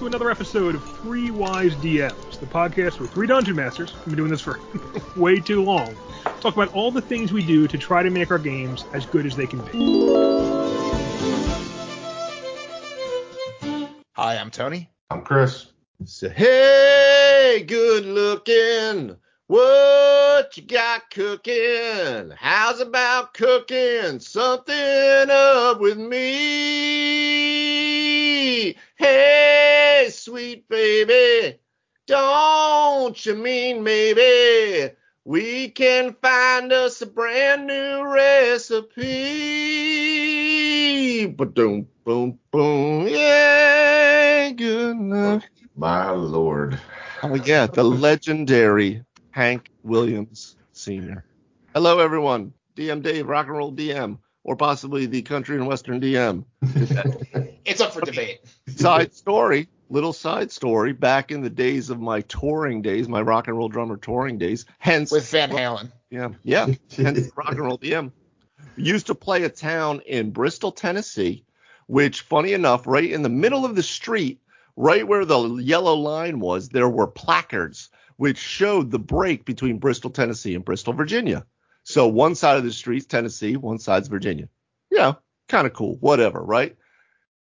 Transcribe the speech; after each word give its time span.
to 0.00 0.06
another 0.06 0.30
episode 0.30 0.74
of 0.74 0.82
Three 1.02 1.30
Wise 1.30 1.74
DMs, 1.74 2.40
the 2.40 2.46
podcast 2.46 3.00
with 3.00 3.10
three 3.10 3.26
dungeon 3.26 3.54
masters. 3.54 3.92
We've 3.92 4.06
been 4.06 4.16
doing 4.16 4.30
this 4.30 4.40
for 4.40 4.58
way 5.16 5.40
too 5.40 5.62
long. 5.62 5.94
Talk 6.40 6.54
about 6.54 6.72
all 6.72 6.90
the 6.90 7.02
things 7.02 7.34
we 7.34 7.44
do 7.44 7.68
to 7.68 7.76
try 7.76 8.02
to 8.02 8.08
make 8.08 8.30
our 8.30 8.38
games 8.38 8.86
as 8.94 9.04
good 9.04 9.26
as 9.26 9.36
they 9.36 9.46
can 9.46 9.60
be. 9.66 9.72
Hi, 14.12 14.38
I'm 14.38 14.50
Tony. 14.50 14.88
I'm 15.10 15.20
Chris. 15.20 15.66
So, 16.06 16.30
hey, 16.30 17.62
good 17.68 18.06
looking. 18.06 19.18
What 19.48 20.56
you 20.56 20.62
got 20.62 21.10
cooking? 21.10 22.32
How's 22.38 22.80
about 22.80 23.34
cooking 23.34 24.18
something 24.18 25.26
up 25.28 25.78
with 25.78 25.98
me? 25.98 27.20
Hey, 29.00 30.08
sweet 30.12 30.68
baby, 30.68 31.58
don't 32.06 33.24
you 33.24 33.34
mean 33.34 33.82
maybe 33.82 34.92
we 35.24 35.70
can 35.70 36.14
find 36.20 36.70
us 36.70 37.00
a 37.00 37.06
brand 37.06 37.66
new 37.66 38.04
recipe? 38.04 38.98
But 41.28 41.54
boom, 41.54 41.88
boom, 42.04 42.38
boom, 42.50 43.08
yeah, 43.08 44.50
good 44.50 44.98
enough. 44.98 45.44
My 45.74 46.10
lord. 46.10 46.78
Oh 47.22 47.36
yeah, 47.36 47.68
the 47.68 47.84
legendary 47.84 49.02
Hank 49.30 49.70
Williams 49.82 50.56
Sr. 50.72 51.24
Hello, 51.72 52.00
everyone. 52.00 52.52
DM 52.76 53.02
Dave, 53.02 53.26
Rock 53.26 53.46
and 53.46 53.56
Roll 53.56 53.72
DM, 53.72 54.18
or 54.44 54.56
possibly 54.56 55.06
the 55.06 55.22
Country 55.22 55.56
and 55.56 55.66
Western 55.66 56.02
DM. 56.02 56.44
It's 57.70 57.80
up 57.80 57.92
for 57.92 58.00
debate. 58.00 58.40
side 58.76 59.14
story, 59.24 59.68
little 59.88 60.12
side 60.12 60.50
story. 60.50 60.92
Back 60.92 61.30
in 61.30 61.40
the 61.40 61.50
days 61.50 61.88
of 61.90 62.00
my 62.00 62.20
touring 62.22 62.82
days, 62.82 63.08
my 63.08 63.20
rock 63.20 63.48
and 63.48 63.56
roll 63.56 63.68
drummer 63.68 63.96
touring 63.96 64.38
days, 64.38 64.66
hence 64.78 65.12
With 65.12 65.30
Van 65.30 65.50
Halen. 65.50 65.92
yeah, 66.10 66.30
yeah, 66.42 66.66
hence 66.96 67.30
rock 67.36 67.52
and 67.52 67.60
roll 67.60 67.78
DM. 67.78 68.10
Used 68.76 69.06
to 69.06 69.14
play 69.14 69.44
a 69.44 69.48
town 69.48 70.00
in 70.06 70.30
Bristol, 70.30 70.72
Tennessee, 70.72 71.44
which, 71.86 72.22
funny 72.22 72.52
enough, 72.52 72.86
right 72.86 73.10
in 73.10 73.22
the 73.22 73.28
middle 73.28 73.64
of 73.64 73.76
the 73.76 73.82
street, 73.82 74.40
right 74.76 75.06
where 75.06 75.24
the 75.24 75.56
yellow 75.56 75.94
line 75.94 76.40
was, 76.40 76.68
there 76.70 76.88
were 76.88 77.06
placards 77.06 77.90
which 78.16 78.36
showed 78.36 78.90
the 78.90 78.98
break 78.98 79.44
between 79.46 79.78
Bristol, 79.78 80.10
Tennessee, 80.10 80.54
and 80.54 80.64
Bristol, 80.64 80.92
Virginia. 80.92 81.46
So 81.84 82.06
one 82.06 82.34
side 82.34 82.58
of 82.58 82.64
the 82.64 82.72
street's 82.72 83.06
Tennessee, 83.06 83.56
one 83.56 83.78
side's 83.78 84.08
Virginia. 84.08 84.48
Yeah, 84.90 85.14
kind 85.48 85.66
of 85.66 85.72
cool, 85.72 85.96
whatever, 86.00 86.42
right? 86.42 86.76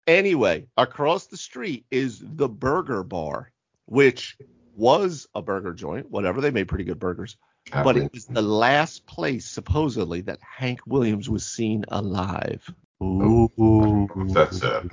Anyway, 0.07 0.67
across 0.77 1.27
the 1.27 1.37
street 1.37 1.85
is 1.91 2.23
the 2.23 2.49
Burger 2.49 3.03
Bar, 3.03 3.51
which 3.87 4.37
was 4.77 5.27
a 5.35 5.43
burger 5.43 5.73
joint, 5.73 6.11
whatever. 6.11 6.41
They 6.41 6.51
made 6.51 6.69
pretty 6.69 6.85
good 6.85 7.01
burgers. 7.01 7.37
But 7.73 7.97
it 7.97 8.13
was 8.13 8.27
the 8.27 8.43
last 8.43 9.07
place, 9.07 9.47
supposedly, 9.47 10.21
that 10.23 10.39
Hank 10.41 10.81
Williams 10.87 11.29
was 11.29 11.45
seen 11.45 11.85
alive. 11.89 12.65
Ooh. 13.03 14.09
That's 14.33 14.63
a 14.63 14.89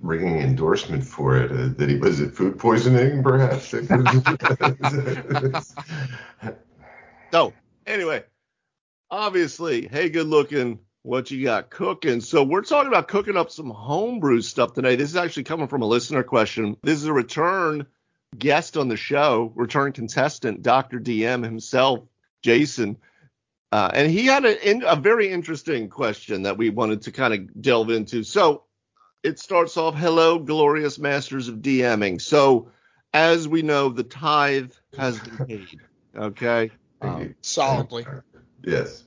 ringing 0.00 0.38
endorsement 0.38 1.02
for 1.02 1.36
it. 1.36 1.50
Uh, 1.50 1.68
that 1.76 1.88
he 1.88 1.96
was 1.96 2.20
it 2.20 2.34
food 2.34 2.58
poisoning, 2.58 3.22
perhaps? 3.22 3.74
So, 7.32 7.52
anyway, 7.86 8.22
obviously, 9.10 9.88
hey, 9.88 10.08
good 10.08 10.28
looking, 10.28 10.78
what 11.06 11.30
you 11.30 11.44
got 11.44 11.70
cooking? 11.70 12.20
So, 12.20 12.42
we're 12.42 12.62
talking 12.62 12.88
about 12.88 13.06
cooking 13.06 13.36
up 13.36 13.50
some 13.50 13.70
homebrew 13.70 14.42
stuff 14.42 14.74
today. 14.74 14.96
This 14.96 15.10
is 15.10 15.16
actually 15.16 15.44
coming 15.44 15.68
from 15.68 15.82
a 15.82 15.86
listener 15.86 16.24
question. 16.24 16.76
This 16.82 16.98
is 16.98 17.04
a 17.04 17.12
return 17.12 17.86
guest 18.36 18.76
on 18.76 18.88
the 18.88 18.96
show, 18.96 19.52
return 19.54 19.92
contestant, 19.92 20.62
Dr. 20.62 20.98
DM 20.98 21.44
himself, 21.44 22.00
Jason. 22.42 22.96
Uh, 23.70 23.90
and 23.94 24.10
he 24.10 24.26
had 24.26 24.44
a, 24.44 24.90
a 24.90 24.96
very 24.96 25.30
interesting 25.30 25.88
question 25.88 26.42
that 26.42 26.58
we 26.58 26.70
wanted 26.70 27.02
to 27.02 27.12
kind 27.12 27.34
of 27.34 27.62
delve 27.62 27.90
into. 27.90 28.24
So, 28.24 28.64
it 29.22 29.38
starts 29.38 29.76
off, 29.76 29.94
hello, 29.94 30.40
glorious 30.40 30.98
masters 30.98 31.46
of 31.46 31.56
DMing. 31.56 32.20
So, 32.20 32.70
as 33.14 33.46
we 33.46 33.62
know, 33.62 33.90
the 33.90 34.04
tithe 34.04 34.72
has 34.98 35.20
been 35.20 35.46
paid. 35.46 35.80
Okay. 36.16 36.70
Um, 37.00 37.34
Solidly. 37.42 38.06
yes. 38.64 39.05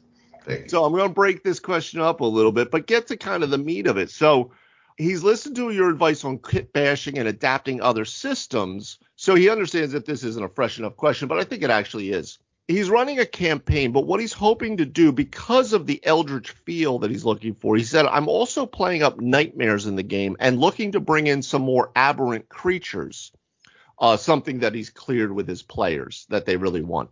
So 0.68 0.84
I'm 0.84 0.92
going 0.94 1.08
to 1.08 1.14
break 1.14 1.44
this 1.44 1.60
question 1.60 2.02
up 2.02 2.22
a 2.22 2.26
little 2.26 2.52
bit, 2.52 2.72
but 2.72 2.88
get 2.88 3.08
to 3.08 3.18
kind 3.18 3.44
of 3.44 3.50
the 3.50 3.58
meat 3.58 3.88
of 3.88 3.98
it. 3.98 4.10
So 4.10 4.52
he's 4.98 5.24
listened 5.24 5.56
to 5.56 5.72
your 5.72 5.90
advice 5.90 6.24
on 6.24 6.40
kit 6.40 6.74
bashing 6.74 7.18
and 7.18 7.28
adapting 7.28 7.82
other 7.82 8.06
systems. 8.06 9.00
So 9.16 9.36
he 9.36 9.50
understands 9.50 9.94
that 9.94 10.06
this 10.06 10.24
isn't 10.24 10.44
a 10.44 10.50
fresh 10.50 10.80
enough 10.80 10.96
question, 10.96 11.28
but 11.28 11.40
I 11.40 11.44
think 11.44 11.64
it 11.64 11.70
actually 11.70 12.12
is. 12.12 12.40
He's 12.68 12.90
running 12.90 13.18
a 13.18 13.26
campaign, 13.26 13.92
but 13.92 14.06
what 14.06 14.20
he's 14.20 14.34
hoping 14.34 14.78
to 14.78 14.86
do 14.86 15.12
because 15.12 15.74
of 15.74 15.88
the 15.88 16.00
Eldritch 16.06 16.52
feel 16.52 17.00
that 17.00 17.10
he's 17.10 17.26
looking 17.26 17.56
for, 17.56 17.76
he 17.76 17.84
said, 17.84 18.06
I'm 18.06 18.28
also 18.28 18.68
playing 18.68 19.02
up 19.02 19.20
nightmares 19.20 19.88
in 19.88 19.96
the 19.96 20.04
game 20.04 20.38
and 20.40 20.60
looking 20.60 20.92
to 20.92 21.00
bring 21.00 21.26
in 21.26 21.42
some 21.42 21.64
more 21.64 21.92
aberrant 21.96 22.48
creatures. 22.48 23.32
Uh, 24.00 24.16
something 24.16 24.60
that 24.60 24.74
he's 24.74 24.90
cleared 24.90 25.32
with 25.32 25.48
his 25.48 25.62
players 25.62 26.26
that 26.30 26.46
they 26.46 26.56
really 26.56 26.82
want. 26.82 27.10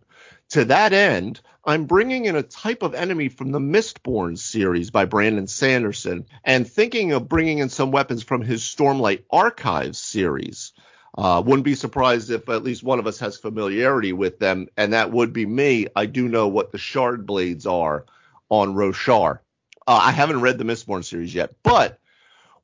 To 0.50 0.64
that 0.64 0.94
end, 0.94 1.40
I'm 1.64 1.84
bringing 1.84 2.24
in 2.24 2.34
a 2.34 2.42
type 2.42 2.82
of 2.82 2.94
enemy 2.94 3.28
from 3.28 3.52
the 3.52 3.58
Mistborn 3.58 4.38
series 4.38 4.90
by 4.90 5.04
Brandon 5.04 5.46
Sanderson 5.46 6.24
and 6.42 6.66
thinking 6.66 7.12
of 7.12 7.28
bringing 7.28 7.58
in 7.58 7.68
some 7.68 7.90
weapons 7.90 8.22
from 8.22 8.40
his 8.40 8.62
Stormlight 8.62 9.24
Archives 9.30 9.98
series. 9.98 10.72
Uh, 11.18 11.42
wouldn't 11.44 11.64
be 11.64 11.74
surprised 11.74 12.30
if 12.30 12.48
at 12.48 12.62
least 12.62 12.82
one 12.82 12.98
of 12.98 13.06
us 13.06 13.18
has 13.18 13.36
familiarity 13.36 14.14
with 14.14 14.38
them, 14.38 14.68
and 14.78 14.94
that 14.94 15.10
would 15.10 15.34
be 15.34 15.44
me. 15.44 15.88
I 15.94 16.06
do 16.06 16.26
know 16.26 16.48
what 16.48 16.72
the 16.72 16.78
shard 16.78 17.26
blades 17.26 17.66
are 17.66 18.06
on 18.48 18.74
Roshar. 18.74 19.40
Uh, 19.86 20.00
I 20.04 20.12
haven't 20.12 20.40
read 20.40 20.56
the 20.56 20.64
Mistborn 20.64 21.04
series 21.04 21.34
yet, 21.34 21.54
but 21.62 21.98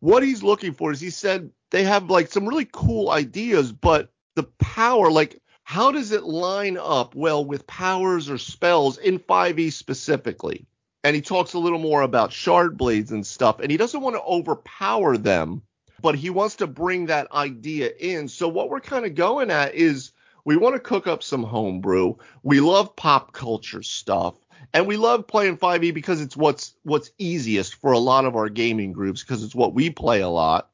what 0.01 0.23
he's 0.23 0.43
looking 0.43 0.73
for 0.73 0.93
is 0.93 1.01
he 1.01 1.11
said 1.11 1.51
they 1.71 1.85
have 1.85 2.09
like 2.09 2.31
some 2.31 2.47
really 2.47 2.69
cool 2.71 3.11
ideas, 3.11 3.73
but 3.73 4.11
the 4.35 4.45
power, 4.59 5.11
like 5.11 5.41
how 5.65 5.91
does 5.91 6.13
it 6.13 6.25
line 6.25 6.77
up 6.77 7.15
well 7.15 7.45
with 7.45 7.67
powers 7.67 8.29
or 8.29 8.39
spells 8.39 8.99
in 8.99 9.19
5e 9.19 9.73
specifically? 9.73 10.67
And 11.03 11.15
he 11.15 11.23
talks 11.23 11.53
a 11.53 11.59
little 11.59 11.79
more 11.79 12.03
about 12.03 12.33
shard 12.33 12.77
blades 12.77 13.13
and 13.13 13.27
stuff, 13.27 13.61
and 13.61 13.71
he 13.71 13.77
doesn't 13.77 14.01
want 14.01 14.17
to 14.17 14.23
overpower 14.23 15.17
them, 15.17 15.63
but 16.01 16.15
he 16.15 16.31
wants 16.31 16.57
to 16.57 16.67
bring 16.67 17.07
that 17.07 17.31
idea 17.33 17.91
in. 17.99 18.29
So 18.29 18.49
what 18.49 18.71
we're 18.71 18.81
kind 18.81 19.05
of 19.05 19.15
going 19.15 19.51
at 19.51 19.75
is 19.75 20.13
we 20.45 20.57
want 20.57 20.75
to 20.75 20.81
cook 20.81 21.07
up 21.07 21.23
some 21.23 21.43
homebrew. 21.43 22.15
We 22.43 22.61
love 22.61 22.95
pop 22.97 23.33
culture 23.33 23.83
stuff. 23.83 24.35
And 24.73 24.87
we 24.87 24.97
love 24.97 25.27
playing 25.27 25.59
5e 25.59 25.93
because 25.93 26.21
it's 26.21 26.37
what's 26.37 26.75
what's 26.83 27.11
easiest 27.19 27.77
for 27.77 27.93
a 27.93 27.99
lot 27.99 28.25
of 28.25 28.35
our 28.35 28.49
gaming 28.49 28.93
groups 28.93 29.23
because 29.23 29.45
it's 29.45 29.55
what 29.55 29.75
we 29.75 29.91
play 29.91 30.21
a 30.21 30.29
lot. 30.29 30.71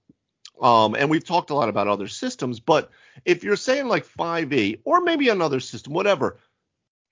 Um, 0.60 0.94
and 0.94 1.10
we've 1.10 1.24
talked 1.24 1.50
a 1.50 1.54
lot 1.54 1.68
about 1.68 1.88
other 1.88 2.08
systems, 2.08 2.60
but 2.60 2.90
if 3.24 3.44
you're 3.44 3.56
saying 3.56 3.88
like 3.88 4.06
5e 4.06 4.80
or 4.84 5.00
maybe 5.00 5.28
another 5.28 5.60
system, 5.60 5.92
whatever, 5.92 6.38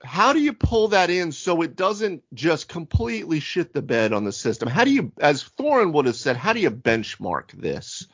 how 0.02 0.32
do 0.32 0.40
you 0.40 0.52
pull 0.52 0.88
that 0.88 1.10
in 1.10 1.32
so 1.32 1.62
it 1.62 1.74
doesn't 1.74 2.22
just 2.32 2.68
completely 2.68 3.40
shit 3.40 3.72
the 3.72 3.82
bed 3.82 4.12
on 4.12 4.24
the 4.24 4.32
system? 4.32 4.68
How 4.68 4.84
do 4.84 4.92
you, 4.92 5.12
as 5.20 5.44
Thorin 5.58 5.92
would 5.92 6.06
have 6.06 6.16
said, 6.16 6.36
how 6.36 6.52
do 6.52 6.60
you 6.60 6.70
benchmark 6.70 7.50
this? 7.52 8.06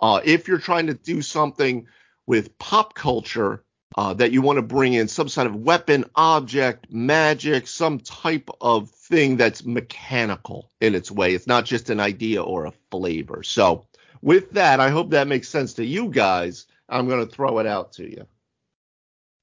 Uh, 0.00 0.20
if 0.24 0.48
you're 0.48 0.58
trying 0.58 0.86
to 0.86 0.94
do 0.94 1.22
something 1.22 1.86
with 2.26 2.56
pop 2.58 2.94
culture 2.94 3.64
uh, 3.96 4.14
that 4.14 4.32
you 4.32 4.40
want 4.40 4.56
to 4.56 4.62
bring 4.62 4.94
in 4.94 5.08
some 5.08 5.28
sort 5.28 5.46
of 5.46 5.54
weapon, 5.54 6.04
object, 6.14 6.90
magic, 6.90 7.66
some 7.66 7.98
type 7.98 8.48
of 8.60 8.90
thing 8.90 9.36
that's 9.36 9.64
mechanical 9.64 10.70
in 10.80 10.94
its 10.94 11.10
way. 11.10 11.34
It's 11.34 11.46
not 11.46 11.64
just 11.64 11.90
an 11.90 12.00
idea 12.00 12.42
or 12.42 12.66
a 12.66 12.72
flavor. 12.90 13.42
So, 13.42 13.86
with 14.22 14.52
that, 14.52 14.80
I 14.80 14.90
hope 14.90 15.10
that 15.10 15.26
makes 15.26 15.48
sense 15.48 15.74
to 15.74 15.84
you 15.84 16.08
guys. 16.08 16.66
I'm 16.92 17.08
going 17.08 17.26
to 17.26 17.34
throw 17.34 17.58
it 17.58 17.66
out 17.66 17.94
to 17.94 18.04
you. 18.04 18.26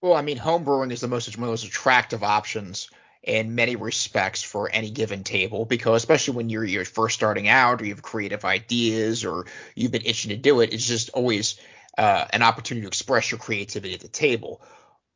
Well, 0.01 0.13
I 0.13 0.21
mean, 0.21 0.37
homebrewing 0.37 0.91
is 0.91 1.01
the 1.01 1.07
most 1.07 1.35
one 1.37 1.49
of 1.49 1.51
those 1.51 1.65
attractive 1.65 2.23
options 2.23 2.89
in 3.23 3.55
many 3.55 3.75
respects 3.75 4.41
for 4.41 4.69
any 4.71 4.89
given 4.89 5.25
table 5.25 5.65
because 5.65 6.01
especially 6.01 6.35
when 6.35 6.49
you're 6.49 6.63
you're 6.63 6.85
first 6.85 7.15
starting 7.15 7.49
out 7.49 7.81
or 7.81 7.85
you 7.85 7.93
have 7.93 8.01
creative 8.01 8.45
ideas 8.45 9.25
or 9.25 9.45
you've 9.75 9.91
been 9.91 10.05
itching 10.05 10.29
to 10.29 10.37
do 10.37 10.61
it, 10.61 10.73
it's 10.73 10.87
just 10.87 11.09
always 11.09 11.59
uh, 11.97 12.25
an 12.31 12.43
opportunity 12.43 12.83
to 12.83 12.87
express 12.87 13.29
your 13.29 13.39
creativity 13.39 13.93
at 13.93 13.99
the 13.99 14.07
table. 14.07 14.61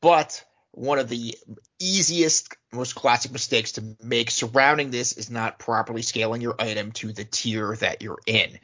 But 0.01 0.44
one 0.71 1.00
of 1.00 1.07
the 1.07 1.38
easiest, 1.79 2.57
most 2.74 2.95
classic 2.95 3.31
mistakes 3.31 3.74
to 3.74 3.95
make 4.03 4.31
surrounding 4.31 4.91
this 4.91 5.13
is 5.13 5.29
not 5.29 5.59
properly 5.59 6.01
scaling 6.01 6.41
your 6.41 6.56
item 6.59 6.91
to 6.94 7.13
the 7.13 7.24
tier 7.24 7.75
that 7.77 8.01
you're 8.01 8.19
in. 8.25 8.59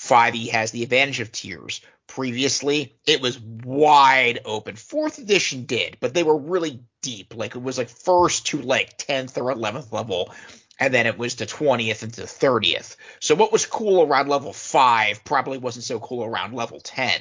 5e 0.00 0.50
has 0.50 0.70
the 0.70 0.82
advantage 0.82 1.20
of 1.20 1.30
tiers. 1.30 1.82
Previously, 2.06 2.94
it 3.06 3.20
was 3.20 3.38
wide 3.38 4.40
open. 4.44 4.74
Fourth 4.76 5.18
edition 5.18 5.66
did, 5.66 5.98
but 6.00 6.14
they 6.14 6.22
were 6.22 6.36
really 6.36 6.80
deep. 7.02 7.36
Like 7.36 7.54
it 7.54 7.62
was 7.62 7.78
like 7.78 7.90
first 7.90 8.46
to 8.48 8.62
like 8.62 8.98
10th 8.98 9.36
or 9.36 9.54
11th 9.54 9.92
level. 9.92 10.34
and 10.80 10.94
then 10.94 11.06
it 11.06 11.18
was 11.18 11.34
the 11.34 11.44
20th 11.44 12.02
and 12.02 12.12
the 12.12 12.22
30th. 12.22 12.96
So 13.20 13.34
what 13.34 13.52
was 13.52 13.66
cool 13.66 14.02
around 14.02 14.28
level 14.28 14.54
5 14.54 15.24
probably 15.24 15.58
wasn't 15.58 15.84
so 15.84 16.00
cool 16.00 16.24
around 16.24 16.54
level 16.54 16.80
10. 16.80 17.20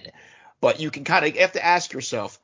But 0.62 0.80
you 0.80 0.90
can 0.90 1.04
kind 1.04 1.26
of 1.26 1.36
have 1.36 1.52
to 1.52 1.66
ask 1.66 1.92
yourself, 1.92 2.40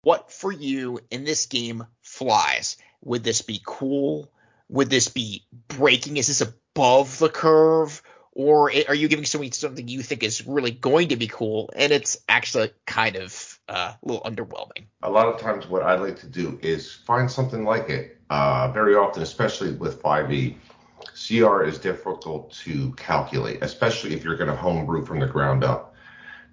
what 0.00 0.32
for 0.32 0.50
you 0.50 1.00
in 1.10 1.24
this 1.24 1.44
game 1.44 1.86
flies? 2.00 2.78
Would 3.02 3.22
this 3.22 3.42
be 3.42 3.60
cool? 3.64 4.32
Would 4.70 4.88
this 4.88 5.08
be 5.08 5.44
breaking? 5.68 6.16
Is 6.16 6.28
this 6.28 6.40
above 6.40 7.18
the 7.18 7.28
curve? 7.28 8.02
Or 8.34 8.72
are 8.88 8.94
you 8.94 9.08
giving 9.08 9.24
something 9.24 9.52
something 9.52 9.86
you 9.86 10.02
think 10.02 10.24
is 10.24 10.46
really 10.46 10.72
going 10.72 11.08
to 11.08 11.16
be 11.16 11.28
cool 11.28 11.70
and 11.76 11.92
it's 11.92 12.18
actually 12.28 12.70
kind 12.84 13.14
of 13.14 13.60
uh, 13.68 13.92
a 13.94 13.98
little 14.06 14.22
underwhelming? 14.22 14.86
A 15.02 15.10
lot 15.10 15.28
of 15.28 15.40
times, 15.40 15.68
what 15.68 15.82
I 15.82 15.94
like 15.94 16.18
to 16.20 16.26
do 16.26 16.58
is 16.60 16.92
find 16.92 17.30
something 17.30 17.64
like 17.64 17.88
it. 17.90 18.18
Uh, 18.30 18.72
very 18.72 18.96
often, 18.96 19.22
especially 19.22 19.72
with 19.74 20.02
5e, 20.02 20.56
CR 21.14 21.62
is 21.62 21.78
difficult 21.78 22.52
to 22.64 22.92
calculate, 22.94 23.62
especially 23.62 24.14
if 24.14 24.24
you're 24.24 24.36
going 24.36 24.50
to 24.50 24.56
homebrew 24.56 25.04
from 25.04 25.20
the 25.20 25.26
ground 25.26 25.62
up, 25.62 25.94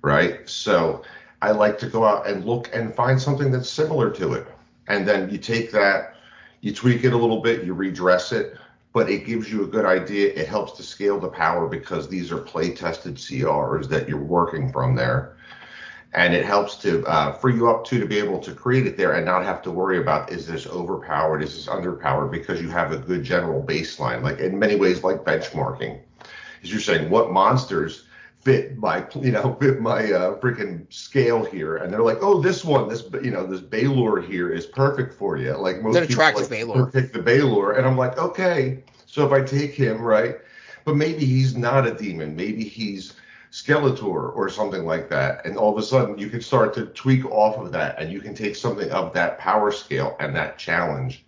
right? 0.03 0.47
So 0.47 1.03
I 1.41 1.51
like 1.51 1.79
to 1.79 1.87
go 1.87 2.05
out 2.05 2.27
and 2.27 2.45
look 2.45 2.69
and 2.73 2.93
find 2.93 3.19
something 3.19 3.51
that's 3.51 3.69
similar 3.69 4.11
to 4.11 4.33
it. 4.33 4.47
And 4.87 5.07
then 5.07 5.29
you 5.29 5.37
take 5.37 5.71
that, 5.71 6.15
you 6.61 6.73
tweak 6.73 7.03
it 7.03 7.13
a 7.13 7.17
little 7.17 7.41
bit, 7.41 7.63
you 7.63 7.73
redress 7.73 8.31
it, 8.31 8.57
but 8.93 9.09
it 9.09 9.25
gives 9.25 9.51
you 9.51 9.63
a 9.63 9.67
good 9.67 9.85
idea. 9.85 10.33
It 10.33 10.47
helps 10.47 10.73
to 10.73 10.83
scale 10.83 11.19
the 11.19 11.29
power 11.29 11.67
because 11.67 12.07
these 12.07 12.31
are 12.31 12.37
play 12.37 12.73
tested 12.73 13.15
CRs 13.15 13.87
that 13.89 14.07
you're 14.09 14.17
working 14.17 14.71
from 14.71 14.95
there. 14.95 15.37
And 16.13 16.33
it 16.33 16.45
helps 16.45 16.75
to 16.77 17.05
uh, 17.05 17.31
free 17.31 17.55
you 17.55 17.69
up 17.69 17.85
too 17.85 17.99
to 17.99 18.05
be 18.05 18.17
able 18.17 18.39
to 18.39 18.53
create 18.53 18.85
it 18.85 18.97
there 18.97 19.13
and 19.13 19.25
not 19.25 19.45
have 19.45 19.61
to 19.61 19.71
worry 19.71 19.97
about 19.97 20.29
is 20.29 20.45
this 20.45 20.67
overpowered, 20.67 21.41
is 21.41 21.55
this 21.55 21.67
underpowered, 21.67 22.31
because 22.31 22.61
you 22.61 22.69
have 22.69 22.91
a 22.91 22.97
good 22.97 23.23
general 23.23 23.63
baseline. 23.63 24.21
Like 24.21 24.39
in 24.39 24.59
many 24.59 24.75
ways, 24.75 25.05
like 25.05 25.23
benchmarking, 25.23 26.01
is 26.63 26.71
you're 26.71 26.81
saying 26.81 27.09
what 27.09 27.31
monsters 27.31 28.03
fit 28.41 28.77
my 28.77 29.05
you 29.15 29.31
know 29.31 29.53
fit 29.61 29.79
my 29.79 30.11
uh, 30.11 30.39
freaking 30.39 30.91
scale 30.91 31.43
here. 31.43 31.77
And 31.77 31.93
they're 31.93 32.01
like 32.01 32.19
oh 32.21 32.41
this 32.41 32.65
one 32.65 32.89
this 32.89 33.03
you 33.23 33.31
know 33.31 33.45
this 33.45 33.61
Balor 33.61 34.21
here 34.21 34.51
is 34.51 34.65
perfect 34.65 35.13
for 35.13 35.37
you. 35.37 35.55
Like 35.55 35.81
most 35.81 35.93
people 36.07 36.23
like, 36.41 36.49
Balor. 36.49 36.91
pick 36.91 37.13
the 37.13 37.21
Balor 37.21 37.73
and 37.73 37.87
I'm 37.87 37.97
like 37.97 38.17
okay 38.17 38.83
so 39.05 39.25
if 39.25 39.31
I 39.31 39.41
take 39.45 39.73
him 39.73 40.01
right 40.01 40.37
but 40.83 40.95
maybe 40.95 41.25
he's 41.25 41.55
not 41.55 41.85
a 41.85 41.93
demon. 41.93 42.35
Maybe 42.35 42.63
he's 42.63 43.13
Skeletor 43.51 44.35
or 44.35 44.49
something 44.49 44.85
like 44.85 45.09
that. 45.09 45.45
And 45.45 45.57
all 45.57 45.71
of 45.71 45.77
a 45.77 45.85
sudden 45.85 46.17
you 46.17 46.29
can 46.29 46.41
start 46.41 46.73
to 46.75 46.87
tweak 46.87 47.25
off 47.25 47.57
of 47.57 47.71
that 47.73 47.99
and 48.01 48.11
you 48.11 48.19
can 48.19 48.33
take 48.33 48.55
something 48.55 48.89
of 48.91 49.13
that 49.13 49.37
power 49.37 49.71
scale 49.71 50.15
and 50.19 50.35
that 50.35 50.57
challenge 50.57 51.23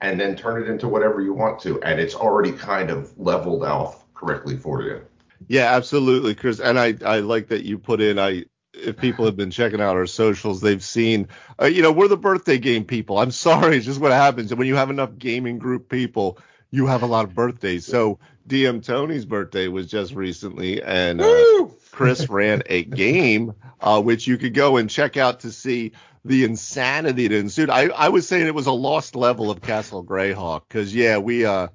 and 0.00 0.18
then 0.18 0.36
turn 0.36 0.62
it 0.62 0.68
into 0.68 0.88
whatever 0.88 1.20
you 1.20 1.32
want 1.32 1.60
to. 1.60 1.80
And 1.82 2.00
it's 2.00 2.14
already 2.14 2.50
kind 2.50 2.90
of 2.90 3.16
leveled 3.18 3.62
off 3.62 4.04
correctly 4.14 4.56
for 4.56 4.82
you 4.82 5.02
yeah, 5.48 5.74
absolutely, 5.74 6.34
Chris. 6.34 6.60
And 6.60 6.78
I, 6.78 6.94
I 7.04 7.20
like 7.20 7.48
that 7.48 7.64
you 7.64 7.78
put 7.78 8.00
in. 8.00 8.18
I 8.18 8.44
if 8.72 8.98
people 8.98 9.24
have 9.24 9.36
been 9.36 9.50
checking 9.50 9.80
out 9.80 9.96
our 9.96 10.06
socials, 10.06 10.60
they've 10.60 10.82
seen. 10.82 11.28
Uh, 11.60 11.66
you 11.66 11.82
know, 11.82 11.92
we're 11.92 12.08
the 12.08 12.16
birthday 12.16 12.58
game 12.58 12.84
people. 12.84 13.18
I'm 13.18 13.30
sorry, 13.32 13.76
it's 13.76 13.86
just 13.86 14.00
what 14.00 14.12
happens. 14.12 14.50
And 14.52 14.58
when 14.58 14.68
you 14.68 14.76
have 14.76 14.90
enough 14.90 15.16
gaming 15.18 15.58
group 15.58 15.88
people, 15.88 16.38
you 16.70 16.86
have 16.86 17.02
a 17.02 17.06
lot 17.06 17.24
of 17.24 17.34
birthdays. 17.34 17.86
So 17.86 18.18
DM 18.48 18.84
Tony's 18.84 19.24
birthday 19.24 19.68
was 19.68 19.86
just 19.86 20.14
recently, 20.14 20.82
and 20.82 21.20
uh, 21.20 21.66
Chris 21.90 22.28
ran 22.28 22.62
a 22.66 22.84
game 22.84 23.54
uh, 23.80 24.00
which 24.02 24.26
you 24.26 24.36
could 24.36 24.54
go 24.54 24.76
and 24.76 24.90
check 24.90 25.16
out 25.16 25.40
to 25.40 25.52
see 25.52 25.92
the 26.24 26.44
insanity 26.44 27.28
that 27.28 27.36
ensued. 27.36 27.70
I, 27.70 27.84
I 27.88 28.08
was 28.08 28.26
saying 28.26 28.46
it 28.46 28.54
was 28.54 28.66
a 28.66 28.72
lost 28.72 29.14
level 29.14 29.50
of 29.50 29.62
Castle 29.62 30.04
Greyhawk 30.04 30.62
because 30.68 30.94
yeah, 30.94 31.18
we 31.18 31.44
uh 31.44 31.68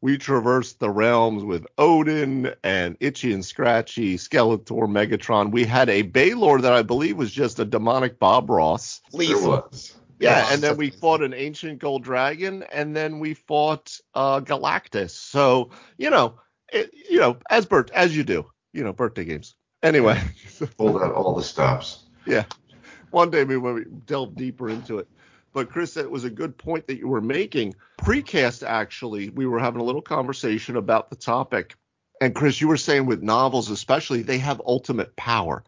we 0.00 0.16
traversed 0.16 0.78
the 0.78 0.90
realms 0.90 1.42
with 1.42 1.66
Odin 1.76 2.54
and 2.62 2.96
Itchy 3.00 3.32
and 3.32 3.44
Scratchy, 3.44 4.16
Skeletor, 4.16 4.86
Megatron. 4.86 5.50
We 5.50 5.64
had 5.64 5.88
a 5.88 6.02
Balor 6.02 6.60
that 6.60 6.72
I 6.72 6.82
believe 6.82 7.16
was 7.16 7.32
just 7.32 7.58
a 7.58 7.64
demonic 7.64 8.18
Bob 8.18 8.48
Ross. 8.48 9.00
Lethal. 9.12 9.70
Yeah, 10.20 10.48
and 10.50 10.60
then 10.60 10.76
we 10.76 10.90
fought 10.90 11.22
an 11.22 11.32
ancient 11.32 11.78
gold 11.78 12.02
dragon, 12.02 12.64
and 12.72 12.94
then 12.94 13.20
we 13.20 13.34
fought 13.34 14.00
uh, 14.14 14.40
Galactus. 14.40 15.10
So 15.10 15.70
you 15.96 16.10
know, 16.10 16.40
it, 16.72 16.90
you 17.08 17.20
know, 17.20 17.38
as 17.50 17.66
Bert, 17.66 17.90
as 17.92 18.16
you 18.16 18.24
do, 18.24 18.50
you 18.72 18.82
know, 18.82 18.92
birthday 18.92 19.24
games. 19.24 19.54
Anyway, 19.82 20.20
pulled 20.76 21.00
out 21.00 21.12
all 21.12 21.34
the 21.34 21.42
stops. 21.42 22.04
Yeah, 22.26 22.44
one 23.10 23.30
day 23.30 23.44
maybe 23.44 23.58
when 23.58 23.74
we 23.74 23.84
delve 24.06 24.34
deeper 24.34 24.68
into 24.68 24.98
it. 24.98 25.08
But 25.52 25.70
Chris, 25.70 25.94
that 25.94 26.10
was 26.10 26.24
a 26.24 26.30
good 26.30 26.56
point 26.56 26.86
that 26.86 26.98
you 26.98 27.08
were 27.08 27.20
making. 27.20 27.74
Precast, 27.98 28.66
actually, 28.66 29.30
we 29.30 29.46
were 29.46 29.58
having 29.58 29.80
a 29.80 29.84
little 29.84 30.02
conversation 30.02 30.76
about 30.76 31.10
the 31.10 31.16
topic. 31.16 31.74
And 32.20 32.34
Chris, 32.34 32.60
you 32.60 32.68
were 32.68 32.76
saying 32.76 33.06
with 33.06 33.22
novels, 33.22 33.70
especially, 33.70 34.22
they 34.22 34.38
have 34.38 34.60
ultimate 34.66 35.14
power. 35.16 35.64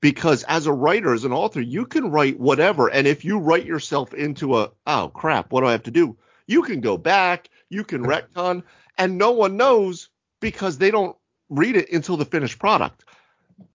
Because 0.00 0.42
as 0.44 0.66
a 0.66 0.72
writer, 0.72 1.14
as 1.14 1.24
an 1.24 1.32
author, 1.32 1.60
you 1.60 1.86
can 1.86 2.10
write 2.10 2.38
whatever. 2.38 2.88
And 2.88 3.06
if 3.06 3.24
you 3.24 3.38
write 3.38 3.64
yourself 3.64 4.12
into 4.12 4.58
a, 4.58 4.70
oh 4.86 5.08
crap, 5.14 5.52
what 5.52 5.60
do 5.60 5.68
I 5.68 5.72
have 5.72 5.84
to 5.84 5.90
do? 5.90 6.16
You 6.46 6.62
can 6.62 6.80
go 6.80 6.98
back, 6.98 7.48
you 7.70 7.84
can 7.84 8.04
retcon, 8.04 8.64
and 8.98 9.16
no 9.16 9.30
one 9.30 9.56
knows 9.56 10.08
because 10.40 10.76
they 10.76 10.90
don't 10.90 11.16
read 11.48 11.76
it 11.76 11.90
until 11.92 12.16
the 12.16 12.24
finished 12.24 12.58
product. 12.58 13.04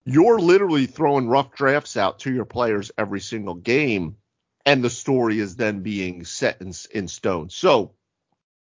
You're 0.03 0.39
literally 0.39 0.85
throwing 0.85 1.29
rough 1.29 1.53
drafts 1.53 1.95
out 1.95 2.19
to 2.19 2.33
your 2.33 2.45
players 2.45 2.91
every 2.97 3.21
single 3.21 3.55
game 3.55 4.17
and 4.67 4.83
the 4.83 4.89
story 4.89 5.39
is 5.39 5.55
then 5.55 5.79
being 5.79 6.25
set 6.25 6.61
in, 6.61 6.73
in 6.91 7.07
stone. 7.07 7.49
So, 7.49 7.93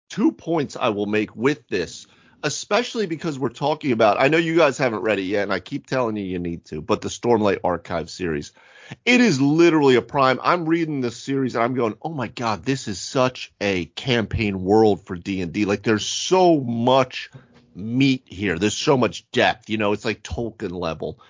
two 0.10 0.34
points 0.34 0.76
I 0.76 0.90
will 0.90 1.06
make 1.06 1.34
with 1.34 1.66
this, 1.70 2.08
especially 2.44 3.06
because 3.06 3.40
we're 3.40 3.48
talking 3.48 3.94
about, 3.94 4.20
I 4.20 4.28
know 4.28 4.38
you 4.38 4.58
guys 4.58 4.78
haven't 4.78 5.00
read 5.00 5.18
it 5.18 5.24
yet, 5.24 5.44
and 5.44 5.54
I 5.54 5.62
keep 5.62 5.88
telling 5.88 6.18
you 6.18 6.26
you 6.26 6.40
need 6.40 6.66
to, 6.66 6.82
but 6.82 7.00
the 7.00 7.08
Stormlight 7.08 7.60
Archive 7.64 8.10
series. 8.10 8.52
It 9.06 9.22
is 9.22 9.40
literally 9.40 9.96
a 9.96 10.02
prime. 10.02 10.42
I'm 10.44 10.66
reading 10.66 11.00
this 11.00 11.16
series 11.16 11.56
and 11.56 11.64
I'm 11.64 11.74
going, 11.74 11.96
oh 12.02 12.10
my 12.10 12.28
god, 12.28 12.66
this 12.66 12.90
is 12.90 13.00
such 13.00 13.54
a 13.62 13.86
campaign 13.86 14.62
world 14.62 15.06
for 15.06 15.16
D&D. 15.16 15.64
Like 15.64 15.84
there's 15.84 16.06
so 16.06 16.60
much 16.60 17.32
meat 17.76 18.24
here. 18.26 18.60
There's 18.60 18.76
so 18.76 18.98
much 18.98 19.32
depth. 19.32 19.70
You 19.70 19.78
know, 19.78 19.94
it's 19.94 20.04
like 20.04 20.22
Tolkien 20.22 20.78
level. 20.78 21.22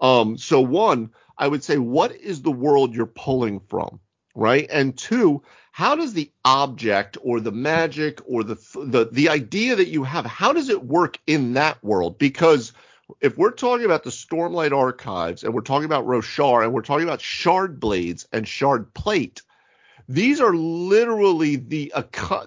Um, 0.00 0.38
so 0.38 0.62
one, 0.62 1.10
I 1.36 1.46
would 1.46 1.62
say, 1.62 1.76
what 1.76 2.12
is 2.12 2.40
the 2.40 2.50
world 2.50 2.94
you're 2.94 3.04
pulling 3.04 3.60
from? 3.60 4.00
Right? 4.34 4.66
And 4.70 4.96
two, 4.96 5.42
how 5.72 5.96
does 5.96 6.12
the 6.12 6.30
object 6.44 7.16
or 7.22 7.40
the 7.40 7.52
magic 7.52 8.20
or 8.26 8.44
the 8.44 8.56
the 8.74 9.08
the 9.10 9.28
idea 9.28 9.76
that 9.76 9.88
you 9.88 10.04
have, 10.04 10.26
how 10.26 10.52
does 10.52 10.68
it 10.68 10.84
work 10.84 11.18
in 11.26 11.54
that 11.54 11.82
world? 11.82 12.18
Because 12.18 12.72
if 13.20 13.36
we're 13.36 13.50
talking 13.50 13.84
about 13.84 14.04
the 14.04 14.10
Stormlight 14.10 14.76
Archives 14.76 15.44
and 15.44 15.52
we're 15.52 15.60
talking 15.60 15.84
about 15.84 16.06
Roshar 16.06 16.62
and 16.62 16.72
we're 16.72 16.82
talking 16.82 17.06
about 17.06 17.20
shard 17.20 17.80
blades 17.80 18.26
and 18.32 18.46
shard 18.46 18.92
plate, 18.94 19.42
these 20.08 20.40
are 20.40 20.54
literally 20.54 21.56
the 21.56 21.92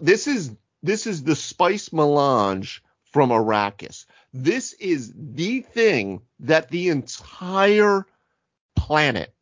this 0.02 0.28
is 0.28 0.52
this 0.84 1.08
is 1.08 1.24
the 1.24 1.36
spice 1.36 1.92
melange 1.92 2.84
from 3.12 3.30
Arrakis. 3.30 4.06
This 4.34 4.74
is 4.74 5.14
the 5.16 5.62
thing 5.62 6.22
that 6.42 6.70
the 6.70 6.90
entire 6.90 8.06
planet 8.76 9.35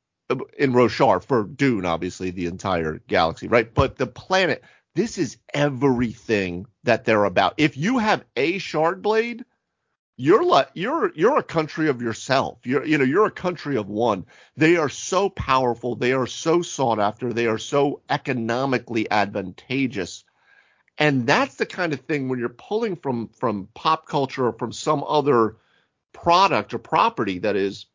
in 0.58 0.74
Roshar 0.74 1.24
for 1.24 1.44
Dune, 1.44 1.86
obviously 1.86 2.32
the 2.32 2.46
entire 2.46 3.00
galaxy, 3.08 3.48
right? 3.48 3.72
But 3.74 3.98
the 3.98 4.08
planet, 4.08 4.64
this 4.96 5.18
is 5.18 5.38
everything 5.54 6.68
that 6.84 7.06
they're 7.06 7.26
about. 7.26 7.56
If 7.58 7.78
you 7.78 7.98
have 7.98 8.24
a 8.36 8.58
shard 8.58 9.02
blade, 9.02 9.46
you're 10.16 10.44
like 10.44 10.70
you're 10.76 11.12
you're 11.16 11.40
a 11.40 11.44
country 11.44 11.90
of 11.90 12.02
yourself. 12.02 12.60
You're 12.64 12.86
you 12.86 12.98
know 12.98 13.04
you're 13.04 13.26
a 13.26 13.32
country 13.32 13.78
of 13.78 13.90
one. 13.90 14.26
They 14.56 14.78
are 14.78 14.90
so 14.90 15.30
powerful. 15.30 15.96
They 15.96 16.14
are 16.14 16.28
so 16.28 16.62
sought 16.62 17.00
after. 17.00 17.34
They 17.34 17.48
are 17.48 17.58
so 17.58 18.02
economically 18.10 19.10
advantageous. 19.10 20.24
And 21.00 21.26
that's 21.26 21.56
the 21.56 21.66
kind 21.66 21.94
of 21.94 22.02
thing 22.02 22.30
when 22.30 22.38
you're 22.38 22.50
pulling 22.50 22.96
from 22.96 23.30
from 23.30 23.68
pop 23.74 24.08
culture 24.08 24.48
or 24.48 24.54
from 24.54 24.72
some 24.72 25.04
other 25.08 25.58
product 26.14 26.76
or 26.76 26.78
property 26.78 27.40
that 27.40 27.56
is 27.56 27.88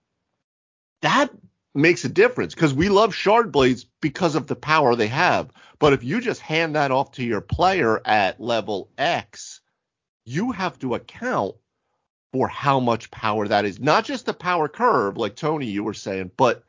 that 1.02 1.30
makes 1.78 2.04
a 2.04 2.08
difference 2.08 2.54
because 2.54 2.74
we 2.74 2.88
love 2.88 3.14
shard 3.14 3.52
blades 3.52 3.86
because 4.00 4.34
of 4.34 4.46
the 4.46 4.56
power 4.56 4.94
they 4.94 5.06
have. 5.06 5.50
But 5.78 5.92
if 5.92 6.04
you 6.04 6.20
just 6.20 6.40
hand 6.40 6.74
that 6.74 6.90
off 6.90 7.12
to 7.12 7.24
your 7.24 7.40
player 7.40 8.00
at 8.04 8.40
level 8.40 8.90
X, 8.98 9.60
you 10.24 10.52
have 10.52 10.78
to 10.80 10.94
account 10.94 11.54
for 12.32 12.48
how 12.48 12.80
much 12.80 13.10
power 13.10 13.48
that 13.48 13.64
is. 13.64 13.80
Not 13.80 14.04
just 14.04 14.26
the 14.26 14.34
power 14.34 14.68
curve, 14.68 15.16
like 15.16 15.36
Tony, 15.36 15.66
you 15.66 15.84
were 15.84 15.94
saying, 15.94 16.32
but 16.36 16.64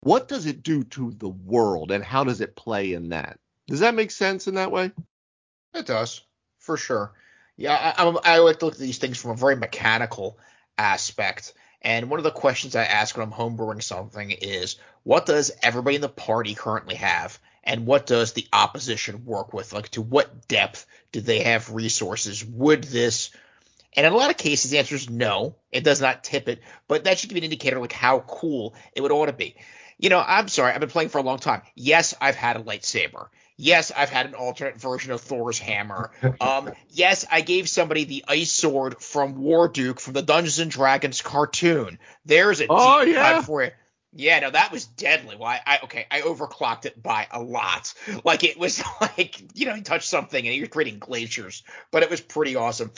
what 0.00 0.28
does 0.28 0.46
it 0.46 0.62
do 0.62 0.82
to 0.84 1.12
the 1.12 1.28
world 1.28 1.92
and 1.92 2.02
how 2.02 2.24
does 2.24 2.40
it 2.40 2.56
play 2.56 2.92
in 2.94 3.10
that? 3.10 3.38
Does 3.68 3.80
that 3.80 3.94
make 3.94 4.10
sense 4.10 4.48
in 4.48 4.56
that 4.56 4.72
way? 4.72 4.90
It 5.74 5.86
does, 5.86 6.22
for 6.58 6.76
sure. 6.76 7.12
Yeah, 7.56 7.94
I, 7.96 8.04
I, 8.04 8.34
I 8.34 8.38
like 8.38 8.58
to 8.58 8.66
look 8.66 8.74
at 8.74 8.80
these 8.80 8.98
things 8.98 9.18
from 9.18 9.30
a 9.30 9.36
very 9.36 9.56
mechanical 9.56 10.38
aspect 10.76 11.54
and 11.84 12.10
one 12.10 12.18
of 12.18 12.24
the 12.24 12.30
questions 12.30 12.74
I 12.74 12.84
ask 12.84 13.16
when 13.16 13.26
I'm 13.26 13.32
homebrewing 13.32 13.82
something 13.82 14.30
is, 14.30 14.76
what 15.04 15.26
does 15.26 15.52
everybody 15.62 15.96
in 15.96 16.02
the 16.02 16.08
party 16.08 16.54
currently 16.54 16.96
have? 16.96 17.38
and 17.66 17.86
what 17.86 18.04
does 18.04 18.34
the 18.34 18.46
opposition 18.52 19.24
work 19.24 19.54
with? 19.54 19.72
Like, 19.72 19.88
to 19.90 20.02
what 20.02 20.46
depth 20.48 20.86
do 21.12 21.22
they 21.22 21.44
have 21.44 21.72
resources? 21.72 22.44
Would 22.44 22.84
this 22.84 23.30
and 23.96 24.06
in 24.06 24.12
a 24.12 24.16
lot 24.16 24.30
of 24.30 24.36
cases, 24.36 24.70
the 24.70 24.78
answer 24.78 24.96
is 24.96 25.08
no. 25.08 25.54
It 25.70 25.84
does 25.84 26.00
not 26.00 26.24
tip 26.24 26.48
it, 26.48 26.60
but 26.88 27.04
that 27.04 27.18
should 27.18 27.30
give 27.30 27.36
you 27.36 27.42
an 27.42 27.44
indicator 27.44 27.78
like 27.78 27.92
how 27.92 28.20
cool 28.20 28.74
it 28.92 29.00
would 29.00 29.12
ought 29.12 29.26
to 29.26 29.32
be. 29.32 29.54
You 29.98 30.10
know, 30.10 30.22
I'm 30.24 30.48
sorry, 30.48 30.72
I've 30.72 30.80
been 30.80 30.88
playing 30.88 31.10
for 31.10 31.18
a 31.18 31.22
long 31.22 31.38
time. 31.38 31.62
Yes, 31.76 32.12
I've 32.20 32.34
had 32.34 32.56
a 32.56 32.62
lightsaber. 32.62 33.28
Yes, 33.56 33.92
I've 33.96 34.10
had 34.10 34.26
an 34.26 34.34
alternate 34.34 34.80
version 34.80 35.12
of 35.12 35.20
Thor's 35.20 35.58
hammer. 35.58 36.10
Um, 36.40 36.72
yes, 36.90 37.24
I 37.30 37.40
gave 37.40 37.68
somebody 37.68 38.04
the 38.04 38.24
ice 38.26 38.50
sword 38.50 39.00
from 39.00 39.36
Warduke 39.36 40.00
from 40.00 40.14
the 40.14 40.22
Dungeons 40.22 40.58
and 40.58 40.70
Dragons 40.70 41.22
cartoon. 41.22 41.98
There's 42.24 42.60
a 42.60 42.66
oh, 42.68 43.04
deep 43.04 43.14
yeah. 43.14 43.42
for 43.42 43.62
you. 43.62 43.70
Yeah, 44.16 44.40
no, 44.40 44.50
that 44.50 44.70
was 44.70 44.86
deadly. 44.86 45.36
Why? 45.36 45.60
I, 45.64 45.80
okay, 45.84 46.06
I 46.10 46.20
overclocked 46.20 46.84
it 46.84 47.00
by 47.00 47.26
a 47.30 47.42
lot. 47.42 47.94
Like 48.24 48.44
it 48.44 48.58
was 48.58 48.82
like 49.00 49.56
you 49.58 49.66
know, 49.66 49.74
you 49.74 49.82
touch 49.82 50.06
something 50.06 50.46
and 50.46 50.56
you're 50.56 50.68
creating 50.68 50.98
glaciers, 50.98 51.62
but 51.90 52.02
it 52.02 52.10
was 52.10 52.20
pretty 52.20 52.56
awesome. 52.56 52.92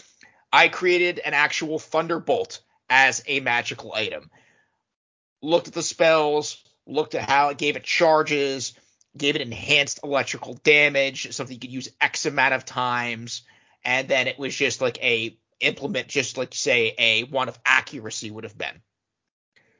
I 0.52 0.68
created 0.68 1.18
an 1.18 1.34
actual 1.34 1.78
Thunderbolt 1.78 2.60
as 2.88 3.22
a 3.26 3.40
magical 3.40 3.92
item. 3.92 4.30
Looked 5.42 5.68
at 5.68 5.74
the 5.74 5.82
spells, 5.82 6.62
looked 6.86 7.14
at 7.14 7.28
how 7.28 7.48
it 7.48 7.58
gave 7.58 7.76
it 7.76 7.84
charges, 7.84 8.74
gave 9.18 9.36
it 9.36 9.42
enhanced 9.42 10.00
electrical 10.04 10.54
damage, 10.64 11.32
something 11.32 11.54
you 11.54 11.60
could 11.60 11.72
use 11.72 11.88
X 12.00 12.26
amount 12.26 12.54
of 12.54 12.64
times, 12.64 13.42
and 13.84 14.08
then 14.08 14.26
it 14.26 14.38
was 14.38 14.54
just 14.54 14.80
like 14.80 15.02
a 15.02 15.36
implement, 15.60 16.08
just 16.08 16.36
like 16.36 16.54
say 16.54 16.94
a 16.98 17.24
one 17.24 17.48
of 17.48 17.58
accuracy 17.64 18.30
would 18.30 18.44
have 18.44 18.58
been. 18.58 18.80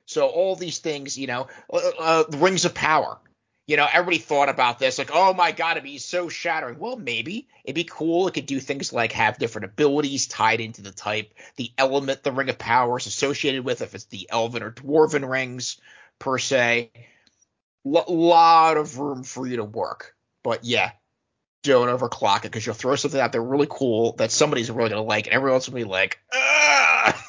So 0.06 0.28
all 0.28 0.54
these 0.56 0.78
things, 0.78 1.18
you 1.18 1.26
know, 1.26 1.48
uh, 1.72 1.90
uh, 1.98 2.24
the 2.28 2.38
rings 2.38 2.64
of 2.64 2.74
power. 2.74 3.18
You 3.66 3.76
know, 3.76 3.88
everybody 3.92 4.18
thought 4.18 4.48
about 4.48 4.78
this 4.78 4.96
like, 4.96 5.10
oh 5.12 5.34
my 5.34 5.50
god, 5.50 5.72
it'd 5.72 5.82
be 5.82 5.98
so 5.98 6.28
shattering. 6.28 6.78
Well, 6.78 6.96
maybe 6.96 7.48
it'd 7.64 7.74
be 7.74 7.82
cool. 7.82 8.28
It 8.28 8.34
could 8.34 8.46
do 8.46 8.60
things 8.60 8.92
like 8.92 9.10
have 9.10 9.38
different 9.38 9.64
abilities 9.64 10.28
tied 10.28 10.60
into 10.60 10.82
the 10.82 10.92
type, 10.92 11.34
the 11.56 11.72
element 11.76 12.22
the 12.22 12.30
ring 12.30 12.48
of 12.48 12.58
power 12.58 12.96
is 12.96 13.06
associated 13.06 13.64
with, 13.64 13.82
if 13.82 13.96
it's 13.96 14.04
the 14.04 14.28
elven 14.30 14.62
or 14.62 14.70
dwarven 14.70 15.28
rings 15.28 15.80
per 16.20 16.38
se. 16.38 16.92
L- 17.86 18.04
lot 18.08 18.76
of 18.76 18.98
room 18.98 19.22
for 19.22 19.46
you 19.46 19.56
to 19.56 19.64
work. 19.64 20.14
But 20.42 20.64
yeah, 20.64 20.92
don't 21.62 21.88
overclock 21.88 22.38
it 22.38 22.42
because 22.44 22.66
you'll 22.66 22.74
throw 22.74 22.96
something 22.96 23.20
out 23.20 23.32
there 23.32 23.42
really 23.42 23.68
cool 23.68 24.12
that 24.16 24.30
somebody's 24.30 24.70
really 24.70 24.90
gonna 24.90 25.02
like, 25.02 25.26
and 25.26 25.34
everyone 25.34 25.54
else 25.54 25.68
will 25.68 25.76
be 25.76 25.84
like, 25.84 26.18
ah. 26.34 27.24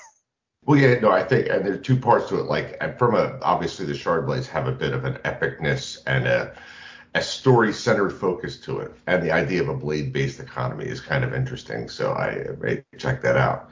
Well, 0.65 0.77
yeah, 0.77 0.99
no, 0.99 1.11
I 1.11 1.23
think, 1.23 1.47
and 1.47 1.65
there 1.65 1.73
are 1.73 1.77
two 1.77 1.95
parts 1.95 2.27
to 2.29 2.39
it. 2.39 2.45
Like, 2.45 2.77
and 2.81 2.97
from 2.99 3.15
a 3.15 3.39
obviously 3.41 3.85
the 3.85 3.95
shard 3.95 4.25
blades 4.25 4.47
have 4.47 4.67
a 4.67 4.71
bit 4.71 4.93
of 4.93 5.05
an 5.05 5.13
epicness 5.23 5.99
and 6.05 6.27
a 6.27 6.53
a 7.15 7.21
story 7.21 7.73
centered 7.73 8.11
focus 8.11 8.57
to 8.57 8.79
it, 8.79 8.93
and 9.07 9.23
the 9.23 9.31
idea 9.31 9.61
of 9.61 9.69
a 9.69 9.73
blade 9.73 10.11
based 10.13 10.39
economy 10.39 10.85
is 10.85 10.99
kind 10.99 11.23
of 11.23 11.33
interesting. 11.33 11.89
So 11.89 12.13
I 12.13 12.47
may 12.59 12.83
check 12.97 13.21
that 13.21 13.37
out. 13.37 13.69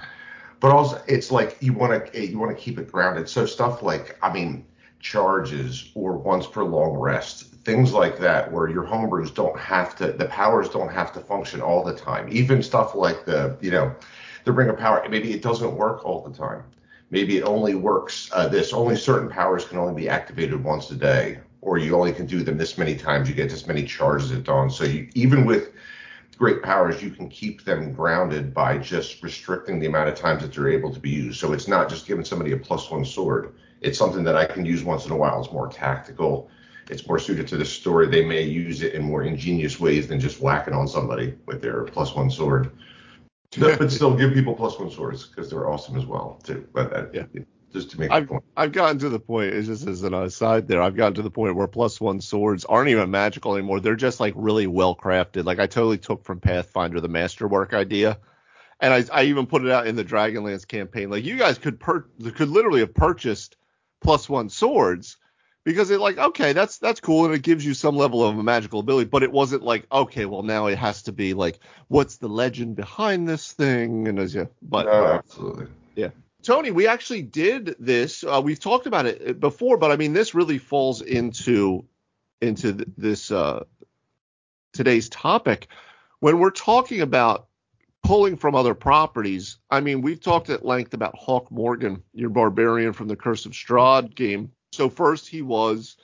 But 0.59 0.71
also, 0.71 1.01
it's 1.05 1.31
like 1.31 1.57
you 1.59 1.73
want 1.73 2.11
to 2.13 2.25
you 2.25 2.39
want 2.39 2.57
to 2.57 2.63
keep 2.63 2.79
it 2.79 2.91
grounded. 2.91 3.29
So 3.29 3.45
stuff 3.45 3.83
like, 3.83 4.17
I 4.23 4.33
mean, 4.33 4.65
charges 4.99 5.91
or 5.95 6.17
once 6.17 6.47
per 6.47 6.63
long 6.63 6.97
rest, 6.97 7.53
things 7.63 7.93
like 7.93 8.17
that, 8.19 8.51
where 8.51 8.69
your 8.69 8.83
homebrews 8.83 9.33
don't 9.33 9.57
have 9.59 9.95
to, 9.97 10.11
the 10.11 10.25
powers 10.25 10.69
don't 10.69 10.91
have 10.91 11.11
to 11.13 11.19
function 11.19 11.61
all 11.61 11.83
the 11.83 11.95
time. 11.95 12.27
Even 12.31 12.63
stuff 12.63 12.95
like 12.95 13.25
the, 13.25 13.57
you 13.61 13.71
know, 13.71 13.93
the 14.45 14.51
ring 14.51 14.69
of 14.69 14.77
power, 14.77 15.05
maybe 15.09 15.33
it 15.33 15.41
doesn't 15.41 15.75
work 15.75 16.05
all 16.05 16.21
the 16.21 16.35
time. 16.35 16.63
Maybe 17.11 17.37
it 17.37 17.43
only 17.43 17.75
works 17.75 18.29
uh, 18.33 18.47
this 18.47 18.73
only 18.73 18.95
certain 18.95 19.29
powers 19.29 19.65
can 19.65 19.77
only 19.77 19.93
be 19.93 20.09
activated 20.09 20.63
once 20.63 20.89
a 20.91 20.95
day 20.95 21.39
or 21.61 21.77
you 21.77 21.95
only 21.95 22.13
can 22.13 22.25
do 22.25 22.43
them 22.43 22.57
this 22.57 22.77
many 22.77 22.95
times 22.95 23.27
you 23.27 23.35
get 23.35 23.49
this 23.49 23.67
many 23.67 23.83
charges 23.83 24.31
at 24.31 24.43
dawn. 24.43 24.69
So 24.69 24.85
you, 24.85 25.09
even 25.13 25.45
with 25.45 25.71
great 26.37 26.61
powers 26.61 27.01
you 27.01 27.11
can 27.11 27.29
keep 27.29 27.63
them 27.63 27.93
grounded 27.93 28.53
by 28.53 28.77
just 28.77 29.23
restricting 29.23 29.79
the 29.79 29.85
amount 29.85 30.09
of 30.09 30.15
times 30.15 30.41
that 30.41 30.53
they're 30.53 30.69
able 30.69 30.93
to 30.93 30.99
be 30.99 31.09
used. 31.09 31.39
So 31.39 31.53
it's 31.53 31.67
not 31.67 31.89
just 31.89 32.07
giving 32.07 32.25
somebody 32.25 32.51
a 32.51 32.57
plus 32.57 32.89
one 32.89 33.05
sword 33.05 33.53
it's 33.81 33.97
something 33.97 34.23
that 34.23 34.35
i 34.35 34.45
can 34.45 34.65
use 34.65 34.83
once 34.83 35.05
in 35.05 35.11
a 35.11 35.17
while 35.17 35.39
it's 35.39 35.51
more 35.51 35.67
tactical 35.67 36.49
it's 36.89 37.07
more 37.07 37.17
suited 37.17 37.47
to 37.47 37.57
the 37.57 37.65
story 37.65 38.07
they 38.07 38.23
may 38.23 38.43
use 38.43 38.81
it 38.81 38.93
in 38.93 39.03
more 39.03 39.23
ingenious 39.23 39.79
ways 39.79 40.07
than 40.07 40.19
just 40.19 40.39
whacking 40.41 40.73
on 40.73 40.87
somebody 40.87 41.33
with 41.45 41.61
their 41.61 41.83
plus 41.83 42.15
one 42.15 42.29
sword 42.29 42.71
but 43.59 43.91
still 43.91 44.15
give 44.15 44.33
people 44.33 44.53
plus 44.53 44.77
one 44.79 44.91
swords 44.91 45.27
because 45.27 45.49
they're 45.49 45.69
awesome 45.69 45.97
as 45.97 46.05
well 46.05 46.39
too. 46.43 46.67
But 46.73 46.93
uh, 46.93 47.05
Yeah. 47.13 47.25
just 47.71 47.91
to 47.91 47.99
make 47.99 48.11
I've, 48.11 48.27
point. 48.27 48.43
I've 48.57 48.71
gotten 48.71 48.99
to 48.99 49.09
the 49.09 49.19
point, 49.19 49.53
it's 49.53 49.67
just 49.67 49.87
as 49.87 50.03
an 50.03 50.13
aside 50.13 50.67
there, 50.67 50.81
I've 50.81 50.95
gotten 50.95 51.13
to 51.15 51.21
the 51.21 51.31
point 51.31 51.55
where 51.55 51.67
plus 51.67 52.01
one 52.01 52.19
swords 52.21 52.65
aren't 52.65 52.89
even 52.89 53.11
magical 53.11 53.55
anymore. 53.55 53.79
They're 53.79 53.95
just 53.95 54.19
like 54.19 54.33
really 54.35 54.67
well 54.67 54.95
crafted. 54.95 55.45
Like 55.45 55.59
I 55.59 55.67
totally 55.67 55.97
took 55.97 56.23
from 56.23 56.39
Pathfinder 56.39 56.99
the 56.99 57.07
masterwork 57.07 57.73
idea. 57.73 58.19
And 58.81 58.93
I, 58.93 59.05
I 59.21 59.23
even 59.25 59.45
put 59.45 59.63
it 59.63 59.71
out 59.71 59.87
in 59.87 59.95
the 59.95 60.03
Dragonlance 60.03 60.67
campaign. 60.67 61.09
Like 61.09 61.23
you 61.23 61.37
guys 61.37 61.57
could 61.57 61.79
per, 61.79 62.01
could 62.35 62.49
literally 62.49 62.81
have 62.81 62.93
purchased 62.93 63.55
plus 64.01 64.29
one 64.29 64.49
swords 64.49 65.17
because 65.63 65.89
it 65.89 65.99
like 65.99 66.17
okay 66.17 66.53
that's 66.53 66.77
that's 66.77 66.99
cool 66.99 67.25
and 67.25 67.33
it 67.33 67.41
gives 67.41 67.65
you 67.65 67.73
some 67.73 67.95
level 67.95 68.23
of 68.23 68.37
a 68.37 68.43
magical 68.43 68.79
ability 68.79 69.09
but 69.09 69.23
it 69.23 69.31
wasn't 69.31 69.63
like 69.63 69.85
okay 69.91 70.25
well 70.25 70.43
now 70.43 70.67
it 70.67 70.77
has 70.77 71.03
to 71.03 71.11
be 71.11 71.33
like 71.33 71.59
what's 71.87 72.17
the 72.17 72.27
legend 72.27 72.75
behind 72.75 73.27
this 73.27 73.51
thing 73.51 74.07
and 74.07 74.19
as 74.19 74.35
yeah 74.35 74.45
but 74.61 74.85
no, 74.85 75.05
absolutely. 75.05 75.67
Tony, 76.45 76.69
we 76.69 76.87
actually 76.87 77.23
did 77.23 77.75
this. 77.79 78.23
Uh, 78.23 78.39
we've 78.43 78.59
talked 78.59 78.85
about 78.85 79.07
it 79.07 79.39
before, 79.39 79.77
but 79.77 79.91
I 79.91 79.95
mean, 79.95 80.13
this 80.13 80.35
really 80.35 80.59
falls 80.59 81.01
into 81.01 81.85
into 82.39 82.73
th- 82.73 82.87
this 82.97 83.31
uh, 83.31 83.63
today's 84.71 85.09
topic 85.09 85.67
when 86.19 86.37
we're 86.37 86.51
talking 86.51 87.01
about 87.01 87.47
pulling 88.05 88.37
from 88.37 88.55
other 88.55 88.73
properties. 88.73 89.57
I 89.69 89.81
mean, 89.81 90.01
we've 90.01 90.21
talked 90.21 90.49
at 90.49 90.65
length 90.65 90.93
about 90.93 91.15
Hawk 91.15 91.51
Morgan, 91.51 92.03
your 92.13 92.29
barbarian 92.29 92.93
from 92.93 93.07
the 93.07 93.15
Curse 93.15 93.45
of 93.45 93.53
Strahd 93.53 94.15
game. 94.15 94.51
So 94.73 94.89
first, 94.89 95.27
he 95.27 95.41
was 95.41 95.97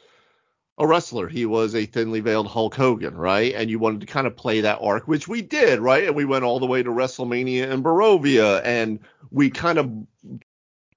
a 0.77 0.87
wrestler. 0.87 1.27
He 1.27 1.45
was 1.45 1.75
a 1.75 1.85
thinly 1.85 2.19
veiled 2.19 2.47
Hulk 2.47 2.73
Hogan, 2.73 3.15
right? 3.15 3.53
And 3.53 3.69
you 3.69 3.77
wanted 3.77 4.01
to 4.01 4.07
kind 4.07 4.25
of 4.25 4.35
play 4.35 4.61
that 4.61 4.79
arc, 4.81 5.07
which 5.07 5.27
we 5.27 5.41
did, 5.41 5.79
right? 5.79 6.05
And 6.05 6.15
we 6.15 6.25
went 6.25 6.43
all 6.43 6.59
the 6.59 6.65
way 6.65 6.81
to 6.81 6.89
WrestleMania 6.89 7.69
in 7.69 7.83
Barovia, 7.83 8.61
and 8.63 8.99
we 9.29 9.51
kind 9.51 9.77
of 9.77 9.91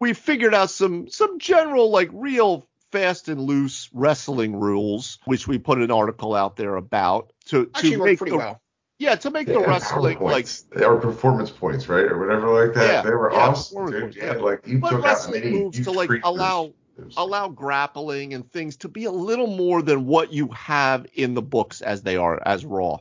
we 0.00 0.14
figured 0.14 0.54
out 0.54 0.70
some 0.70 1.08
some 1.08 1.38
general 1.38 1.90
like 1.90 2.08
real 2.12 2.66
fast 2.92 3.28
and 3.28 3.40
loose 3.40 3.90
wrestling 3.92 4.56
rules, 4.56 5.18
which 5.24 5.48
we 5.48 5.58
put 5.58 5.78
an 5.78 5.90
article 5.90 6.34
out 6.34 6.56
there 6.56 6.76
about 6.76 7.32
to 7.46 7.70
Actually 7.74 7.90
to 7.90 7.96
worked 7.98 8.08
make 8.08 8.18
pretty 8.18 8.30
the, 8.30 8.38
well. 8.38 8.60
Yeah 8.98 9.14
to 9.14 9.30
make 9.30 9.46
the 9.46 9.60
wrestling 9.60 10.18
like 10.20 10.46
or 10.76 10.98
performance 10.98 11.50
points, 11.50 11.88
right, 11.88 12.04
or 12.04 12.18
whatever 12.18 12.64
like 12.64 12.74
that. 12.74 12.86
Yeah, 12.86 13.02
they 13.02 13.10
were 13.10 13.32
yeah, 13.32 13.38
awesome, 13.48 13.90
dude. 13.90 14.16
Yeah, 14.16 14.32
like 14.32 14.66
you 14.66 14.78
But 14.78 14.90
took 14.90 14.98
out 15.00 15.04
wrestling 15.04 15.40
many 15.44 15.58
moves 15.58 15.82
to, 15.84 15.90
like, 15.90 16.10
allow- 16.22 16.72
was- 16.96 17.14
allow 17.16 17.48
grappling 17.48 18.34
and 18.34 18.50
things 18.52 18.76
to 18.78 18.88
be 18.88 19.04
a 19.04 19.10
little 19.10 19.48
more 19.48 19.82
than 19.82 20.06
what 20.06 20.32
you 20.32 20.48
have 20.48 21.06
in 21.14 21.34
the 21.34 21.42
books 21.42 21.80
as 21.80 22.02
they 22.02 22.16
are 22.16 22.40
as 22.46 22.64
raw. 22.64 22.98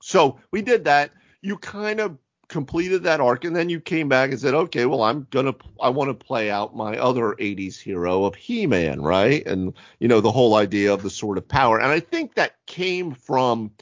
So 0.00 0.38
we 0.50 0.62
did 0.62 0.84
that. 0.84 1.10
You 1.42 1.58
kind 1.58 2.00
of 2.00 2.16
completed 2.48 3.02
that 3.02 3.20
arc 3.20 3.44
and 3.44 3.54
then 3.54 3.68
you 3.68 3.78
came 3.78 4.08
back 4.08 4.30
and 4.30 4.40
said, 4.40 4.54
"Okay, 4.54 4.86
well 4.86 5.02
I'm 5.02 5.26
going 5.30 5.44
to 5.46 5.54
I 5.80 5.90
want 5.90 6.08
to 6.08 6.14
play 6.14 6.50
out 6.50 6.74
my 6.74 6.96
other 6.96 7.34
80s 7.38 7.78
hero 7.78 8.24
of 8.24 8.34
He-Man, 8.34 9.02
right?" 9.02 9.46
And 9.46 9.74
you 9.98 10.08
know, 10.08 10.20
the 10.22 10.32
whole 10.32 10.54
idea 10.54 10.92
of 10.92 11.02
the 11.02 11.10
sword 11.10 11.36
of 11.36 11.46
power. 11.46 11.78
And 11.78 11.92
I 11.92 12.00
think 12.00 12.34
that 12.34 12.54
came 12.66 13.12
from 13.12 13.72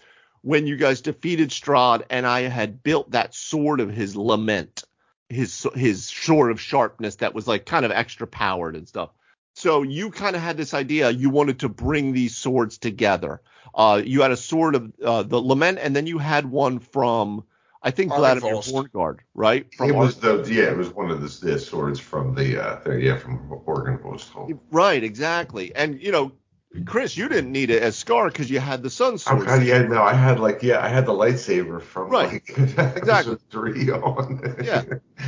when 0.46 0.64
you 0.68 0.76
guys 0.76 1.00
defeated 1.00 1.50
Strahd 1.50 2.04
and 2.08 2.24
I 2.24 2.42
had 2.42 2.80
built 2.84 3.10
that 3.10 3.34
sword 3.34 3.80
of 3.80 3.90
his 3.90 4.14
lament 4.14 4.84
his 5.28 5.66
his 5.74 6.06
sword 6.06 6.52
of 6.52 6.60
sharpness 6.60 7.16
that 7.16 7.34
was 7.34 7.48
like 7.48 7.66
kind 7.66 7.84
of 7.84 7.90
extra 7.90 8.28
powered 8.28 8.76
and 8.76 8.86
stuff. 8.86 9.10
So 9.54 9.82
you 9.82 10.12
kind 10.12 10.36
of 10.36 10.42
had 10.42 10.56
this 10.56 10.72
idea 10.72 11.10
you 11.10 11.30
wanted 11.30 11.58
to 11.60 11.68
bring 11.68 12.12
these 12.12 12.36
swords 12.36 12.78
together. 12.78 13.40
Uh, 13.74 14.00
you 14.04 14.22
had 14.22 14.30
a 14.30 14.36
sword 14.36 14.76
of 14.76 14.92
uh, 15.02 15.24
the 15.24 15.40
lament, 15.40 15.80
and 15.82 15.96
then 15.96 16.06
you 16.06 16.18
had 16.18 16.46
one 16.46 16.78
from 16.78 17.42
I 17.82 17.90
think 17.90 18.12
Arlen 18.12 18.38
Vladimir 18.38 18.54
Volst. 18.54 18.72
Horngaard, 18.72 19.18
right? 19.34 19.66
From 19.74 19.90
it 19.90 19.96
was 19.96 20.22
Ar- 20.24 20.36
the 20.36 20.54
yeah, 20.54 20.70
it 20.70 20.76
was 20.76 20.90
one 20.90 21.10
of 21.10 21.22
the, 21.22 21.46
the 21.46 21.58
swords 21.58 21.98
from 21.98 22.36
the 22.36 22.62
uh, 22.62 22.92
yeah, 22.92 23.16
from 23.16 23.48
Argynvostholt. 23.66 24.56
right, 24.70 25.02
exactly. 25.02 25.74
And 25.74 26.00
you 26.00 26.12
know, 26.12 26.30
Chris, 26.84 27.16
you 27.16 27.28
didn't 27.28 27.52
need 27.52 27.70
it 27.70 27.82
as 27.82 27.96
Scar 27.96 28.28
because 28.28 28.50
you 28.50 28.60
had 28.60 28.82
the 28.82 28.90
sun 28.90 29.14
Oh 29.14 29.16
sword. 29.16 29.46
god, 29.46 29.62
yeah, 29.64 29.82
no, 29.82 30.02
I 30.02 30.12
had 30.14 30.38
like 30.40 30.62
yeah, 30.62 30.84
I 30.84 30.88
had 30.88 31.06
the 31.06 31.12
lightsaber 31.12 31.80
from 31.82 32.10
Right. 32.10 32.32
like 32.32 32.48
Exactly. 32.58 33.32
episode 33.34 33.40
three 33.50 33.90
on. 33.90 34.56
Yeah. 34.62 34.82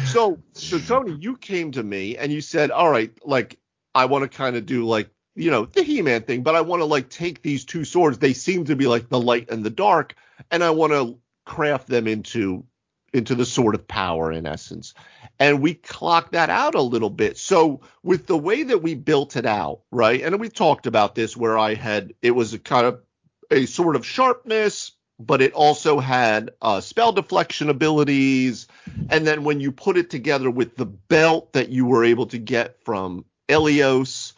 So, 0.06 0.38
so 0.52 0.78
Tony, 0.86 1.16
you 1.20 1.36
came 1.36 1.72
to 1.72 1.82
me 1.82 2.16
and 2.16 2.30
you 2.32 2.40
said, 2.40 2.70
"All 2.70 2.90
right, 2.90 3.10
like 3.24 3.58
I 3.94 4.04
want 4.06 4.30
to 4.30 4.36
kind 4.36 4.56
of 4.56 4.66
do 4.66 4.84
like 4.86 5.08
you 5.34 5.50
know 5.50 5.64
the 5.66 5.82
He-Man 5.82 6.22
thing, 6.22 6.42
but 6.42 6.54
I 6.56 6.60
want 6.60 6.80
to 6.80 6.84
like 6.86 7.08
take 7.08 7.42
these 7.42 7.64
two 7.64 7.84
swords. 7.84 8.18
They 8.18 8.32
seem 8.32 8.64
to 8.66 8.76
be 8.76 8.86
like 8.86 9.08
the 9.08 9.20
light 9.20 9.50
and 9.50 9.64
the 9.64 9.70
dark, 9.70 10.14
and 10.50 10.62
I 10.64 10.70
want 10.70 10.92
to 10.92 11.18
craft 11.46 11.86
them 11.88 12.06
into 12.06 12.64
into 13.12 13.34
the 13.34 13.46
sword 13.46 13.74
of 13.74 13.86
power 13.88 14.30
in 14.32 14.46
essence." 14.46 14.94
And 15.40 15.62
we 15.62 15.74
clocked 15.74 16.32
that 16.32 16.50
out 16.50 16.74
a 16.74 16.82
little 16.82 17.10
bit. 17.10 17.38
So 17.38 17.80
with 18.02 18.26
the 18.26 18.36
way 18.36 18.64
that 18.64 18.82
we 18.82 18.94
built 18.94 19.36
it 19.36 19.46
out, 19.46 19.80
right? 19.90 20.20
And 20.20 20.40
we 20.40 20.48
talked 20.48 20.86
about 20.86 21.14
this 21.14 21.36
where 21.36 21.56
I 21.56 21.74
had 21.74 22.12
it 22.22 22.32
was 22.32 22.54
a 22.54 22.58
kind 22.58 22.86
of 22.86 23.00
a 23.50 23.66
sort 23.66 23.96
of 23.96 24.04
sharpness, 24.04 24.92
but 25.20 25.40
it 25.40 25.52
also 25.52 25.98
had 25.98 26.50
uh, 26.62 26.80
spell 26.80 27.12
deflection 27.12 27.70
abilities. 27.70 28.66
And 29.10 29.26
then 29.26 29.44
when 29.44 29.60
you 29.60 29.72
put 29.72 29.96
it 29.96 30.10
together 30.10 30.50
with 30.50 30.76
the 30.76 30.86
belt 30.86 31.52
that 31.52 31.70
you 31.70 31.86
were 31.86 32.04
able 32.04 32.26
to 32.26 32.38
get 32.38 32.82
from 32.84 33.24
Ilios, 33.48 34.34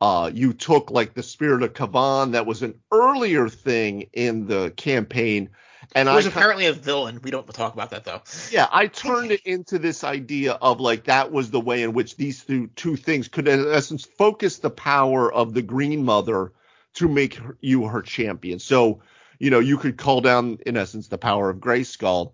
uh, 0.00 0.30
you 0.32 0.52
took 0.52 0.90
like 0.90 1.14
the 1.14 1.22
Spirit 1.22 1.62
of 1.62 1.72
Kavan, 1.72 2.32
that 2.32 2.46
was 2.46 2.62
an 2.62 2.80
earlier 2.92 3.48
thing 3.48 4.08
in 4.12 4.46
the 4.46 4.72
campaign. 4.76 5.50
And 5.94 6.08
It 6.08 6.14
was 6.14 6.26
I 6.26 6.30
apparently 6.30 6.66
a 6.66 6.72
villain. 6.72 7.20
We 7.22 7.30
don't 7.30 7.46
talk 7.52 7.74
about 7.74 7.90
that 7.90 8.04
though. 8.04 8.22
yeah, 8.50 8.68
I 8.72 8.86
turned 8.86 9.30
it 9.30 9.42
into 9.44 9.78
this 9.78 10.04
idea 10.04 10.52
of 10.54 10.80
like 10.80 11.04
that 11.04 11.32
was 11.32 11.50
the 11.50 11.60
way 11.60 11.82
in 11.82 11.92
which 11.92 12.16
these 12.16 12.44
two, 12.44 12.68
two 12.68 12.96
things 12.96 13.28
could, 13.28 13.48
in 13.48 13.66
essence, 13.72 14.04
focus 14.04 14.58
the 14.58 14.70
power 14.70 15.32
of 15.32 15.54
the 15.54 15.62
Green 15.62 16.04
Mother 16.04 16.52
to 16.94 17.08
make 17.08 17.34
her, 17.34 17.56
you 17.60 17.86
her 17.86 18.02
champion. 18.02 18.58
So, 18.58 19.00
you 19.38 19.50
know, 19.50 19.60
you 19.60 19.76
could 19.76 19.96
call 19.96 20.20
down, 20.20 20.58
in 20.66 20.76
essence, 20.76 21.08
the 21.08 21.18
power 21.18 21.50
of 21.50 21.58
Grayskull, 21.58 22.32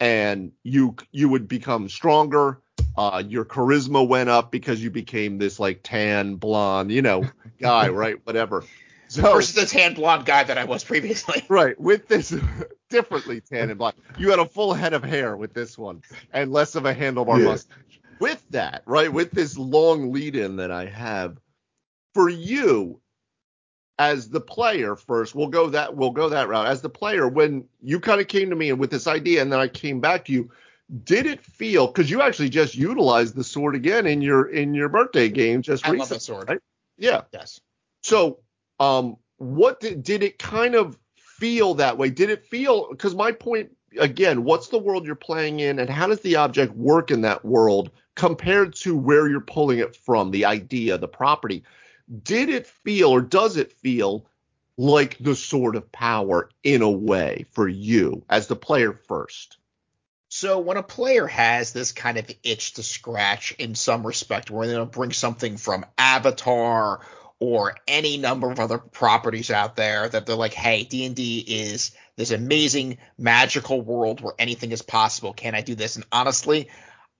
and 0.00 0.52
you 0.62 0.96
you 1.12 1.28
would 1.28 1.48
become 1.48 1.88
stronger. 1.88 2.60
Uh, 2.96 3.22
your 3.26 3.44
charisma 3.44 4.06
went 4.06 4.28
up 4.28 4.50
because 4.50 4.82
you 4.82 4.90
became 4.90 5.38
this 5.38 5.60
like 5.60 5.80
tan 5.82 6.36
blonde, 6.36 6.90
you 6.90 7.02
know, 7.02 7.24
guy, 7.60 7.88
right? 7.90 8.16
Whatever. 8.24 8.64
So 9.10 9.22
Versus 9.22 9.56
the 9.56 9.66
tan 9.66 9.94
blonde 9.94 10.24
guy 10.24 10.44
that 10.44 10.56
I 10.56 10.62
was 10.64 10.84
previously. 10.84 11.44
Right, 11.48 11.78
with 11.80 12.06
this 12.06 12.32
differently 12.90 13.40
tan 13.40 13.68
and 13.70 13.76
black. 13.78 13.96
You 14.16 14.30
had 14.30 14.38
a 14.38 14.46
full 14.46 14.72
head 14.72 14.92
of 14.92 15.02
hair 15.02 15.36
with 15.36 15.52
this 15.52 15.76
one 15.76 16.02
and 16.32 16.52
less 16.52 16.76
of 16.76 16.86
a 16.86 16.94
handlebar 16.94 17.38
Yeah. 17.40 17.46
mustache. 17.46 17.76
With 18.20 18.44
that, 18.50 18.82
right, 18.86 19.12
with 19.12 19.32
this 19.32 19.58
long 19.58 20.12
lead 20.12 20.36
in 20.36 20.56
that 20.56 20.70
I 20.70 20.84
have, 20.86 21.38
for 22.14 22.28
you 22.28 23.00
as 23.98 24.28
the 24.30 24.40
player 24.40 24.94
first, 24.94 25.34
we'll 25.34 25.48
go 25.48 25.70
that 25.70 25.96
we'll 25.96 26.10
go 26.12 26.28
that 26.28 26.48
route. 26.48 26.68
As 26.68 26.80
the 26.80 26.88
player, 26.88 27.26
when 27.26 27.64
you 27.82 27.98
kind 27.98 28.20
of 28.20 28.28
came 28.28 28.50
to 28.50 28.56
me 28.56 28.70
and 28.70 28.78
with 28.78 28.90
this 28.92 29.08
idea 29.08 29.42
and 29.42 29.52
then 29.52 29.58
I 29.58 29.66
came 29.66 30.00
back 30.00 30.26
to 30.26 30.32
you, 30.32 30.52
did 31.02 31.26
it 31.26 31.42
feel 31.44 31.88
because 31.88 32.08
you 32.10 32.22
actually 32.22 32.48
just 32.50 32.76
utilized 32.76 33.34
the 33.34 33.42
sword 33.44 33.74
again 33.74 34.06
in 34.06 34.22
your 34.22 34.48
in 34.50 34.72
your 34.72 34.88
birthday 34.88 35.28
game 35.28 35.62
just 35.62 35.82
recently? 35.84 35.88
I 35.88 35.92
recently? 35.92 35.98
love 35.98 36.08
that 36.10 36.20
sword. 36.22 36.48
right? 36.48 36.60
Yeah. 36.96 37.22
Yes. 37.32 37.60
So, 38.02 38.38
um, 38.80 39.16
what 39.36 39.78
did, 39.78 40.02
did 40.02 40.22
it 40.24 40.38
kind 40.38 40.74
of 40.74 40.98
feel 41.14 41.74
that 41.74 41.96
way? 41.96 42.10
Did 42.10 42.30
it 42.30 42.46
feel 42.46 42.88
because 42.90 43.14
my 43.14 43.32
point 43.32 43.70
again, 43.98 44.44
what's 44.44 44.68
the 44.68 44.78
world 44.78 45.06
you're 45.06 45.14
playing 45.14 45.60
in, 45.60 45.78
and 45.78 45.88
how 45.88 46.06
does 46.06 46.20
the 46.20 46.36
object 46.36 46.74
work 46.74 47.10
in 47.10 47.22
that 47.22 47.44
world 47.44 47.90
compared 48.14 48.74
to 48.74 48.96
where 48.96 49.28
you're 49.28 49.40
pulling 49.40 49.78
it 49.78 49.96
from, 49.96 50.30
the 50.30 50.46
idea, 50.46 50.98
the 50.98 51.08
property? 51.08 51.64
Did 52.22 52.48
it 52.48 52.66
feel, 52.66 53.10
or 53.10 53.20
does 53.20 53.56
it 53.56 53.72
feel 53.72 54.26
like 54.76 55.18
the 55.18 55.36
sword 55.36 55.76
of 55.76 55.92
power 55.92 56.50
in 56.64 56.82
a 56.82 56.90
way 56.90 57.46
for 57.52 57.68
you 57.68 58.24
as 58.28 58.46
the 58.46 58.56
player 58.56 58.92
first? 58.92 59.58
So 60.28 60.60
when 60.60 60.76
a 60.76 60.82
player 60.82 61.26
has 61.26 61.72
this 61.72 61.90
kind 61.90 62.16
of 62.16 62.30
itch 62.44 62.74
to 62.74 62.84
scratch 62.84 63.52
in 63.58 63.74
some 63.74 64.06
respect, 64.06 64.50
where 64.50 64.66
they're 64.66 64.76
going 64.76 64.88
to 64.88 64.96
bring 64.96 65.12
something 65.12 65.56
from 65.56 65.84
Avatar 65.98 67.00
or 67.40 67.74
any 67.88 68.18
number 68.18 68.50
of 68.50 68.60
other 68.60 68.78
properties 68.78 69.50
out 69.50 69.74
there 69.74 70.08
that 70.08 70.26
they're 70.26 70.36
like, 70.36 70.52
hey, 70.52 70.84
D&D 70.84 71.38
is 71.40 71.90
this 72.16 72.30
amazing 72.30 72.98
magical 73.18 73.80
world 73.80 74.20
where 74.20 74.34
anything 74.38 74.72
is 74.72 74.82
possible. 74.82 75.32
Can 75.32 75.54
I 75.54 75.62
do 75.62 75.74
this? 75.74 75.96
And 75.96 76.04
honestly, 76.12 76.68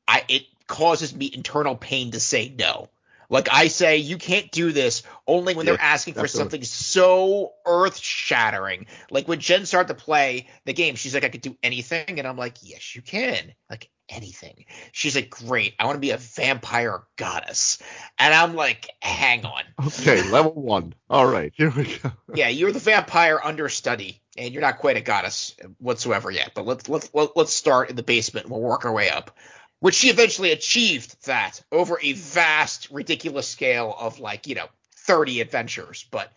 I 0.07 0.25
it 0.29 0.43
causes 0.67 1.15
me 1.15 1.31
internal 1.33 1.75
pain 1.75 2.13
to 2.13 2.21
say 2.21 2.55
no. 2.57 2.91
Like 3.31 3.49
I 3.53 3.69
say, 3.69 3.99
you 3.99 4.19
can't 4.19 4.51
do 4.51 4.73
this 4.73 5.05
only 5.27 5.55
when 5.55 5.65
Yeah, 5.65 5.75
they're 5.75 5.81
asking 5.81 6.15
for 6.15 6.23
definitely. 6.23 6.39
something 6.39 6.63
so 6.65 7.53
earth 7.65 7.97
shattering. 7.97 8.87
Like 9.11 9.29
when 9.29 9.39
Jen 9.39 9.67
started 9.67 9.97
to 9.97 10.03
play 10.03 10.49
the 10.65 10.73
game, 10.73 10.97
she's 10.97 11.15
like, 11.15 11.25
I 11.25 11.29
could 11.29 11.41
do 11.41 11.57
anything. 11.63 12.19
And 12.19 12.27
I'm 12.27 12.37
like, 12.37 12.57
yes, 12.63 12.95
you 12.97 13.03
can. 13.03 13.55
Like 13.71 13.89
anything. 14.11 14.65
She's 14.93 15.15
like, 15.15 15.31
great. 15.31 15.75
I 15.79 15.87
want 15.87 15.97
to 15.97 16.01
be 16.01 16.11
a 16.11 16.17
vampire 16.17 17.03
goddess. 17.17 17.79
And 18.19 18.35
I'm 18.35 18.55
like, 18.55 18.89
hang 19.01 19.45
on. 19.45 19.63
Okay, 19.87 20.23
level 20.31 20.53
one. 20.53 20.95
All 21.09 21.27
right, 21.27 21.53
here 21.57 21.71
we 21.71 21.85
go. 21.99 22.13
Yeah, 22.35 22.49
you're 22.49 22.73
the 22.73 22.79
vampire 22.79 23.41
understudy, 23.43 24.21
and 24.37 24.53
you're 24.53 24.63
not 24.63 24.79
quite 24.79 24.97
a 24.97 25.01
goddess 25.01 25.55
whatsoever 25.79 26.31
yet. 26.31 26.53
But 26.55 26.67
let's 26.67 26.89
let's 26.89 27.11
let- 27.15 27.37
let's 27.37 27.53
start 27.53 27.91
in 27.91 27.97
the 27.97 28.03
basement. 28.03 28.47
and 28.47 28.53
We'll 28.53 28.63
work 28.63 28.85
our 28.85 28.93
way 28.93 29.11
up. 29.11 29.37
Which 29.81 29.95
she 29.95 30.11
eventually 30.11 30.53
achieved 30.53 31.25
that 31.27 31.63
over 31.73 31.99
a 32.03 32.13
vast, 32.13 32.91
ridiculous 32.91 33.49
scale 33.49 33.95
of 33.99 34.21
like 34.21 34.47
you 34.47 34.55
know 34.55 34.67
30 35.07 35.41
adventures. 35.41 36.05
But 36.11 36.31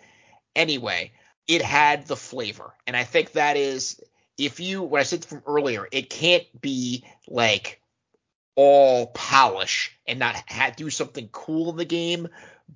anyway, 0.56 1.12
it 1.48 1.62
had 1.62 2.08
the 2.08 2.16
flavor, 2.16 2.74
and 2.88 2.96
I 2.96 3.04
think 3.04 3.34
that 3.34 3.58
is 3.58 4.00
if 4.38 4.60
you 4.60 4.84
what 4.84 5.02
I 5.02 5.04
said 5.04 5.26
from 5.26 5.44
earlier, 5.46 5.88
it 5.92 6.10
can't 6.10 6.46
be 6.60 7.06
like 7.28 7.82
all 8.56 9.08
polish 9.08 9.98
and 10.08 10.20
not 10.20 10.36
ha- 10.48 10.74
do 10.76 10.90
something 10.90 11.28
cool 11.32 11.72
in 11.72 11.78
the 11.78 11.86
game 11.86 12.28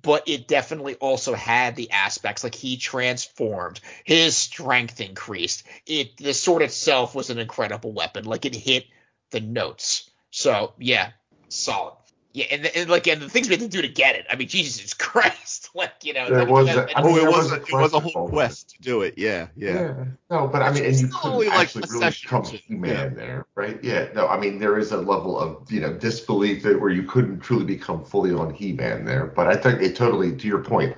but 0.02 0.28
it 0.28 0.48
definitely 0.48 0.94
also 0.96 1.34
had 1.34 1.76
the 1.76 1.90
aspects 1.90 2.44
like 2.44 2.54
he 2.54 2.76
transformed 2.76 3.80
his 4.04 4.36
strength 4.36 5.00
increased. 5.00 5.64
It 5.86 6.16
the 6.16 6.34
sword 6.34 6.62
itself 6.62 7.14
was 7.14 7.30
an 7.30 7.38
incredible 7.38 7.92
weapon. 7.92 8.24
Like 8.24 8.44
it 8.44 8.54
hit 8.54 8.86
the 9.30 9.40
notes. 9.40 10.10
So 10.30 10.74
yeah 10.78 11.10
solid 11.48 11.97
yeah 12.32 12.44
and, 12.50 12.66
and 12.66 12.90
like 12.90 13.06
and 13.06 13.22
the 13.22 13.28
things 13.28 13.48
we 13.48 13.54
had 13.54 13.60
to 13.60 13.68
do 13.68 13.80
to 13.82 13.88
get 13.88 14.14
it 14.14 14.26
i 14.30 14.36
mean 14.36 14.48
jesus 14.48 14.92
christ 15.08 15.70
like 15.74 15.92
you 16.02 16.12
know 16.12 16.28
There 16.28 16.44
was 16.44 16.66
that- 16.66 16.90
a- 16.90 16.98
I 16.98 17.02
Oh, 17.02 17.16
it 17.16 17.24
was, 17.24 17.50
was 17.50 17.52
a 17.52 17.56
a, 17.56 17.58
it 17.60 17.72
was 17.72 17.92
a 17.94 18.00
whole 18.00 18.28
quest 18.28 18.70
to 18.70 18.82
do 18.82 19.02
it. 19.02 19.14
Yeah, 19.16 19.48
yeah. 19.56 20.04
No, 20.30 20.46
but 20.48 20.62
I 20.62 20.72
mean, 20.72 20.84
and 20.84 20.98
you 20.98 21.08
couldn't 21.08 21.38
like 21.46 21.52
actually 21.68 21.84
really 21.88 22.00
session 22.00 22.26
become 22.28 22.42
or. 22.42 22.58
He-Man 22.66 22.90
Yeah. 22.90 23.08
there, 23.08 23.46
right? 23.54 23.82
Yeah. 23.82 24.08
No, 24.14 24.26
I 24.28 24.38
mean, 24.38 24.58
there 24.58 24.78
is 24.78 24.92
a 24.92 24.96
level 24.98 25.38
of 25.38 25.70
you 25.70 25.80
know 25.80 25.92
disbelief 25.92 26.62
that 26.64 26.80
where 26.80 26.90
you 26.90 27.02
couldn't 27.04 27.40
truly 27.40 27.64
become 27.64 28.04
fully 28.04 28.32
on 28.32 28.52
He-Man 28.52 29.04
there. 29.04 29.26
But 29.26 29.46
I 29.48 29.56
think 29.56 29.80
it 29.82 29.94
totally, 29.96 30.34
to 30.36 30.46
your 30.46 30.58
point, 30.64 30.96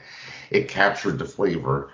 it 0.51 0.69
captured 0.69 1.19
the 1.19 1.25
flavor, 1.27 1.91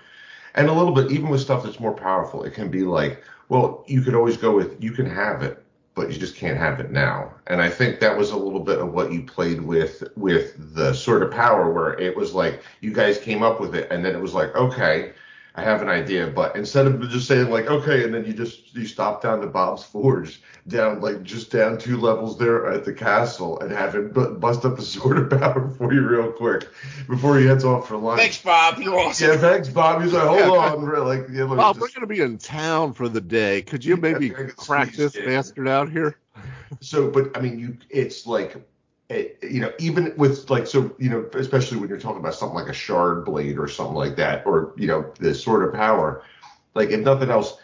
and 0.55 0.68
a 0.68 0.72
little 0.72 0.92
bit 0.94 1.11
even 1.11 1.29
with 1.29 1.40
stuff 1.40 1.64
that's 1.64 1.81
more 1.81 1.94
powerful. 1.94 2.44
It 2.44 2.55
can 2.55 2.70
be 2.70 2.85
like, 2.85 3.22
well, 3.49 3.85
you 3.87 4.01
could 4.03 4.14
always 4.14 4.37
go 4.37 4.55
with 4.55 4.83
you 4.83 4.92
can 4.92 5.07
have 5.07 5.42
it, 5.42 5.62
but 5.97 6.13
you 6.13 6.19
just 6.19 6.37
can't 6.37 6.59
have 6.59 6.79
it 6.79 6.93
now. 6.93 7.35
And 7.49 7.61
I 7.61 7.71
think 7.71 7.99
that 8.01 8.17
was 8.17 8.31
a 8.31 8.37
little 8.37 8.61
bit 8.61 8.79
of 8.79 8.93
what 8.93 9.13
you 9.13 9.23
played 9.23 9.63
with 9.63 10.05
with 10.15 10.75
the 10.75 10.93
sort 10.93 11.23
of 11.23 11.33
power 11.33 11.73
where 11.73 11.99
it 11.99 12.15
was 12.15 12.35
like 12.35 12.63
you 12.83 12.93
guys 12.93 13.19
came 13.19 13.43
up 13.43 13.61
with 13.61 13.75
it 13.75 13.91
and 13.91 14.05
then 14.05 14.15
it 14.15 14.21
was 14.21 14.35
like, 14.35 14.55
okay, 14.55 15.13
I 15.59 15.62
have 15.62 15.81
an 15.81 15.88
idea, 15.88 16.27
but 16.27 16.55
instead 16.55 16.87
of 16.87 17.01
just 17.09 17.27
saying 17.27 17.49
like, 17.49 17.66
okay, 17.66 18.05
and 18.05 18.12
then 18.12 18.27
you 18.27 18.35
just 18.35 18.75
you 18.75 18.87
stop 18.87 19.23
down 19.23 19.40
to 19.40 19.47
Bob's 19.47 19.83
Forge, 19.83 20.42
down 20.69 21.01
like 21.01 21.23
just 21.23 21.51
down 21.51 21.79
two 21.79 21.97
levels 21.99 22.37
there 22.38 22.71
at 22.71 22.85
the 22.85 22.92
castle 22.92 23.59
and 23.61 23.73
have 23.73 23.95
him 23.95 24.11
bu- 24.11 24.35
bust 24.38 24.66
up 24.66 24.77
the 24.77 24.83
sword 24.95 25.16
of 25.33 25.40
power 25.40 25.71
for 25.79 25.95
you 25.95 26.03
real 26.07 26.31
quick 26.31 26.69
before 27.09 27.38
he 27.38 27.47
heads 27.47 27.64
off 27.64 27.88
for 27.88 27.97
lunch. 27.97 28.21
thanks 28.21 28.42
bob 28.42 28.79
you're 28.81 28.99
awesome 28.99 29.31
Yeah, 29.31 29.37
thanks, 29.38 29.69
Bob. 29.71 30.03
He's 30.03 30.12
like, 30.12 30.25
hold 30.29 30.40
Yeah. 30.40 30.51
on, 30.51 30.83
we're 30.83 30.99
like, 31.01 31.27
yeah, 31.33 31.45
look, 31.45 31.57
Bob, 31.57 31.77
just- 31.77 31.81
we're 31.81 31.95
gonna 32.01 32.07
be 32.07 32.21
in 32.21 32.37
town 32.37 32.92
for 32.92 33.09
the 33.09 33.23
day. 33.23 33.62
Could 33.62 33.83
you 33.83 33.97
maybe 33.97 34.27
Yeah, 34.29 34.49
crack 34.57 34.92
this 34.92 35.14
in. 35.14 35.25
bastard 35.25 35.69
out 35.69 35.88
here? 35.90 36.19
So, 36.81 37.11
but 37.11 37.35
I 37.35 37.40
mean, 37.40 37.59
you, 37.59 37.79
it's 37.88 38.27
like, 38.27 38.57
it, 39.09 39.38
you 39.42 39.61
know, 39.61 39.73
even 39.79 40.12
with 40.16 40.51
like, 40.51 40.66
so, 40.66 40.95
you 40.99 41.09
know, 41.09 41.29
especially 41.35 41.79
when 41.79 41.88
you're 41.88 42.01
talking 42.01 42.21
about 42.21 42.35
something 42.35 42.57
like 42.57 42.69
a 42.69 42.75
shard 42.75 43.25
blade 43.25 43.59
or 43.59 43.69
something 43.69 43.95
like 43.95 44.16
that, 44.16 44.47
or, 44.47 44.73
you 44.77 44.87
know, 44.87 45.12
the 45.21 45.35
sword 45.35 45.69
of 45.69 45.75
power, 45.75 46.23
like, 46.75 46.90
if 46.90 47.01
nothing 47.01 47.31
else, 47.31 47.59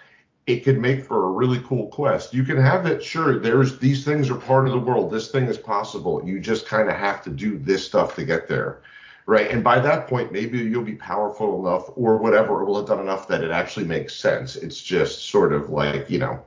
it 0.46 0.64
could 0.64 0.78
make 0.78 1.04
for 1.04 1.24
a 1.24 1.30
really 1.30 1.60
cool 1.60 1.88
quest. 1.88 2.34
You 2.34 2.44
can 2.44 2.56
have 2.56 2.86
it, 2.86 3.02
sure, 3.02 3.38
there's 3.38 3.78
these 3.78 4.04
things 4.04 4.30
are 4.30 4.36
part 4.36 4.66
of 4.66 4.72
the 4.72 4.78
world. 4.78 5.10
This 5.10 5.30
thing 5.30 5.44
is 5.44 5.58
possible. 5.58 6.22
You 6.24 6.40
just 6.40 6.66
kind 6.66 6.88
of 6.88 6.96
have 6.96 7.22
to 7.24 7.30
do 7.30 7.58
this 7.58 7.84
stuff 7.86 8.16
to 8.16 8.24
get 8.24 8.48
there. 8.48 8.82
Right. 9.24 9.48
And 9.52 9.62
by 9.62 9.78
that 9.78 10.08
point, 10.08 10.32
maybe 10.32 10.58
you'll 10.58 10.82
be 10.82 10.96
powerful 10.96 11.64
enough 11.64 11.90
or 11.94 12.16
whatever, 12.16 12.54
or 12.54 12.64
will 12.64 12.78
have 12.78 12.88
done 12.88 12.98
enough 12.98 13.28
that 13.28 13.44
it 13.44 13.52
actually 13.52 13.86
makes 13.86 14.16
sense. 14.16 14.56
It's 14.56 14.82
just 14.82 15.26
sort 15.26 15.52
of 15.52 15.70
like, 15.70 16.10
you 16.10 16.18
know, 16.18 16.42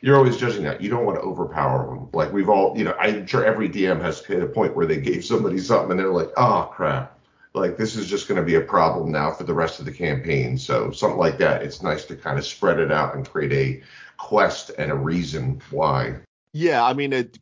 you're 0.00 0.16
always 0.16 0.36
judging 0.36 0.64
that. 0.64 0.80
You 0.80 0.90
don't 0.90 1.04
want 1.04 1.18
to 1.18 1.22
overpower 1.22 1.86
them. 1.86 2.08
Like 2.12 2.32
we've 2.32 2.48
all, 2.48 2.76
you 2.76 2.84
know, 2.84 2.94
I'm 3.00 3.26
sure 3.26 3.44
every 3.44 3.68
DM 3.68 4.00
has 4.00 4.24
hit 4.24 4.42
a 4.42 4.46
point 4.46 4.76
where 4.76 4.86
they 4.86 5.00
gave 5.00 5.24
somebody 5.24 5.58
something 5.58 5.92
and 5.92 6.00
they're 6.00 6.12
like, 6.12 6.30
oh 6.36 6.70
crap, 6.72 7.18
like 7.54 7.76
this 7.76 7.96
is 7.96 8.06
just 8.08 8.28
going 8.28 8.40
to 8.40 8.46
be 8.46 8.54
a 8.54 8.60
problem 8.60 9.10
now 9.10 9.32
for 9.32 9.44
the 9.44 9.54
rest 9.54 9.80
of 9.80 9.86
the 9.86 9.92
campaign. 9.92 10.56
So 10.58 10.90
something 10.90 11.18
like 11.18 11.38
that. 11.38 11.62
It's 11.62 11.82
nice 11.82 12.04
to 12.06 12.16
kind 12.16 12.38
of 12.38 12.46
spread 12.46 12.78
it 12.78 12.92
out 12.92 13.14
and 13.14 13.28
create 13.28 13.52
a 13.52 13.82
quest 14.16 14.70
and 14.78 14.90
a 14.90 14.94
reason 14.94 15.60
why. 15.70 16.16
Yeah, 16.52 16.84
I 16.84 16.92
mean, 16.92 17.12
it, 17.12 17.38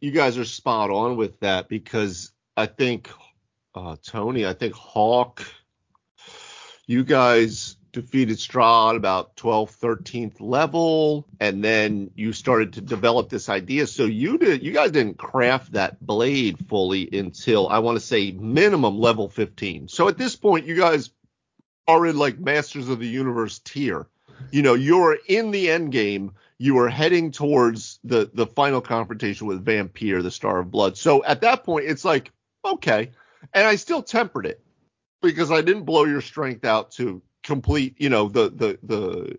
you 0.00 0.10
guys 0.10 0.38
are 0.38 0.44
spot 0.44 0.90
on 0.90 1.16
with 1.16 1.38
that 1.40 1.68
because 1.68 2.32
I 2.56 2.66
think 2.66 3.10
uh, 3.74 3.96
Tony, 4.02 4.46
I 4.46 4.52
think 4.52 4.74
Hawk, 4.74 5.42
you 6.86 7.04
guys 7.04 7.76
defeated 7.92 8.38
Strahd 8.38 8.96
about 8.96 9.36
12th, 9.36 9.78
13th 9.78 10.40
level, 10.40 11.26
and 11.38 11.62
then 11.64 12.10
you 12.14 12.32
started 12.32 12.74
to 12.74 12.80
develop 12.80 13.28
this 13.28 13.48
idea. 13.48 13.86
So 13.86 14.04
you 14.04 14.38
did, 14.38 14.62
you 14.62 14.72
guys 14.72 14.90
didn't 14.90 15.18
craft 15.18 15.72
that 15.72 16.04
blade 16.04 16.58
fully 16.68 17.08
until 17.12 17.68
I 17.68 17.80
want 17.80 17.96
to 17.96 18.04
say 18.04 18.30
minimum 18.30 18.98
level 18.98 19.28
15. 19.28 19.88
So 19.88 20.08
at 20.08 20.18
this 20.18 20.36
point, 20.36 20.66
you 20.66 20.76
guys 20.76 21.10
are 21.86 22.06
in 22.06 22.16
like 22.16 22.38
Masters 22.38 22.88
of 22.88 22.98
the 22.98 23.08
Universe 23.08 23.58
tier. 23.58 24.06
You 24.50 24.62
know, 24.62 24.74
you're 24.74 25.18
in 25.26 25.50
the 25.50 25.70
end 25.70 25.92
game. 25.92 26.32
You 26.58 26.78
are 26.78 26.88
heading 26.88 27.30
towards 27.30 27.98
the 28.04 28.30
the 28.32 28.46
final 28.46 28.80
confrontation 28.80 29.46
with 29.46 29.64
Vampire, 29.64 30.22
the 30.22 30.30
Star 30.30 30.60
of 30.60 30.70
Blood. 30.70 30.96
So 30.96 31.24
at 31.24 31.40
that 31.40 31.64
point, 31.64 31.86
it's 31.86 32.04
like 32.04 32.32
okay, 32.64 33.10
and 33.52 33.66
I 33.66 33.76
still 33.76 34.02
tempered 34.02 34.46
it 34.46 34.62
because 35.22 35.50
I 35.50 35.62
didn't 35.62 35.84
blow 35.84 36.04
your 36.04 36.20
strength 36.20 36.64
out 36.64 36.92
to 36.92 37.22
complete, 37.50 37.96
you 37.98 38.08
know, 38.08 38.28
the 38.28 38.48
the 38.48 38.78
the 38.84 39.36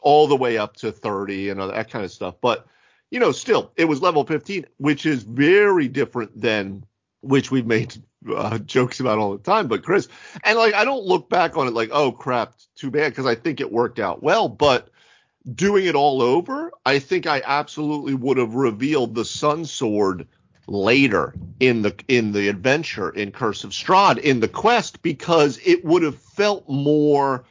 all 0.00 0.26
the 0.26 0.34
way 0.34 0.56
up 0.56 0.76
to 0.76 0.90
30 0.90 1.50
and 1.50 1.60
all 1.60 1.68
that 1.68 1.90
kind 1.90 2.06
of 2.06 2.10
stuff. 2.10 2.36
But 2.40 2.66
you 3.10 3.20
know, 3.20 3.32
still, 3.32 3.70
it 3.76 3.84
was 3.84 4.00
level 4.00 4.24
15, 4.24 4.64
which 4.78 5.04
is 5.04 5.24
very 5.24 5.86
different 5.86 6.40
than 6.40 6.84
which 7.20 7.50
we've 7.50 7.66
made 7.66 8.02
uh, 8.34 8.56
jokes 8.60 8.98
about 9.00 9.18
all 9.18 9.32
the 9.32 9.42
time. 9.42 9.68
But 9.68 9.82
Chris, 9.82 10.08
and 10.42 10.56
like, 10.56 10.72
I 10.72 10.86
don't 10.86 11.04
look 11.04 11.28
back 11.28 11.58
on 11.58 11.66
it 11.66 11.74
like, 11.74 11.90
oh 11.92 12.12
crap, 12.12 12.54
too 12.76 12.90
bad, 12.90 13.10
because 13.10 13.26
I 13.26 13.34
think 13.34 13.60
it 13.60 13.70
worked 13.70 13.98
out 13.98 14.22
well. 14.22 14.48
But 14.48 14.88
doing 15.54 15.84
it 15.84 15.94
all 15.94 16.22
over, 16.22 16.72
I 16.86 16.98
think 16.98 17.26
I 17.26 17.42
absolutely 17.44 18.14
would 18.14 18.38
have 18.38 18.54
revealed 18.54 19.14
the 19.14 19.26
Sun 19.26 19.66
Sword 19.66 20.26
later 20.66 21.34
in 21.58 21.82
the 21.82 21.94
in 22.08 22.32
the 22.32 22.48
adventure 22.48 23.10
in 23.10 23.32
Curse 23.32 23.64
of 23.64 23.72
Strahd 23.72 24.16
in 24.16 24.40
the 24.40 24.48
quest 24.48 25.02
because 25.02 25.58
it 25.62 25.84
would 25.84 26.02
have 26.02 26.16
felt 26.16 26.66
more 26.68 27.44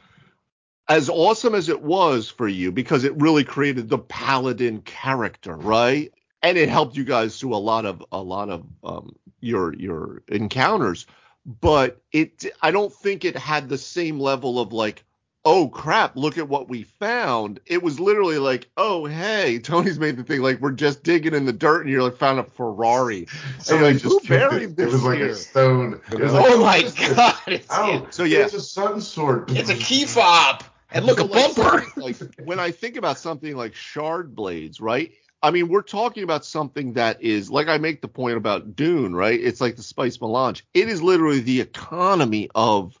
as 0.90 1.08
awesome 1.08 1.54
as 1.54 1.68
it 1.70 1.80
was 1.82 2.28
for 2.28 2.48
you 2.48 2.72
because 2.72 3.04
it 3.04 3.16
really 3.16 3.44
created 3.44 3.88
the 3.88 3.98
paladin 3.98 4.82
character, 4.82 5.54
right? 5.56 6.12
And 6.42 6.58
it 6.58 6.68
helped 6.68 6.96
you 6.96 7.04
guys 7.04 7.38
through 7.38 7.54
a 7.54 7.56
lot 7.56 7.86
of 7.86 8.04
a 8.12 8.20
lot 8.20 8.50
of 8.50 8.66
um, 8.82 9.14
your 9.40 9.72
your 9.76 10.22
encounters, 10.28 11.06
but 11.46 12.02
it 12.12 12.44
I 12.60 12.72
don't 12.72 12.92
think 12.92 13.24
it 13.24 13.36
had 13.36 13.68
the 13.68 13.78
same 13.78 14.18
level 14.18 14.58
of 14.60 14.72
like 14.72 15.04
oh 15.46 15.68
crap, 15.68 16.16
look 16.16 16.36
at 16.36 16.48
what 16.50 16.68
we 16.68 16.82
found. 16.82 17.60
It 17.64 17.82
was 17.82 17.98
literally 17.98 18.36
like, 18.36 18.68
oh 18.76 19.06
hey, 19.06 19.58
Tony's 19.62 19.98
made 19.98 20.16
the 20.16 20.24
thing 20.24 20.42
like 20.42 20.60
we're 20.60 20.72
just 20.72 21.02
digging 21.02 21.34
in 21.34 21.44
the 21.46 21.52
dirt 21.52 21.82
and 21.82 21.90
you're 21.90 22.02
like 22.02 22.16
found 22.16 22.40
a 22.40 22.44
Ferrari. 22.44 23.26
So 23.60 23.76
and 23.76 23.84
like, 23.84 23.92
just 23.98 24.04
who 24.04 24.28
buried 24.28 24.76
this 24.76 24.88
it 24.88 24.92
was 24.92 25.02
like 25.04 25.20
a 25.20 25.34
stone. 25.34 26.00
It 26.10 26.18
was 26.20 26.32
Oh 26.34 26.36
like, 26.36 26.50
my 26.58 26.64
what 26.78 26.84
is 26.84 26.94
this? 26.94 27.12
god! 27.16 27.34
It's, 27.46 27.66
Oh, 27.70 28.06
So, 28.10 28.24
yeah. 28.24 28.38
it's 28.40 28.54
a 28.54 28.60
sun 28.60 29.00
sword. 29.00 29.50
it's 29.52 29.70
a 29.70 29.76
key 29.76 30.04
fob. 30.04 30.64
And 30.92 31.04
look, 31.06 31.18
So, 31.18 31.24
a 31.24 31.26
like, 31.26 31.54
bumper. 31.54 31.86
Like 31.96 32.16
when 32.44 32.58
I 32.58 32.70
think 32.70 32.96
about 32.96 33.18
something 33.18 33.56
like 33.56 33.74
shard 33.74 34.34
blades, 34.34 34.80
right? 34.80 35.12
I 35.42 35.50
mean, 35.50 35.68
we're 35.68 35.82
talking 35.82 36.22
about 36.22 36.44
something 36.44 36.94
that 36.94 37.22
is 37.22 37.50
like 37.50 37.68
I 37.68 37.78
make 37.78 38.02
the 38.02 38.08
point 38.08 38.36
about 38.36 38.76
Dune, 38.76 39.14
right? 39.14 39.38
It's 39.40 39.60
like 39.60 39.76
the 39.76 39.82
spice 39.82 40.20
melange. 40.20 40.66
It 40.74 40.88
is 40.88 41.02
literally 41.02 41.40
the 41.40 41.60
economy 41.60 42.50
of 42.54 42.98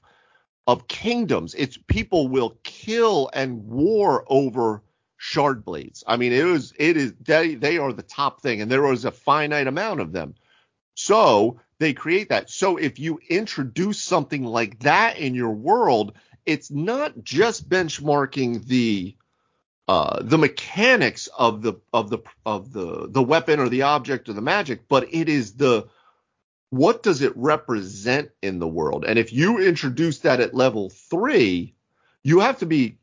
of 0.66 0.88
kingdoms. 0.88 1.54
It's 1.54 1.78
people 1.88 2.28
will 2.28 2.56
kill 2.62 3.30
and 3.34 3.66
war 3.66 4.24
over 4.28 4.82
shard 5.16 5.64
blades. 5.64 6.02
I 6.06 6.16
mean, 6.16 6.32
it 6.32 6.46
is 6.46 6.72
it 6.78 6.96
is 6.96 7.12
they 7.20 7.56
they 7.56 7.78
are 7.78 7.92
the 7.92 8.02
top 8.02 8.40
thing, 8.40 8.62
and 8.62 8.70
there 8.70 8.82
was 8.82 9.04
a 9.04 9.10
finite 9.10 9.66
amount 9.66 10.00
of 10.00 10.12
them. 10.12 10.34
So 10.94 11.60
they 11.78 11.92
create 11.92 12.28
that. 12.30 12.50
So 12.50 12.76
if 12.76 12.98
you 12.98 13.20
introduce 13.28 14.00
something 14.00 14.44
like 14.44 14.80
that 14.80 15.18
in 15.18 15.34
your 15.34 15.50
world, 15.50 16.12
it's 16.46 16.70
not 16.70 17.22
just 17.22 17.68
benchmarking 17.68 18.66
the 18.66 19.16
uh, 19.88 20.22
the 20.22 20.38
mechanics 20.38 21.28
of 21.38 21.62
the 21.62 21.74
of 21.92 22.10
the 22.10 22.18
of 22.46 22.72
the 22.72 23.08
the 23.10 23.22
weapon 23.22 23.60
or 23.60 23.68
the 23.68 23.82
object 23.82 24.28
or 24.28 24.32
the 24.32 24.40
magic, 24.42 24.88
but 24.88 25.12
it 25.12 25.28
is 25.28 25.54
the 25.54 25.86
what 26.70 27.02
does 27.02 27.22
it 27.22 27.36
represent 27.36 28.30
in 28.42 28.58
the 28.58 28.68
world? 28.68 29.04
And 29.06 29.18
if 29.18 29.32
you 29.32 29.58
introduce 29.58 30.20
that 30.20 30.40
at 30.40 30.54
level 30.54 30.90
three, 30.90 31.74
you 32.22 32.40
have 32.40 32.58
to 32.58 32.66
be 32.66 32.98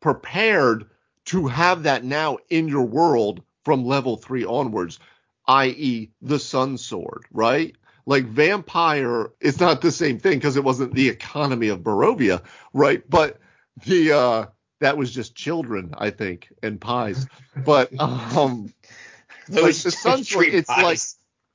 prepared 0.00 0.86
to 1.26 1.46
have 1.46 1.84
that 1.84 2.04
now 2.04 2.38
in 2.50 2.68
your 2.68 2.84
world 2.84 3.42
from 3.64 3.84
level 3.84 4.16
three 4.16 4.44
onwards, 4.44 4.98
i.e., 5.46 6.10
the 6.22 6.38
Sun 6.38 6.78
Sword, 6.78 7.24
right? 7.32 7.76
Like 8.08 8.24
vampire 8.24 9.32
is 9.38 9.60
not 9.60 9.82
the 9.82 9.92
same 9.92 10.18
thing 10.18 10.38
because 10.38 10.56
it 10.56 10.64
wasn't 10.64 10.94
the 10.94 11.10
economy 11.10 11.68
of 11.68 11.80
Barovia, 11.80 12.42
right? 12.72 13.02
But 13.06 13.38
the 13.84 14.12
uh 14.12 14.46
that 14.80 14.96
was 14.96 15.12
just 15.12 15.34
children, 15.34 15.94
I 15.98 16.08
think, 16.08 16.48
and 16.62 16.80
pies. 16.80 17.26
But 17.54 17.92
um 18.00 18.72
like 19.50 19.74
the 19.76 19.90
Sun 19.90 20.24
Sword, 20.24 20.46
street 20.46 20.54
it's 20.54 20.70
like 20.70 21.00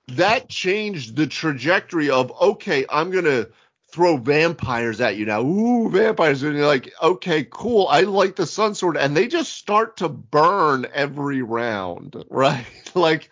that 0.10 0.48
changed 0.48 1.16
the 1.16 1.26
trajectory 1.26 2.12
of 2.12 2.32
okay, 2.40 2.86
I'm 2.88 3.10
gonna 3.10 3.48
throw 3.92 4.18
vampires 4.18 5.02
at 5.02 5.16
you 5.16 5.26
now. 5.26 5.42
Ooh, 5.42 5.90
vampires, 5.90 6.44
and 6.44 6.56
you're 6.56 6.68
like, 6.68 6.94
okay, 7.02 7.48
cool. 7.50 7.88
I 7.88 8.02
like 8.02 8.36
the 8.36 8.46
Sun 8.46 8.76
Sword, 8.76 8.96
and 8.96 9.18
they 9.18 9.28
just 9.28 9.54
start 9.54 9.98
to 9.98 10.08
burn 10.10 10.86
every 10.94 11.42
round, 11.42 12.24
right? 12.30 12.64
like 12.94 13.32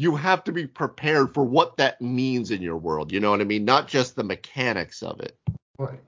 you 0.00 0.16
have 0.16 0.42
to 0.42 0.50
be 0.50 0.66
prepared 0.66 1.34
for 1.34 1.44
what 1.44 1.76
that 1.76 2.00
means 2.00 2.50
in 2.50 2.62
your 2.62 2.78
world. 2.78 3.12
You 3.12 3.20
know 3.20 3.30
what 3.32 3.42
I 3.42 3.44
mean? 3.44 3.66
Not 3.66 3.86
just 3.86 4.16
the 4.16 4.24
mechanics 4.24 5.02
of 5.02 5.20
it. 5.20 5.36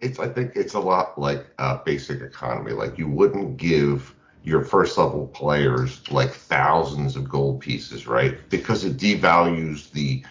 It's 0.00 0.18
I 0.18 0.28
think 0.28 0.56
it's 0.56 0.72
a 0.72 0.80
lot 0.80 1.18
like 1.18 1.44
uh, 1.58 1.76
basic 1.84 2.22
economy. 2.22 2.72
Like 2.72 2.96
you 2.96 3.06
wouldn't 3.06 3.58
give 3.58 4.14
your 4.44 4.64
first 4.64 4.96
level 4.96 5.26
players 5.26 6.10
like 6.10 6.30
thousands 6.30 7.16
of 7.16 7.28
gold 7.28 7.60
pieces, 7.60 8.06
right? 8.06 8.38
Because 8.48 8.84
it 8.84 8.96
devalues 8.96 9.90
the 9.90 10.24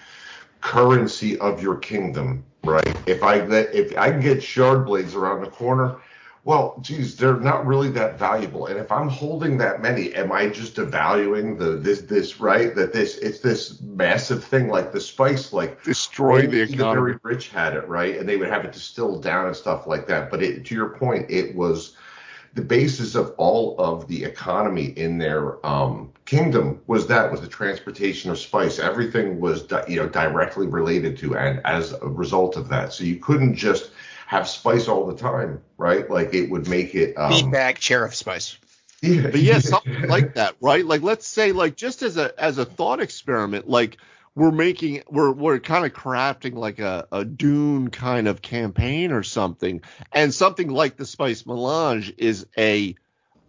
currency 0.62 1.38
of 1.38 1.62
your 1.62 1.76
kingdom, 1.76 2.44
right? 2.64 2.96
If 3.06 3.22
I 3.22 3.36
if 3.36 3.96
I 3.96 4.10
can 4.10 4.22
get 4.22 4.42
shard 4.42 4.88
blades 4.88 5.14
around 5.14 5.42
the 5.42 5.52
corner, 5.52 5.98
well, 6.44 6.80
geez, 6.82 7.18
they're 7.18 7.40
not 7.40 7.68
really 7.68 7.90
that 7.90 8.18
valuable. 8.18 8.66
And 8.66 8.80
if 8.80 8.92
I'm 8.92 9.10
holding 9.10 9.58
that 9.60 9.82
many, 9.82 10.14
am 10.16 10.32
I 10.32 10.48
just 10.48 10.76
devaluing 10.76 11.58
the 11.58 11.72
this 11.78 12.02
this 12.02 12.40
right? 12.40 12.74
That 12.74 12.94
this 12.94 13.18
it's 13.18 13.40
this 13.40 13.80
massive 13.82 14.44
thing 14.44 14.68
like 14.70 14.92
the 14.92 15.02
spice, 15.02 15.54
like 15.54 15.84
Destroy 15.84 16.48
the 16.48 16.62
economy. 16.62 17.14
very 17.14 17.20
rich 17.22 17.50
had 17.50 17.76
it, 17.76 17.88
right? 17.88 18.18
And 18.18 18.28
they 18.28 18.38
would 18.38 18.50
have 18.50 18.66
it 18.66 18.72
distilled 18.72 19.22
down 19.22 19.48
and 19.48 19.56
stuff 19.56 19.86
like 19.86 20.08
that. 20.08 20.32
But 20.32 20.42
it, 20.42 20.66
to 20.66 20.76
your 20.76 20.90
point, 20.90 21.30
it 21.30 21.56
was 21.56 21.96
the 22.54 22.62
basis 22.62 23.16
of 23.16 23.34
all 23.38 23.76
of 23.80 24.08
the 24.08 24.24
economy 24.24 24.86
in 24.98 25.18
their 25.20 25.64
um, 25.66 26.12
kingdom 26.26 26.82
was 26.88 27.08
that 27.08 27.32
was 27.32 27.42
the 27.42 27.48
transportation 27.48 28.32
of 28.32 28.38
spice. 28.40 28.80
Everything 28.80 29.40
was 29.40 29.62
di- 29.62 29.86
you 29.88 29.98
know 29.98 30.10
directly 30.10 30.66
related 30.66 31.18
to 31.20 31.38
and 31.38 31.62
as 31.66 31.94
a 31.94 32.08
result 32.08 32.58
of 32.58 32.68
that. 32.70 32.94
So 32.94 33.04
you 33.04 33.18
couldn't 33.18 33.56
just 33.56 33.92
have 34.32 34.48
spice 34.48 34.88
all 34.88 35.06
the 35.06 35.16
time, 35.16 35.62
right? 35.78 36.10
Like 36.10 36.34
it 36.34 36.50
would 36.50 36.70
make 36.70 36.96
it 36.96 37.18
um, 37.18 37.34
Beanbag 37.34 37.76
chair 37.76 38.06
of 38.06 38.16
spice. 38.16 38.58
yeah, 39.02 39.24
But 39.24 39.42
yeah, 39.42 39.60
something 39.60 40.04
like 40.08 40.36
that, 40.36 40.56
right? 40.62 40.86
Like 40.86 41.02
let's 41.02 41.28
say 41.28 41.52
like 41.52 41.76
just 41.76 42.02
as 42.02 42.16
a 42.16 42.34
as 42.42 42.58
a 42.58 42.64
thought 42.64 43.02
experiment, 43.02 43.68
like 43.68 43.98
we're 44.34 44.54
making 44.54 45.04
we're 45.10 45.34
we're 45.34 45.60
kind 45.60 45.86
of 45.86 45.92
crafting 45.92 46.54
like 46.54 46.80
a, 46.80 47.10
a 47.12 47.26
Dune 47.26 47.90
kind 47.90 48.30
of 48.30 48.42
campaign 48.42 49.12
or 49.12 49.22
something. 49.22 49.82
And 50.14 50.34
something 50.34 50.70
like 50.70 50.96
the 50.96 51.06
Spice 51.06 51.46
Melange 51.46 52.14
is 52.18 52.46
a 52.58 52.96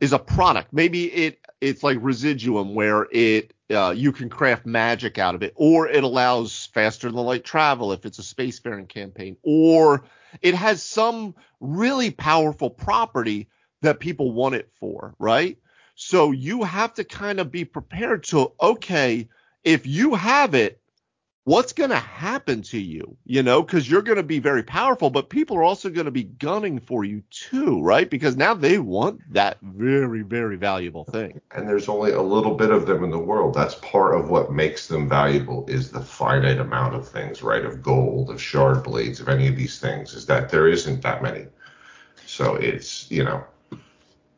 is 0.00 0.12
a 0.12 0.18
product. 0.18 0.72
Maybe 0.72 1.04
it 1.04 1.38
it's 1.60 1.84
like 1.84 1.98
residuum 2.00 2.74
where 2.74 3.06
it 3.12 3.54
uh, 3.70 3.94
you 3.96 4.10
can 4.10 4.28
craft 4.28 4.66
magic 4.66 5.16
out 5.16 5.36
of 5.36 5.44
it, 5.44 5.52
or 5.54 5.86
it 5.86 6.02
allows 6.02 6.66
faster 6.74 7.08
than 7.08 7.20
light 7.20 7.44
travel 7.44 7.92
if 7.92 8.04
it's 8.04 8.18
a 8.18 8.22
spacefaring 8.22 8.88
campaign, 8.88 9.36
or 9.44 10.02
it 10.40 10.54
has 10.54 10.82
some 10.82 11.34
really 11.60 12.10
powerful 12.10 12.70
property 12.70 13.48
that 13.82 14.00
people 14.00 14.32
want 14.32 14.54
it 14.54 14.70
for, 14.80 15.14
right? 15.18 15.58
So 15.94 16.32
you 16.32 16.62
have 16.62 16.94
to 16.94 17.04
kind 17.04 17.40
of 17.40 17.52
be 17.52 17.64
prepared 17.64 18.24
to, 18.24 18.52
okay, 18.60 19.28
if 19.64 19.86
you 19.86 20.14
have 20.14 20.54
it, 20.54 20.81
what's 21.44 21.72
going 21.72 21.90
to 21.90 21.96
happen 21.96 22.62
to 22.62 22.78
you? 22.78 23.16
You 23.24 23.42
know, 23.42 23.62
because 23.62 23.90
you're 23.90 24.02
going 24.02 24.16
to 24.16 24.22
be 24.22 24.38
very 24.38 24.62
powerful, 24.62 25.10
but 25.10 25.28
people 25.28 25.56
are 25.56 25.64
also 25.64 25.90
going 25.90 26.04
to 26.04 26.12
be 26.12 26.24
gunning 26.24 26.78
for 26.78 27.04
you 27.04 27.22
too, 27.30 27.80
right? 27.82 28.08
Because 28.08 28.36
now 28.36 28.54
they 28.54 28.78
want 28.78 29.20
that 29.32 29.58
very, 29.62 30.22
very 30.22 30.56
valuable 30.56 31.04
thing. 31.04 31.40
and 31.50 31.68
there's 31.68 31.88
only 31.88 32.12
a 32.12 32.22
little 32.22 32.54
bit 32.54 32.70
of 32.70 32.86
them 32.86 33.02
in 33.04 33.10
the 33.10 33.18
world. 33.18 33.54
That's 33.54 33.74
part 33.76 34.14
of 34.14 34.30
what 34.30 34.52
makes 34.52 34.86
them 34.86 35.08
valuable 35.08 35.66
is 35.68 35.90
the 35.90 36.00
finite 36.00 36.58
amount 36.58 36.94
of 36.94 37.08
things, 37.08 37.42
right? 37.42 37.64
Of 37.64 37.82
gold, 37.82 38.30
of 38.30 38.40
shard 38.40 38.82
blades, 38.82 39.20
of 39.20 39.28
any 39.28 39.48
of 39.48 39.56
these 39.56 39.78
things, 39.78 40.14
is 40.14 40.26
that 40.26 40.48
there 40.48 40.68
isn't 40.68 41.02
that 41.02 41.22
many. 41.22 41.46
So 42.26 42.54
it's, 42.54 43.10
you 43.10 43.24
know, 43.24 43.44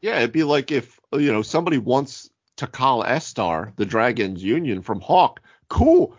Yeah, 0.00 0.18
it'd 0.18 0.32
be 0.32 0.44
like 0.44 0.72
if, 0.72 0.98
you 1.12 1.30
know, 1.32 1.42
somebody 1.42 1.78
wants 1.78 2.30
to 2.56 2.66
call 2.66 3.02
Estar, 3.04 3.74
the 3.76 3.84
Dragon's 3.86 4.42
Union 4.42 4.80
from 4.82 5.00
Hawk. 5.00 5.40
Cool. 5.68 6.16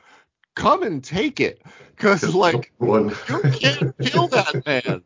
Come 0.56 0.84
and 0.84 1.04
take 1.04 1.40
it. 1.40 1.62
Because, 1.96 2.36
like, 2.36 2.74
One. 2.78 3.10
you 3.30 3.42
can't 3.54 3.98
kill 4.00 4.28
that 4.28 4.66
man. 4.66 5.02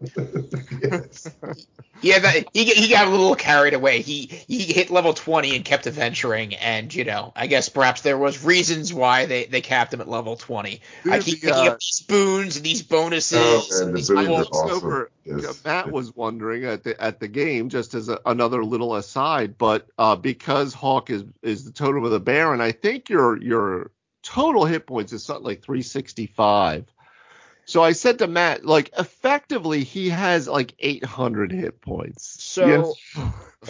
yes. 0.81 1.29
Yeah, 2.01 2.19
that, 2.19 2.47
he 2.53 2.63
he 2.65 2.87
got 2.87 3.07
a 3.07 3.09
little 3.11 3.35
carried 3.35 3.73
away. 3.73 4.01
He 4.01 4.43
he 4.47 4.63
hit 4.63 4.89
level 4.89 5.13
20 5.13 5.55
and 5.55 5.65
kept 5.65 5.85
adventuring, 5.85 6.55
and 6.55 6.93
you 6.93 7.03
know, 7.03 7.33
I 7.35 7.47
guess 7.47 7.67
perhaps 7.67 8.01
there 8.01 8.17
was 8.17 8.43
reasons 8.43 8.93
why 8.93 9.25
they, 9.25 9.45
they 9.45 9.61
capped 9.61 9.93
him 9.93 9.99
at 9.99 10.07
level 10.07 10.37
20. 10.37 10.81
I 11.05 11.19
keep 11.19 11.41
the, 11.41 11.47
thinking 11.47 11.67
uh, 11.67 11.73
of 11.73 11.79
these 11.79 12.05
boons 12.07 12.55
and 12.55 12.65
these 12.65 12.83
bonuses. 12.83 13.37
Oh, 13.39 13.67
man, 13.71 13.81
and 13.81 13.89
the 13.89 13.97
these 13.97 14.09
boons 14.09 14.47
awesome. 14.51 14.75
over- 14.75 15.11
Yes. 15.25 15.63
Matt 15.63 15.91
was 15.91 16.15
wondering 16.15 16.65
at 16.65 16.83
the 16.83 16.99
at 16.99 17.19
the 17.19 17.27
game, 17.27 17.69
just 17.69 17.93
as 17.93 18.09
a, 18.09 18.19
another 18.25 18.63
little 18.63 18.95
aside, 18.95 19.59
but 19.59 19.87
uh, 19.99 20.15
because 20.15 20.73
Hawk 20.73 21.11
is 21.11 21.23
is 21.43 21.65
the 21.65 21.71
totem 21.71 22.03
of 22.03 22.09
the 22.09 22.19
bear, 22.19 22.51
and 22.51 22.63
I 22.63 22.71
think 22.71 23.09
your 23.09 23.39
your 23.39 23.91
total 24.23 24.65
hit 24.65 24.85
points 24.87 25.13
is 25.13 25.23
something 25.23 25.45
like 25.45 25.61
365. 25.61 26.85
So 27.65 27.83
I 27.83 27.91
said 27.91 28.17
to 28.19 28.27
Matt, 28.27 28.65
like 28.65 28.89
effectively 28.97 29.83
he 29.83 30.09
has 30.09 30.47
like 30.47 30.73
800 30.79 31.51
hit 31.51 31.81
points. 31.81 32.43
So 32.43 32.95
Yes. 33.13 33.27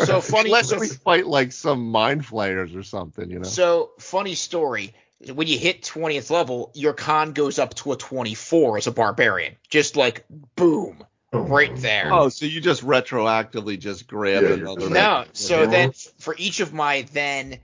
so 0.08 0.22
funny. 0.22 0.50
Unless 0.50 0.70
so, 0.70 0.80
we 0.80 0.88
fight 0.88 1.28
like 1.28 1.52
some 1.52 1.92
mind 1.92 2.26
flayers 2.26 2.74
or 2.76 2.84
something, 2.84 3.30
you 3.30 3.40
know. 3.40 3.48
so 3.48 3.92
funny 4.00 4.36
story. 4.36 4.94
When 5.34 5.48
you 5.48 5.58
hit 5.58 5.82
20th 5.82 6.30
level, 6.30 6.72
your 6.74 6.94
con 6.94 7.34
goes 7.34 7.60
up 7.60 7.74
to 7.76 7.92
a 7.92 7.98
24 7.98 8.78
as 8.78 8.88
a 8.88 8.92
barbarian. 8.92 9.58
Just 9.70 9.98
like 9.98 10.24
boom, 10.56 11.04
right 11.34 11.76
there. 11.76 12.10
oh, 12.14 12.30
so 12.30 12.46
you 12.46 12.62
just 12.62 12.86
retroactively 12.86 13.78
just 13.78 14.08
grab 14.08 14.44
Yeah, 14.44 14.50
you're 14.56 14.68
another. 14.68 14.90
No, 14.90 15.26
so 15.34 15.66
then 15.68 15.92
for 16.20 16.36
each 16.38 16.62
of 16.62 16.72
my 16.72 17.02
then 17.12 17.60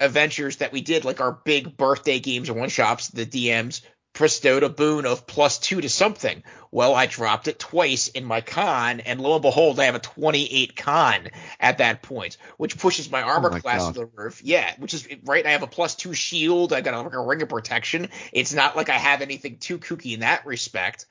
adventures 0.00 0.56
that 0.56 0.72
we 0.72 0.80
did, 0.80 1.04
like 1.04 1.20
our 1.20 1.32
big 1.44 1.76
birthday 1.76 2.18
games 2.18 2.48
and 2.48 2.58
one 2.58 2.68
shops, 2.70 3.08
the 3.08 3.26
DMs 3.26 3.82
bestowed 4.12 4.64
a 4.64 4.68
boon 4.68 5.06
of 5.06 5.24
plus 5.26 5.58
two 5.58 5.80
to 5.80 5.88
something. 5.88 6.42
Well, 6.72 6.94
I 6.94 7.06
dropped 7.06 7.46
it 7.48 7.58
twice 7.60 8.08
in 8.08 8.24
my 8.24 8.40
con, 8.40 9.00
and 9.00 9.20
lo 9.20 9.34
and 9.34 9.42
behold, 9.42 9.78
I 9.78 9.84
have 9.84 9.94
a 9.94 10.00
28 10.00 10.74
con 10.76 11.28
at 11.60 11.78
that 11.78 12.02
point, 12.02 12.36
which 12.56 12.76
pushes 12.78 13.10
my 13.10 13.22
armor 13.22 13.48
Oh 13.50 13.52
my 13.52 13.60
class 13.60 13.82
God. 13.82 13.94
to 13.94 14.00
the 14.00 14.06
roof. 14.06 14.42
Yeah, 14.42 14.72
which 14.78 14.94
is 14.94 15.06
right. 15.24 15.46
I 15.46 15.50
have 15.50 15.62
a 15.62 15.68
plus 15.68 15.94
two 15.94 16.12
shield. 16.12 16.72
I 16.72 16.80
got 16.80 16.94
a, 16.94 17.00
like 17.02 17.14
a 17.14 17.20
ring 17.20 17.42
of 17.42 17.48
protection. 17.48 18.08
It's 18.32 18.52
not 18.52 18.76
like 18.76 18.88
I 18.88 18.98
have 18.98 19.20
anything 19.22 19.58
too 19.58 19.78
kooky 19.78 20.14
in 20.14 20.20
that 20.20 20.44
respect. 20.44 21.06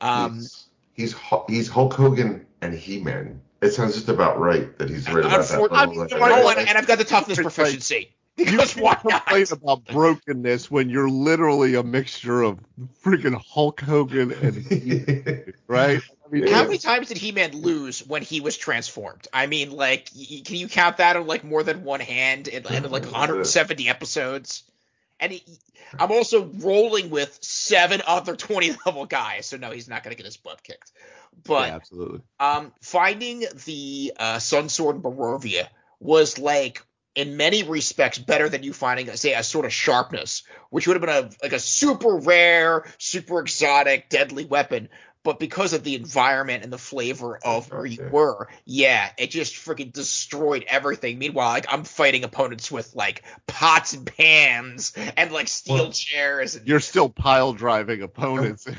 Um, 0.00 0.36
he's, 0.36 0.66
he's 0.94 1.14
he's 1.48 1.68
Hulk 1.68 1.92
Hogan 1.94 2.46
and 2.62 2.72
He-Man. 2.74 3.40
It 3.60 3.72
sounds 3.72 3.94
just 3.94 4.08
about 4.08 4.38
right 4.38 4.76
that 4.78 4.88
he's 4.88 5.06
right 5.10 5.24
about 5.24 5.46
that 5.48 5.58
Unfor- 5.58 5.70
level. 5.70 5.76
I 5.76 5.86
mean, 5.86 6.00
And 6.00 6.12
oh, 6.12 6.48
I- 6.48 6.54
and, 6.54 6.68
and 6.68 6.78
I've 6.78 6.86
got 6.86 6.98
the 6.98 7.04
toughness 7.04 7.38
Like, 7.38 7.44
proficiency. 7.44 8.14
You 8.38 8.44
Because 8.44 8.76
why 8.76 8.94
can't 8.94 9.24
complain 9.26 9.46
not? 9.50 9.52
about 9.52 9.84
brokenness 9.86 10.70
when 10.70 10.88
you're 10.88 11.10
literally 11.10 11.74
a 11.74 11.82
mixture 11.82 12.42
of 12.42 12.60
freaking 13.04 13.40
Hulk 13.52 13.80
Hogan 13.80 14.32
and 14.32 14.56
right? 15.68 16.00
I 16.24 16.30
mean, 16.30 16.44
Yeah. 16.44 16.54
How 16.56 16.64
many 16.64 16.78
times 16.78 17.08
did 17.08 17.16
He-Man 17.18 17.52
lose 17.52 18.06
when 18.06 18.22
he 18.22 18.40
was 18.40 18.56
transformed? 18.56 19.26
I 19.32 19.46
mean, 19.46 19.70
like, 19.72 20.10
y- 20.16 20.42
can 20.44 20.56
you 20.56 20.68
count 20.68 20.98
that 20.98 21.16
on 21.16 21.26
like 21.26 21.44
more 21.44 21.62
than 21.62 21.84
one 21.84 22.00
hand 22.00 22.48
in, 22.48 22.64
in 22.66 22.90
like 22.90 23.04
170 23.04 23.88
episodes? 23.88 24.62
And 25.20 25.32
he, 25.32 25.42
I'm 25.98 26.12
also 26.12 26.44
rolling 26.46 27.10
with 27.10 27.36
seven 27.42 28.02
other 28.06 28.36
20 28.36 28.76
level 28.86 29.04
guys, 29.06 29.46
so 29.46 29.56
no, 29.56 29.70
he's 29.72 29.88
not 29.88 30.04
gonna 30.04 30.14
get 30.14 30.26
his 30.26 30.36
butt 30.36 30.62
kicked. 30.62 30.92
But 31.44 31.68
yeah, 31.68 31.76
absolutely. 31.76 32.20
um, 32.38 32.72
finding 32.82 33.44
the 33.64 34.12
uh, 34.18 34.38
Sun 34.38 34.68
Sword 34.68 34.96
in 34.96 35.02
Barovia 35.02 35.66
was 35.98 36.38
like 36.38 36.82
in 37.18 37.36
many 37.36 37.64
respects 37.64 38.16
better 38.16 38.48
than 38.48 38.62
you 38.62 38.72
finding 38.72 39.08
say 39.16 39.34
a 39.34 39.42
sort 39.42 39.66
of 39.66 39.72
sharpness, 39.72 40.44
which 40.70 40.86
would 40.86 40.94
have 40.94 41.00
been 41.00 41.24
a 41.24 41.30
like 41.42 41.52
a 41.52 41.58
super 41.58 42.16
rare, 42.18 42.84
super 42.98 43.40
exotic, 43.40 44.08
deadly 44.08 44.44
weapon. 44.44 44.88
But 45.24 45.38
because 45.38 45.72
of 45.72 45.84
the 45.84 45.94
environment 45.94 46.62
and 46.64 46.72
the 46.72 46.78
flavor 46.78 47.38
of 47.44 47.70
where 47.70 47.84
you 47.84 48.08
were, 48.10 48.48
yeah, 48.64 49.10
it 49.18 49.30
just 49.30 49.54
freaking 49.54 49.92
destroyed 49.92 50.64
everything. 50.68 51.18
Meanwhile, 51.18 51.50
like 51.50 51.72
I'm 51.72 51.84
fighting 51.84 52.24
opponents 52.24 52.70
with 52.70 52.94
like 52.94 53.24
pots 53.46 53.92
and 53.92 54.06
pans 54.06 54.92
and 55.16 55.32
like 55.32 55.48
steel 55.48 55.76
Well, 55.76 55.92
chairs. 55.92 56.56
And, 56.56 56.66
You're 56.66 56.80
still 56.80 57.08
pile 57.08 57.52
driving 57.52 58.02
opponents. 58.02 58.66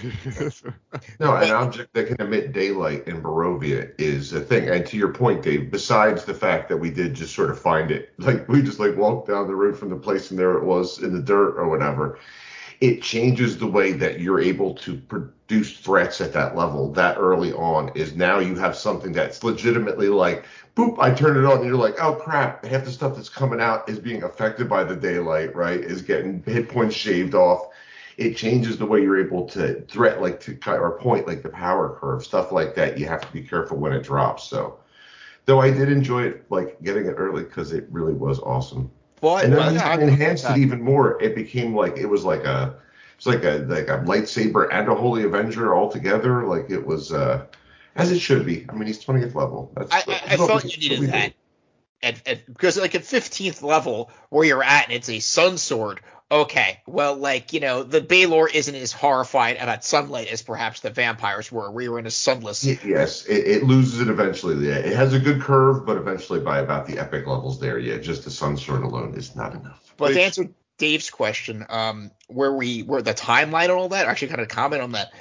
No, 1.19 1.35
an 1.35 1.51
object 1.51 1.93
that 1.93 2.07
can 2.07 2.19
emit 2.19 2.51
daylight 2.51 3.07
in 3.07 3.21
Barovia 3.21 3.93
is 3.99 4.33
a 4.33 4.39
thing. 4.39 4.69
And 4.69 4.85
to 4.87 4.97
your 4.97 5.13
point, 5.13 5.43
Dave, 5.43 5.69
besides 5.69 6.25
the 6.25 6.33
fact 6.33 6.69
that 6.69 6.77
we 6.77 6.89
did 6.89 7.13
just 7.13 7.35
sort 7.35 7.51
of 7.51 7.59
find 7.59 7.91
it, 7.91 8.13
like 8.17 8.47
we 8.47 8.61
just 8.61 8.79
like 8.79 8.97
walked 8.97 9.27
down 9.27 9.47
the 9.47 9.55
road 9.55 9.77
from 9.77 9.89
the 9.89 9.95
place 9.95 10.31
and 10.31 10.39
there 10.39 10.57
it 10.57 10.63
was 10.63 10.99
in 11.01 11.13
the 11.13 11.21
dirt 11.21 11.57
or 11.57 11.69
whatever, 11.69 12.19
it 12.81 13.01
changes 13.01 13.57
the 13.57 13.67
way 13.67 13.91
that 13.91 14.19
you're 14.19 14.39
able 14.39 14.73
to 14.73 14.95
produce 14.97 15.77
threats 15.77 16.21
at 16.21 16.33
that 16.33 16.55
level 16.55 16.91
that 16.93 17.17
early 17.17 17.51
on. 17.53 17.91
Is 17.95 18.15
now 18.15 18.39
you 18.39 18.55
have 18.55 18.75
something 18.75 19.11
that's 19.11 19.43
legitimately 19.43 20.07
like, 20.07 20.45
boop, 20.75 20.97
I 20.99 21.13
turn 21.13 21.37
it 21.37 21.45
on 21.45 21.57
and 21.57 21.65
you're 21.65 21.75
like, 21.75 22.01
oh 22.01 22.15
crap, 22.15 22.63
half 22.65 22.85
the 22.85 22.91
stuff 22.91 23.15
that's 23.15 23.29
coming 23.29 23.59
out 23.59 23.89
is 23.89 23.99
being 23.99 24.23
affected 24.23 24.69
by 24.69 24.83
the 24.83 24.95
daylight, 24.95 25.55
right? 25.55 25.79
Is 25.79 26.01
getting 26.01 26.41
hit 26.43 26.69
points 26.69 26.95
shaved 26.95 27.35
off 27.35 27.69
it 28.19 28.35
changes 28.35 28.77
the 28.77 28.85
way 28.85 29.01
you're 29.01 29.25
able 29.25 29.47
to 29.47 29.79
threat 29.83 30.21
like 30.21 30.41
to 30.41 30.59
or 30.67 30.99
point 30.99 31.25
like 31.25 31.41
the 31.41 31.49
power 31.49 31.97
curve 31.99 32.23
stuff 32.23 32.51
like 32.51 32.75
that 32.75 32.97
you 32.97 33.05
have 33.07 33.21
to 33.21 33.31
be 33.31 33.41
careful 33.41 33.77
when 33.77 33.93
it 33.93 34.03
drops 34.03 34.43
so 34.43 34.77
though 35.45 35.61
i 35.61 35.71
did 35.71 35.89
enjoy 35.89 36.23
it 36.23 36.45
like 36.49 36.79
getting 36.83 37.05
it 37.05 37.13
early 37.13 37.43
because 37.43 37.71
it 37.71 37.87
really 37.89 38.13
was 38.13 38.39
awesome 38.41 38.91
but 39.21 39.45
and 39.45 39.53
then 39.53 39.73
the 39.73 39.79
time- 39.79 40.01
it 40.01 40.09
enhanced 40.09 40.45
it 40.49 40.57
even 40.57 40.81
more. 40.81 41.21
It 41.21 41.35
became 41.35 41.75
like 41.75 41.97
it 41.97 42.05
was 42.05 42.23
like 42.23 42.43
a 42.45 42.75
it's 43.15 43.25
like 43.25 43.43
a 43.43 43.65
like 43.67 43.89
a 43.89 43.99
lightsaber 43.99 44.67
and 44.71 44.87
a 44.87 44.95
holy 44.95 45.23
avenger 45.23 45.73
all 45.73 45.91
together 45.91 46.45
like 46.45 46.69
it 46.69 46.85
was 46.85 47.11
uh 47.11 47.45
as 47.95 48.11
it 48.11 48.19
should 48.19 48.45
be. 48.45 48.65
I 48.69 48.73
mean 48.73 48.87
he's 48.87 49.03
20th 49.03 49.35
level. 49.35 49.71
That's 49.75 49.91
I, 49.91 49.97
I, 49.97 50.21
I 50.33 50.35
what 50.37 50.47
felt 50.47 50.63
you 50.63 50.69
what 50.69 50.79
needed 50.79 50.99
we 50.99 51.05
that. 51.07 51.33
At, 52.01 52.27
at, 52.27 52.45
because 52.45 52.77
like 52.77 52.95
at 52.95 53.01
15th 53.01 53.61
level 53.61 54.09
where 54.29 54.45
you're 54.45 54.63
at 54.63 54.85
and 54.85 54.93
it's 54.93 55.09
a 55.09 55.19
sun 55.19 55.57
sword, 55.57 55.99
okay, 56.31 56.81
well 56.85 57.15
like 57.15 57.53
you 57.53 57.59
know 57.59 57.83
the 57.83 58.01
Balor 58.01 58.47
isn't 58.49 58.75
as 58.75 58.91
horrified 58.91 59.57
about 59.57 59.83
sunlight 59.83 60.27
as 60.27 60.41
perhaps 60.41 60.79
the 60.81 60.89
vampires 60.89 61.51
were. 61.51 61.71
We 61.71 61.89
were 61.89 61.99
in 61.99 62.05
a 62.05 62.11
sunless. 62.11 62.65
Y- 62.65 62.79
Yes, 62.85 63.25
it, 63.25 63.47
it 63.47 63.63
loses 63.63 64.01
it 64.01 64.09
eventually. 64.09 64.67
Yeah, 64.67 64.75
it 64.75 64.95
has 64.95 65.13
a 65.13 65.19
good 65.19 65.41
curve, 65.41 65.85
but 65.85 65.97
eventually 65.97 66.39
by 66.39 66.59
about 66.59 66.87
the 66.87 66.99
epic 66.99 67.27
levels 67.27 67.59
there, 67.59 67.79
yeah, 67.79 67.97
just 67.97 68.23
the 68.23 68.31
sun 68.31 68.57
sword 68.57 68.83
alone 68.83 69.15
is 69.15 69.35
not 69.35 69.53
enough. 69.53 69.93
But 69.97 70.13
to 70.13 70.21
answer 70.21 70.49
Dave's 70.77 71.09
question, 71.09 71.65
um, 71.69 72.11
where 72.27 72.53
we 72.53 72.83
where 72.83 73.01
the 73.01 73.13
timeline 73.13 73.63
and 73.65 73.71
all 73.73 73.89
that, 73.89 74.07
actually 74.07 74.29
kind 74.29 74.41
of 74.41 74.47
comment 74.47 74.81
on 74.81 74.91
that. 74.93 75.11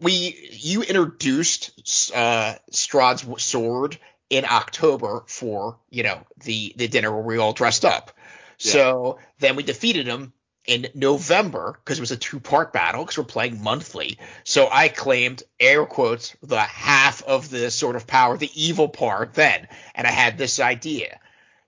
We 0.00 0.48
you 0.52 0.82
introduced 0.82 2.12
uh 2.14 2.54
Strahd's 2.72 3.42
sword 3.42 3.98
in 4.30 4.44
October 4.46 5.24
for 5.26 5.78
you 5.90 6.04
know 6.04 6.20
the 6.42 6.72
the 6.76 6.88
dinner 6.88 7.12
where 7.12 7.22
we 7.22 7.38
all 7.38 7.52
dressed 7.52 7.84
up. 7.84 8.12
So 8.56 9.18
then 9.40 9.56
we 9.56 9.62
defeated 9.62 10.06
him 10.06 10.32
in 10.66 10.86
November 10.94 11.78
because 11.84 11.98
it 11.98 12.02
was 12.02 12.10
a 12.10 12.16
two 12.16 12.40
part 12.40 12.72
battle 12.72 13.02
because 13.04 13.18
we're 13.18 13.24
playing 13.24 13.62
monthly. 13.62 14.18
So 14.44 14.68
I 14.70 14.88
claimed 14.88 15.42
air 15.60 15.84
quotes 15.86 16.34
the 16.42 16.60
half 16.60 17.22
of 17.24 17.50
the 17.50 17.70
sort 17.70 17.96
of 17.96 18.06
power, 18.06 18.36
the 18.36 18.50
evil 18.54 18.88
part 18.88 19.34
then, 19.34 19.68
and 19.94 20.06
I 20.06 20.10
had 20.10 20.38
this 20.38 20.60
idea. 20.60 21.18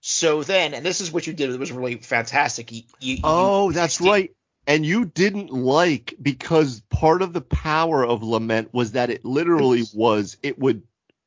So 0.00 0.42
then, 0.42 0.72
and 0.74 0.87
this 0.87 1.00
is 1.00 1.11
what 1.12 1.26
you 1.26 1.32
did. 1.32 1.50
It 1.50 1.59
was 1.59 1.72
really 1.72 1.96
fantastic. 1.96 2.70
You, 2.72 2.82
you, 3.00 3.18
oh, 3.24 3.68
you- 3.68 3.74
that's 3.74 4.00
you- 4.00 4.11
right. 4.11 4.30
And 4.68 4.85
you 4.85 5.04
didn't 5.04 5.52
like 5.52 6.14
because 6.20 6.80
part 6.90 7.22
of 7.22 7.32
the 7.32 7.40
power 7.40 8.04
of 8.04 8.24
lament 8.24 8.70
was 8.74 8.92
that 8.92 9.11
it 9.11 9.24
literally 9.24 9.80
It's- 9.80 9.94
was 9.94 10.37
it 10.42 10.59
would 10.59 10.82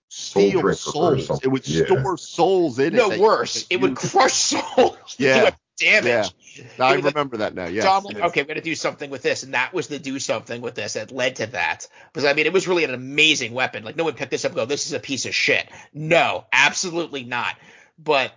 steal 0.10 0.74
souls. 0.74 1.30
It 1.44 1.48
would 1.48 1.68
Yeah. 1.68 1.86
store 1.86 2.18
souls 2.18 2.80
in 2.80 2.88
it. 2.96 2.98
No 2.98 3.18
worse. 3.20 3.66
It 3.70 3.78
would 3.80 3.96
crush 3.96 4.34
souls. 4.56 5.16
Yeah. 5.18 5.42
do 5.42 5.48
a 5.48 5.52
damage. 6.02 6.34
I 6.80 6.94
It 6.94 6.96
was 6.98 7.06
like- 7.06 7.16
remember 7.16 7.38
that 7.38 7.56
now. 7.56 7.68
Yes. 7.68 7.84
So 7.84 8.10
yes. 8.12 8.22
okay, 8.30 8.42
we're 8.42 8.48
gonna 8.48 8.62
do 8.62 8.76
something 8.76 9.10
with 9.10 9.22
this, 9.22 9.44
and 9.44 9.54
that 9.54 9.74
was 9.74 9.88
the 9.88 10.00
do 10.00 10.20
something 10.20 10.62
with 10.62 10.76
this 10.76 10.94
that 10.94 11.12
led 11.12 11.38
to 11.38 11.48
that. 11.48 11.88
Because 12.14 12.26
I 12.26 12.34
mean, 12.34 12.46
it 12.46 12.54
was 12.54 12.68
really 12.68 12.84
an 12.84 12.94
amazing 12.94 13.54
weapon. 13.54 13.84
Like 13.84 13.96
no 13.96 14.04
one 14.04 14.14
picked 14.14 14.32
this 14.32 14.46
up 14.46 14.52
and 14.52 14.58
go, 14.58 14.66
this 14.66 14.86
is 14.86 14.94
a 14.94 15.00
piece 15.00 15.26
of 15.26 15.34
shit. 15.36 15.70
No, 15.94 16.46
absolutely 16.54 17.24
not. 17.24 17.56
But 17.98 18.32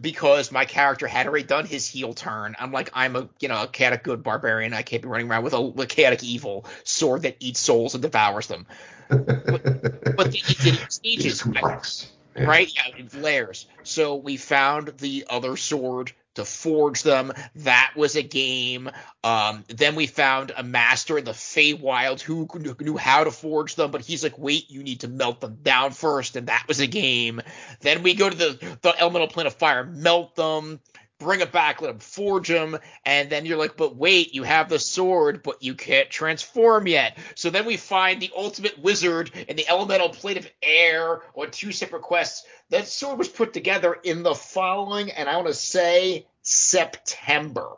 because 0.00 0.50
my 0.50 0.64
character 0.64 1.06
had 1.06 1.26
already 1.28 1.44
done 1.44 1.66
his 1.66 1.86
heel 1.86 2.14
turn, 2.14 2.56
I'm 2.58 2.72
like, 2.72 2.90
I'm 2.94 3.14
a 3.16 3.28
you 3.40 3.48
know 3.48 3.62
a 3.62 3.66
chaotic 3.68 4.02
good 4.02 4.22
barbarian. 4.22 4.72
I 4.74 4.82
can't 4.82 5.02
be 5.02 5.08
running 5.08 5.30
around 5.30 5.44
with 5.44 5.54
a, 5.54 5.58
a 5.58 5.86
chaotic 5.86 6.24
evil 6.24 6.66
sword 6.84 7.22
that 7.22 7.36
eats 7.40 7.60
souls 7.60 7.94
and 7.94 8.02
devours 8.02 8.46
them. 8.48 8.66
But 9.08 10.30
they 10.32 10.38
did 10.38 10.66
it 10.66 10.82
in 10.82 10.90
stages. 10.90 11.42
complex. 11.42 12.10
Yeah. 12.36 12.44
right? 12.44 12.72
Yeah, 12.74 12.96
in 12.96 13.22
layers. 13.22 13.66
So 13.84 14.16
we 14.16 14.36
found 14.36 14.88
the 14.98 15.26
other 15.30 15.56
sword 15.56 16.12
to 16.34 16.44
forge 16.44 17.02
them. 17.02 17.32
That 17.56 17.92
was 17.96 18.16
a 18.16 18.22
game. 18.22 18.90
Um, 19.22 19.64
then 19.68 19.94
we 19.94 20.06
found 20.06 20.52
a 20.56 20.62
master 20.62 21.18
in 21.18 21.24
the 21.24 21.32
Feywild 21.32 22.20
who 22.20 22.48
knew 22.80 22.96
how 22.96 23.24
to 23.24 23.30
forge 23.30 23.76
them, 23.76 23.90
but 23.90 24.02
he's 24.02 24.22
like, 24.22 24.38
wait, 24.38 24.70
you 24.70 24.82
need 24.82 25.00
to 25.00 25.08
melt 25.08 25.40
them 25.40 25.58
down 25.62 25.92
first, 25.92 26.36
and 26.36 26.48
that 26.48 26.64
was 26.68 26.80
a 26.80 26.86
game. 26.86 27.40
Then 27.80 28.02
we 28.02 28.14
go 28.14 28.28
to 28.28 28.36
the 28.36 28.78
the 28.82 28.98
elemental 28.98 29.28
plane 29.28 29.46
of 29.46 29.54
fire, 29.54 29.84
melt 29.84 30.36
them. 30.36 30.80
Bring 31.24 31.40
it 31.40 31.50
back, 31.50 31.80
let 31.80 31.90
him 31.90 31.98
forge 31.98 32.48
them, 32.48 32.78
and 33.04 33.30
then 33.30 33.46
you're 33.46 33.58
like, 33.58 33.76
but 33.76 33.96
wait, 33.96 34.34
you 34.34 34.42
have 34.42 34.68
the 34.68 34.78
sword, 34.78 35.42
but 35.42 35.62
you 35.62 35.74
can't 35.74 36.10
transform 36.10 36.86
yet. 36.86 37.18
So 37.34 37.50
then 37.50 37.64
we 37.64 37.76
find 37.76 38.20
the 38.20 38.30
ultimate 38.36 38.78
wizard 38.78 39.30
and 39.48 39.58
the 39.58 39.68
elemental 39.68 40.10
plate 40.10 40.36
of 40.36 40.48
air 40.62 41.22
on 41.34 41.50
two 41.50 41.72
separate 41.72 42.02
quests. 42.02 42.46
That 42.70 42.86
sword 42.86 43.18
was 43.18 43.28
put 43.28 43.52
together 43.52 43.94
in 44.04 44.22
the 44.22 44.34
following, 44.34 45.10
and 45.10 45.28
I 45.28 45.36
want 45.36 45.48
to 45.48 45.54
say 45.54 46.26
September. 46.42 47.70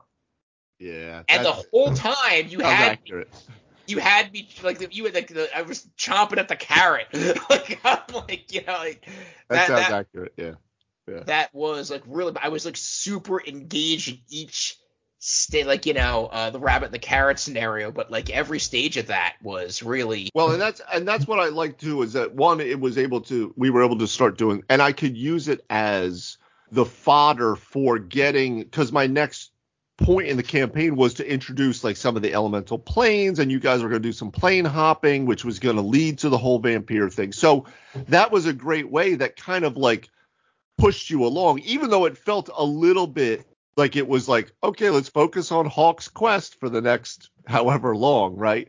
Yeah. 0.79 1.23
And 1.29 1.45
the 1.45 1.53
whole 1.73 1.95
time 1.95 2.49
you 2.49 2.61
had 2.61 2.93
accurate. 2.93 3.33
you 3.87 3.99
had 3.99 4.33
me 4.33 4.49
like 4.63 4.95
you 4.95 5.05
had 5.05 5.15
like 5.15 5.29
the, 5.29 5.49
I 5.57 5.63
was 5.63 5.87
chomping 5.97 6.39
at 6.39 6.49
the 6.49 6.57
carrot. 6.57 7.09
like 7.51 7.81
I'm 7.85 8.01
like 8.15 8.53
you 8.53 8.63
know 8.67 8.75
like 8.79 9.09
that, 9.49 9.69
sounds 9.69 9.93
accurate. 9.93 10.33
Yeah. 10.37 10.55
Yeah. 11.09 11.23
That 11.27 11.55
was 11.55 11.91
like 11.91 12.03
really 12.07 12.35
I 12.43 12.49
was 12.49 12.65
like 12.65 12.77
super 12.77 13.41
engaged 13.47 14.09
in 14.09 14.19
each 14.29 14.79
state 15.19 15.67
like 15.67 15.87
you 15.87 15.95
know 15.95 16.27
uh, 16.27 16.51
the 16.51 16.59
rabbit 16.59 16.87
and 16.87 16.95
the 16.95 16.99
carrot 16.99 17.39
scenario 17.39 17.91
but 17.91 18.11
like 18.11 18.31
every 18.31 18.61
stage 18.61 18.97
of 18.97 19.07
that 19.07 19.35
was 19.43 19.83
really 19.83 20.29
well 20.35 20.53
and 20.53 20.61
that's 20.61 20.81
and 20.93 21.09
that's 21.09 21.27
what 21.27 21.41
i 21.41 21.49
like 21.49 21.79
too 21.79 22.03
is 22.03 22.13
that 22.13 22.35
one 22.35 22.61
it 22.61 22.79
was 22.79 22.99
able 22.99 23.21
to 23.21 23.53
we 23.57 23.71
were 23.71 23.83
able 23.83 23.99
to 23.99 24.07
start 24.07 24.37
doing 24.37 24.63
and 24.69 24.83
i 24.83 24.93
could 24.93 25.17
use 25.17 25.49
it 25.49 25.65
as 25.71 26.37
the 26.71 26.85
fodder 26.85 27.57
for 27.57 27.99
getting 27.99 28.61
because 28.61 28.93
my 28.93 29.07
next 29.07 29.53
point 29.97 30.29
in 30.29 30.37
the 30.37 30.43
campaign 30.43 30.95
was 30.95 31.15
to 31.15 31.29
introduce 31.29 31.83
like 31.83 31.97
some 31.97 32.17
of 32.17 32.23
the 32.23 32.35
elemental 32.35 32.79
planes 32.79 33.39
and 33.39 33.51
you 33.51 33.59
guys 33.59 33.83
were 33.83 33.89
going 33.89 34.03
to 34.03 34.09
do 34.09 34.13
some 34.13 34.31
plane 34.31 34.67
hopping 34.67 35.25
which 35.25 35.45
was 35.45 35.59
going 35.59 35.77
to 35.77 35.83
lead 35.83 36.19
to 36.19 36.29
the 36.29 36.37
whole 36.37 36.59
vampire 36.59 37.09
thing 37.09 37.33
so 37.33 37.65
that 38.09 38.31
was 38.31 38.45
a 38.45 38.53
great 38.53 38.91
way 38.91 39.15
that 39.15 39.37
kind 39.37 39.65
of 39.65 39.79
like 39.79 40.11
pushed 40.79 41.11
you 41.11 41.25
along 41.25 41.59
even 41.61 41.91
though 41.91 42.05
it 42.05 42.19
felt 42.19 42.51
a 42.57 42.65
little 42.65 43.07
bit 43.07 43.47
like 43.77 43.97
it 43.97 44.07
was 44.07 44.29
like 44.29 44.53
okay 44.63 44.91
let's 44.91 45.09
focus 45.09 45.51
on 45.51 45.67
hawk's 45.67 46.09
quest 46.09 46.59
for 46.61 46.69
the 46.69 46.81
next 46.83 47.31
however 47.47 47.97
long 47.97 48.37
right? 48.37 48.69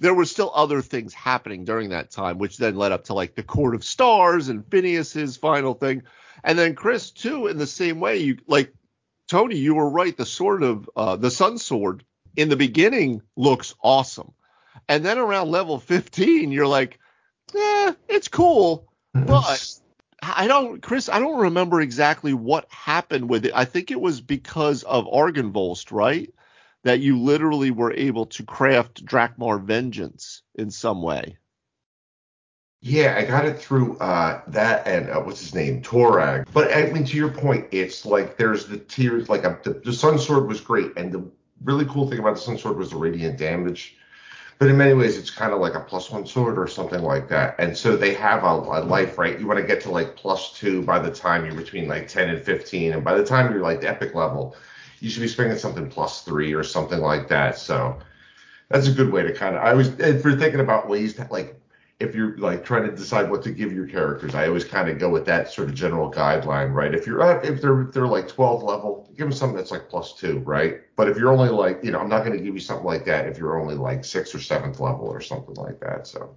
There 0.00 0.14
were 0.14 0.26
still 0.26 0.52
other 0.54 0.80
things 0.80 1.12
happening 1.12 1.64
during 1.64 1.88
that 1.88 2.10
time 2.10 2.38
which 2.38 2.56
then 2.56 2.76
led 2.76 2.92
up 2.92 3.04
to 3.04 3.14
like 3.14 3.34
the 3.34 3.42
court 3.42 3.74
of 3.74 3.82
stars 3.84 4.48
and 4.48 4.64
phineas's 4.70 5.36
final 5.36 5.74
thing. 5.74 6.02
And 6.44 6.56
then 6.56 6.76
chris 6.76 7.10
too 7.10 7.48
in 7.48 7.58
the 7.58 7.66
same 7.66 7.98
way 7.98 8.18
you 8.18 8.38
like 8.46 8.72
Tony, 9.28 9.56
you 9.56 9.74
were 9.74 9.88
right. 9.88 10.16
The 10.16 10.26
sword 10.26 10.62
of 10.62 10.88
uh, 10.96 11.16
the 11.16 11.30
Sun 11.30 11.58
Sword 11.58 12.02
in 12.36 12.48
the 12.48 12.56
beginning 12.56 13.20
looks 13.36 13.74
awesome, 13.82 14.32
and 14.88 15.04
then 15.04 15.18
around 15.18 15.50
level 15.50 15.78
15, 15.78 16.50
you're 16.50 16.66
like, 16.66 16.98
yeah, 17.54 17.92
it's 18.08 18.28
cool, 18.28 18.90
but 19.12 19.78
I 20.22 20.46
don't, 20.46 20.82
Chris, 20.82 21.08
I 21.08 21.18
don't 21.18 21.40
remember 21.40 21.80
exactly 21.80 22.34
what 22.34 22.70
happened 22.70 23.28
with 23.28 23.46
it. 23.46 23.52
I 23.54 23.64
think 23.64 23.90
it 23.90 24.00
was 24.00 24.20
because 24.20 24.82
of 24.82 25.06
Argynvost, 25.06 25.92
right? 25.92 26.32
That 26.84 27.00
you 27.00 27.18
literally 27.18 27.70
were 27.70 27.92
able 27.92 28.26
to 28.26 28.44
craft 28.44 29.04
Drakmar 29.04 29.62
Vengeance 29.62 30.42
in 30.54 30.70
some 30.70 31.02
way. 31.02 31.36
Yeah, 32.80 33.16
I 33.18 33.24
got 33.24 33.44
it 33.44 33.58
through 33.58 33.98
uh, 33.98 34.42
that 34.48 34.86
and 34.86 35.10
uh, 35.10 35.20
what's 35.20 35.40
his 35.40 35.54
name, 35.54 35.82
Torag. 35.82 36.46
But 36.52 36.72
I 36.72 36.90
mean, 36.92 37.04
to 37.04 37.16
your 37.16 37.30
point, 37.30 37.66
it's 37.72 38.06
like 38.06 38.36
there's 38.36 38.66
the 38.66 38.78
tiers. 38.78 39.28
Like 39.28 39.44
a, 39.44 39.58
the, 39.64 39.74
the 39.84 39.92
Sun 39.92 40.20
Sword 40.20 40.46
was 40.46 40.60
great, 40.60 40.96
and 40.96 41.12
the 41.12 41.28
really 41.64 41.86
cool 41.86 42.08
thing 42.08 42.20
about 42.20 42.36
the 42.36 42.40
Sun 42.40 42.58
Sword 42.58 42.78
was 42.78 42.90
the 42.90 42.96
radiant 42.96 43.36
damage. 43.36 43.97
But 44.58 44.68
in 44.68 44.76
many 44.76 44.94
ways, 44.94 45.16
it's 45.16 45.30
kind 45.30 45.52
of 45.52 45.60
like 45.60 45.74
a 45.74 45.80
plus 45.80 46.10
one 46.10 46.26
sword 46.26 46.58
or 46.58 46.66
something 46.66 47.02
like 47.02 47.28
that. 47.28 47.54
And 47.58 47.76
so 47.76 47.96
they 47.96 48.12
have 48.14 48.42
a, 48.42 48.46
a 48.46 48.82
life, 48.82 49.16
right? 49.16 49.38
You 49.38 49.46
want 49.46 49.60
to 49.60 49.66
get 49.66 49.80
to 49.82 49.90
like 49.90 50.16
plus 50.16 50.52
two 50.52 50.82
by 50.82 50.98
the 50.98 51.12
time 51.12 51.44
you're 51.44 51.54
between 51.54 51.86
like 51.86 52.08
10 52.08 52.28
and 52.28 52.44
15. 52.44 52.92
And 52.92 53.04
by 53.04 53.14
the 53.14 53.24
time 53.24 53.52
you're 53.52 53.62
like 53.62 53.80
the 53.80 53.88
epic 53.88 54.14
level, 54.14 54.56
you 55.00 55.10
should 55.10 55.20
be 55.20 55.28
spending 55.28 55.56
something 55.58 55.88
plus 55.88 56.22
three 56.22 56.54
or 56.54 56.64
something 56.64 57.00
like 57.00 57.28
that. 57.28 57.56
So 57.56 57.98
that's 58.68 58.88
a 58.88 58.92
good 58.92 59.12
way 59.12 59.22
to 59.22 59.32
kind 59.32 59.54
of, 59.54 59.62
I 59.62 59.74
was, 59.74 59.88
if 60.00 60.24
you're 60.24 60.36
thinking 60.36 60.60
about 60.60 60.88
ways 60.88 61.14
to 61.14 61.28
like 61.30 61.58
if 62.00 62.14
you're 62.14 62.36
like 62.38 62.64
trying 62.64 62.88
to 62.88 62.94
decide 62.94 63.30
what 63.30 63.42
to 63.42 63.50
give 63.50 63.72
your 63.72 63.86
characters, 63.86 64.34
I 64.34 64.46
always 64.46 64.64
kind 64.64 64.88
of 64.88 64.98
go 64.98 65.10
with 65.10 65.24
that 65.26 65.50
sort 65.50 65.68
of 65.68 65.74
general 65.74 66.12
guideline, 66.12 66.72
right? 66.72 66.94
If 66.94 67.06
you're 67.06 67.20
if 67.42 67.60
they're 67.60 67.82
if 67.82 67.92
they're 67.92 68.06
like 68.06 68.28
12 68.28 68.62
level, 68.62 69.08
give 69.16 69.28
them 69.28 69.32
something 69.32 69.56
that's 69.56 69.72
like 69.72 69.88
plus 69.88 70.14
two, 70.14 70.38
right? 70.40 70.80
But 70.98 71.08
if 71.08 71.16
you're 71.16 71.32
only 71.32 71.48
like, 71.48 71.82
you 71.82 71.92
know, 71.92 72.00
I'm 72.00 72.08
not 72.08 72.24
going 72.24 72.36
to 72.36 72.44
give 72.44 72.52
you 72.52 72.60
something 72.60 72.84
like 72.84 73.04
that 73.06 73.26
if 73.26 73.38
you're 73.38 73.58
only 73.58 73.76
like 73.76 74.04
sixth 74.04 74.34
or 74.34 74.40
seventh 74.40 74.80
level 74.80 75.06
or 75.06 75.20
something 75.20 75.54
like 75.54 75.80
that. 75.80 76.06
So. 76.06 76.36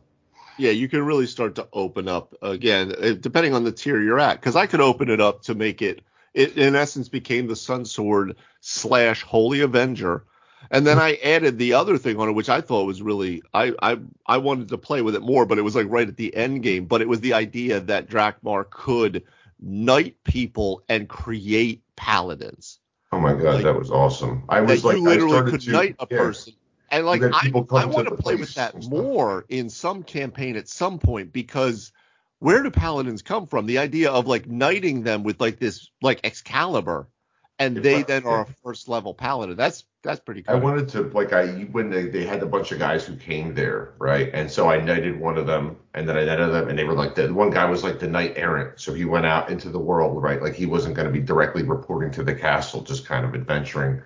Yeah, 0.58 0.72
you 0.72 0.88
can 0.88 1.04
really 1.04 1.26
start 1.26 1.56
to 1.56 1.68
open 1.74 2.08
up 2.08 2.36
again, 2.44 2.94
eh, 3.00 3.16
depending 3.20 3.56
on 3.56 3.64
the 3.64 3.72
tier 3.72 4.00
you're 4.00 4.20
at. 4.20 4.40
Because 4.40 4.56
I 4.56 4.68
could 4.68 4.80
open 4.80 5.10
it 5.10 5.20
up 5.20 5.42
to 5.44 5.56
make 5.56 5.82
it, 5.82 6.02
it 6.34 6.58
in 6.58 6.76
essence 6.76 7.10
became 7.10 7.48
the 7.48 7.56
Sun 7.56 7.86
Sword 7.86 8.38
slash 8.62 9.24
Holy 9.24 9.62
Avenger 9.62 10.26
and 10.70 10.86
then 10.86 11.00
I 11.00 11.16
added 11.24 11.58
the 11.58 11.74
other 11.74 11.98
thing 11.98 12.20
on 12.20 12.30
it, 12.30 12.34
which 12.34 12.50
I 12.50 12.62
thought 12.62 12.86
was 12.86 13.02
really 13.02 13.42
I 13.54 13.74
I 13.82 13.98
I 14.28 14.38
wanted 14.38 14.70
to 14.70 14.78
play 14.78 15.02
with 15.02 15.16
it 15.16 15.24
more, 15.24 15.46
but 15.46 15.58
it 15.58 15.64
was 15.64 15.76
like 15.76 15.88
right 15.90 16.08
at 16.08 16.18
the 16.18 16.36
end 16.36 16.62
game. 16.62 16.86
But 16.86 17.02
it 17.02 17.08
was 17.08 17.22
the 17.22 17.34
idea 17.34 17.80
that 17.80 18.08
Drakmar 18.08 18.70
could 18.70 19.24
knight 19.60 20.18
people 20.24 20.84
and 20.88 21.10
create 21.10 21.82
paladins. 21.96 22.81
Oh 23.14 23.20
my 23.20 23.34
god, 23.34 23.56
like, 23.56 23.64
that 23.64 23.78
was 23.78 23.92
awesome! 23.92 24.44
I 24.48 24.62
was 24.62 24.86
like, 24.86 24.98
you 24.98 25.04
literally 25.04 25.52
could 25.52 25.62
to, 25.62 25.72
knight 25.72 25.96
a 26.00 26.08
yeah. 26.10 26.18
person, 26.18 26.54
and 26.90 27.06
like 27.06 27.22
I 27.22 27.52
I 27.72 27.86
want 27.86 28.08
to 28.08 28.16
play 28.16 28.36
with 28.36 28.54
that 28.56 28.88
more 28.90 29.46
in 29.50 29.70
some 29.70 30.04
campaign 30.04 30.56
at 30.56 30.70
some 30.70 30.98
point 30.98 31.34
because 31.34 31.92
where 32.40 32.64
do 32.64 32.72
paladins 32.72 33.22
come 33.22 33.48
from? 33.48 33.66
The 33.66 33.80
idea 33.80 34.12
of 34.12 34.28
like 34.28 34.48
knighting 34.48 35.04
them 35.04 35.24
with 35.24 35.42
like 35.42 35.60
this 35.60 35.90
like 36.02 36.22
Excalibur, 36.24 37.08
and 37.62 37.78
they 37.78 38.04
then 38.04 38.26
are 38.26 38.42
a 38.42 38.48
first 38.64 38.88
level 38.88 39.14
paladin. 39.14 39.56
That's 39.56 39.86
that's 40.04 40.20
pretty 40.20 40.42
cool. 40.42 40.56
I 40.56 40.60
wanted 40.60 40.90
to 40.90 41.04
like 41.04 41.32
I 41.32 41.48
when 41.72 41.90
they, 41.90 42.08
they 42.08 42.26
had 42.26 42.42
a 42.42 42.46
bunch 42.46 42.72
of 42.72 42.80
guys 42.80 43.06
who 43.06 43.16
came 43.16 43.54
there, 43.54 43.94
right? 44.00 44.30
And 44.34 44.50
so 44.50 44.70
I 44.70 44.80
knighted 44.80 45.20
one 45.20 45.38
of 45.38 45.46
them 45.46 45.78
and 45.94 46.10
then 46.10 46.18
I 46.18 46.26
knighted 46.26 46.52
them 46.52 46.70
and 46.70 46.78
they 46.78 46.84
were 46.84 46.94
like 46.94 47.16
the 47.16 47.32
one 47.34 47.52
guy 47.52 47.66
was 47.66 47.84
like 47.84 48.00
the 48.00 48.08
knight 48.08 48.34
errant. 48.36 48.80
So 48.80 48.94
he 48.94 49.06
went 49.06 49.26
out 49.26 49.52
into 49.52 49.70
the 49.70 49.80
world, 49.80 50.22
right? 50.22 50.42
Like 50.42 50.56
he 50.56 50.66
wasn't 50.66 50.96
going 50.96 51.08
to 51.08 51.14
be 51.14 51.22
directly 51.22 51.64
reporting 51.64 52.12
to 52.12 52.24
the 52.24 52.34
castle, 52.34 52.82
just 52.82 53.06
kind 53.06 53.26
of 53.26 53.36
adventuring. 53.36 54.02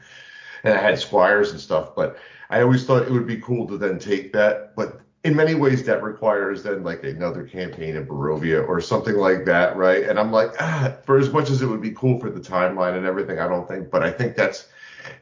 And 0.63 0.73
I 0.73 0.81
had 0.81 0.99
squires 0.99 1.51
and 1.51 1.59
stuff, 1.59 1.95
but 1.95 2.17
I 2.49 2.61
always 2.61 2.85
thought 2.85 3.03
it 3.03 3.11
would 3.11 3.27
be 3.27 3.37
cool 3.37 3.67
to 3.67 3.77
then 3.77 3.99
take 3.99 4.33
that, 4.33 4.75
but 4.75 5.01
in 5.25 5.35
many 5.35 5.55
ways 5.55 5.83
that 5.83 6.03
requires 6.03 6.61
then 6.61 6.83
like 6.83 7.03
another 7.03 7.47
campaign 7.47 7.95
in 7.95 8.05
Barovia 8.05 8.65
or 8.67 8.79
something 8.79 9.15
like 9.15 9.43
that, 9.45 9.75
right? 9.75 10.03
And 10.07 10.19
I'm 10.19 10.31
like, 10.31 10.51
ah, 10.59 10.93
for 11.03 11.17
as 11.17 11.33
much 11.33 11.49
as 11.49 11.63
it 11.63 11.65
would 11.65 11.81
be 11.81 11.91
cool 11.91 12.19
for 12.19 12.29
the 12.29 12.39
timeline 12.39 12.95
and 12.95 13.07
everything, 13.07 13.39
I 13.39 13.47
don't 13.47 13.67
think, 13.67 13.89
but 13.89 14.03
I 14.03 14.11
think 14.11 14.35
that's 14.35 14.67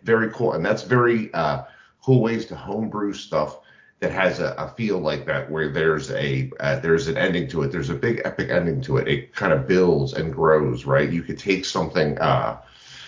very 0.04 0.30
cool, 0.32 0.54
and 0.54 0.66
that's 0.66 0.84
very 0.84 1.34
uh, 1.34 1.64
cool 2.02 2.22
ways 2.22 2.46
to 2.48 2.56
homebrew 2.56 3.14
stuff 3.14 3.62
that 4.02 4.12
has 4.12 4.42
a, 4.42 4.54
a 4.58 4.68
feel 4.76 5.00
like 5.00 5.26
that, 5.26 5.50
where 5.50 5.72
there's 5.72 6.12
a 6.12 6.52
uh, 6.60 6.80
there's 6.80 7.08
an 7.08 7.18
ending 7.18 7.48
to 7.48 7.62
it. 7.62 7.72
There's 7.72 7.90
a 7.90 7.96
big 7.96 8.22
epic 8.26 8.50
ending 8.50 8.82
to 8.82 8.98
it. 8.98 9.08
It 9.08 9.34
kind 9.34 9.54
of 9.54 9.70
builds 9.70 10.14
and 10.14 10.34
grows, 10.34 10.86
right? 10.86 11.10
You 11.10 11.24
could 11.24 11.40
take 11.40 11.64
something. 11.64 12.18
Uh, 12.18 12.60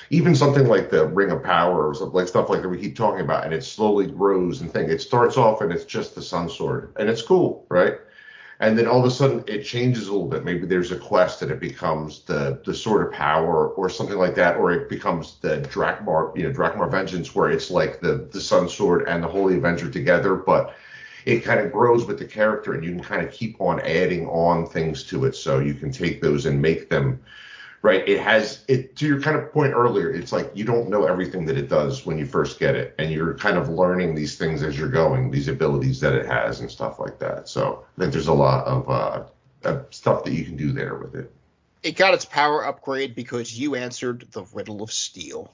even 0.09 0.35
something 0.35 0.67
like 0.67 0.89
the 0.89 1.07
Ring 1.07 1.31
of 1.31 1.43
Power 1.43 1.87
or 1.87 1.93
something 1.95 2.15
like 2.15 2.27
stuff 2.27 2.49
like 2.49 2.61
that 2.61 2.69
we 2.69 2.79
keep 2.79 2.95
talking 2.95 3.21
about, 3.21 3.45
and 3.45 3.53
it 3.53 3.63
slowly 3.63 4.07
grows 4.07 4.61
and 4.61 4.71
thing. 4.71 4.89
It 4.89 5.01
starts 5.01 5.37
off 5.37 5.61
and 5.61 5.71
it's 5.71 5.85
just 5.85 6.15
the 6.15 6.21
Sun 6.21 6.49
Sword, 6.49 6.93
and 6.97 7.09
it's 7.09 7.21
cool, 7.21 7.65
right? 7.69 7.95
and 8.59 8.77
then 8.77 8.87
all 8.87 8.99
of 8.99 9.05
a 9.05 9.11
sudden 9.11 9.43
it 9.47 9.63
changes 9.63 10.07
a 10.07 10.11
little 10.11 10.27
bit. 10.27 10.45
Maybe 10.45 10.65
there's 10.65 10.91
a 10.91 10.97
quest 10.97 11.41
and 11.41 11.51
it 11.51 11.59
becomes 11.59 12.21
the 12.21 12.61
the 12.65 12.73
sword 12.73 13.07
of 13.07 13.13
power 13.13 13.69
or 13.69 13.89
something 13.89 14.17
like 14.17 14.35
that, 14.35 14.57
or 14.57 14.71
it 14.71 14.89
becomes 14.89 15.37
the 15.41 15.57
Drakmar, 15.71 16.35
you 16.37 16.43
know, 16.43 16.51
Drakmar 16.51 16.89
Vengeance, 16.89 17.35
where 17.35 17.49
it's 17.49 17.69
like 17.69 17.99
the 17.99 18.27
the 18.31 18.39
Sun 18.39 18.69
Sword 18.69 19.07
and 19.07 19.23
the 19.23 19.27
Holy 19.27 19.55
Avenger 19.57 19.89
together, 19.89 20.35
but 20.35 20.75
it 21.25 21.43
kind 21.43 21.59
of 21.59 21.71
grows 21.71 22.05
with 22.05 22.19
the 22.19 22.25
character 22.25 22.73
and 22.73 22.83
you 22.83 22.91
can 22.91 23.03
kind 23.03 23.27
of 23.27 23.33
keep 23.33 23.59
on 23.59 23.79
adding 23.81 24.27
on 24.27 24.67
things 24.67 25.03
to 25.05 25.25
it. 25.25 25.35
So 25.35 25.59
you 25.59 25.73
can 25.73 25.91
take 25.91 26.21
those 26.21 26.45
and 26.45 26.61
make 26.61 26.89
them 26.89 27.19
right? 27.85 28.09
It 28.09 28.19
has 28.19 28.65
it 28.67 28.95
to 28.95 29.05
your 29.05 29.21
kind 29.21 29.37
of 29.37 29.53
point 29.53 29.73
earlier. 29.73 30.09
It's 30.09 30.31
like 30.31 30.51
you 30.55 30.65
don't 30.65 30.89
know 30.89 31.05
everything 31.05 31.45
that 31.45 31.55
it 31.55 31.69
does 31.69 32.03
when 32.03 32.17
you 32.17 32.25
first 32.25 32.59
get 32.59 32.75
it, 32.75 32.95
and 32.97 33.11
you're 33.11 33.35
kind 33.35 33.57
of 33.57 33.69
learning 33.69 34.15
these 34.15 34.39
things 34.39 34.63
as 34.63 34.77
you're 34.77 34.89
going, 34.89 35.29
these 35.29 35.47
abilities 35.47 35.99
that 35.99 36.13
it 36.13 36.25
has 36.25 36.61
and 36.61 36.71
stuff 36.71 36.99
like 36.99 37.19
that. 37.19 37.47
So 37.47 37.85
I 37.95 38.01
think 38.01 38.11
there's 38.11 38.27
a 38.27 38.33
lot 38.33 38.65
of 38.65 38.89
uh, 38.89 39.83
stuff 39.91 40.23
that 40.23 40.33
you 40.33 40.43
can 40.43 40.57
do 40.57 40.71
there 40.71 40.95
with 40.95 41.13
it. 41.13 41.31
It 41.83 41.95
got 41.95 42.15
its 42.15 42.25
power 42.25 42.65
upgrade 42.65 43.13
because 43.13 43.57
you 43.57 43.75
answered 43.75 44.27
the 44.31 44.45
riddle 44.51 44.81
of 44.81 44.91
steel. 44.91 45.53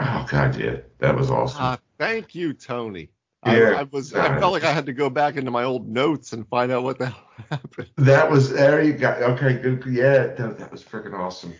Oh 0.00 0.26
god, 0.30 0.54
yeah, 0.54 0.76
that 1.00 1.16
was 1.16 1.28
awesome. 1.28 1.64
Uh, 1.64 1.76
thank 1.98 2.36
you, 2.36 2.52
Tony. 2.52 3.10
Yeah, 3.46 3.74
I, 3.76 3.80
I 3.80 3.82
was. 3.84 4.12
I 4.14 4.38
felt 4.40 4.52
like 4.52 4.64
I 4.64 4.72
had 4.72 4.86
to 4.86 4.92
go 4.92 5.08
back 5.08 5.36
into 5.36 5.50
my 5.50 5.62
old 5.62 5.88
notes 5.88 6.32
and 6.32 6.46
find 6.48 6.72
out 6.72 6.82
what 6.82 6.98
the 6.98 7.06
hell 7.06 7.22
happened. 7.50 7.88
That 7.96 8.30
was 8.30 8.50
there. 8.50 8.82
You 8.82 8.94
got 8.94 9.22
okay. 9.22 9.54
Good. 9.54 9.84
Yeah, 9.86 10.26
that, 10.26 10.58
that 10.58 10.72
was 10.72 10.82
freaking 10.82 11.16
awesome. 11.16 11.54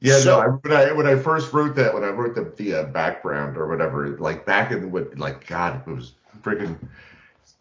Yeah, 0.00 0.18
so, 0.18 0.40
no. 0.40 0.40
I, 0.40 0.46
when 0.48 0.72
I 0.72 0.92
when 0.92 1.06
I 1.06 1.16
first 1.16 1.52
wrote 1.52 1.74
that, 1.76 1.94
when 1.94 2.04
I 2.04 2.08
wrote 2.08 2.34
the 2.34 2.52
the 2.62 2.80
uh, 2.80 2.82
background 2.84 3.56
or 3.56 3.66
whatever, 3.68 4.08
like 4.18 4.44
back 4.44 4.72
in 4.72 4.90
what, 4.90 5.16
like 5.16 5.46
God, 5.46 5.82
it 5.86 5.90
was 5.90 6.12
freaking 6.42 6.76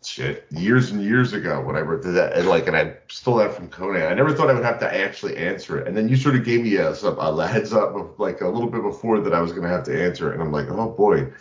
shit 0.03 0.47
years 0.49 0.91
and 0.91 1.03
years 1.03 1.33
ago 1.33 1.61
when 1.61 1.75
I 1.75 1.81
wrote 1.81 2.01
that, 2.01 2.33
and 2.33 2.49
like, 2.49 2.67
and 2.67 2.75
I 2.75 2.97
stole 3.07 3.37
that 3.37 3.53
from 3.53 3.69
Conan. 3.69 4.11
I 4.11 4.15
never 4.15 4.33
thought 4.33 4.49
I 4.49 4.53
would 4.53 4.65
have 4.65 4.79
to 4.79 4.93
actually 4.93 5.37
answer 5.37 5.79
it, 5.79 5.87
and 5.87 5.95
then 5.95 6.09
you 6.09 6.17
sort 6.17 6.35
of 6.35 6.43
gave 6.43 6.63
me 6.63 6.75
a, 6.75 6.91
a 6.91 7.47
heads 7.47 7.71
up 7.71 7.95
of 7.95 8.19
like 8.19 8.41
a 8.41 8.47
little 8.47 8.69
bit 8.69 8.81
before 8.81 9.21
that 9.21 9.33
I 9.33 9.39
was 9.39 9.51
going 9.51 9.63
to 9.63 9.69
have 9.69 9.83
to 9.85 10.03
answer 10.03 10.31
it, 10.31 10.33
and 10.33 10.43
I'm 10.43 10.51
like, 10.51 10.67
oh 10.69 10.89
boy. 10.89 11.31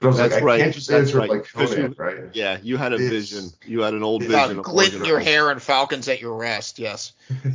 But 0.00 0.06
I 0.06 0.08
was 0.08 0.16
That's 0.18 0.34
like, 0.34 0.42
right. 0.44 0.60
I 0.60 0.62
can't 0.64 0.74
just 0.74 0.88
That's 0.88 1.08
answer 1.08 1.18
right. 1.18 1.28
like 1.28 1.52
Conan, 1.52 1.94
right? 1.98 2.16
Yeah, 2.32 2.58
you 2.62 2.78
had 2.78 2.92
a 2.92 2.94
It's- 2.94 3.10
vision. 3.10 3.50
You 3.66 3.82
had 3.82 3.92
an 3.92 4.02
old 4.02 4.22
vision. 4.22 4.58
Uh, 4.58 4.62
glint 4.62 4.94
in 4.94 5.04
your 5.04 5.20
hair 5.20 5.50
and 5.50 5.60
falcons 5.62 6.08
at 6.08 6.20
your 6.22 6.36
rest. 6.36 6.78
Yes. 6.78 7.12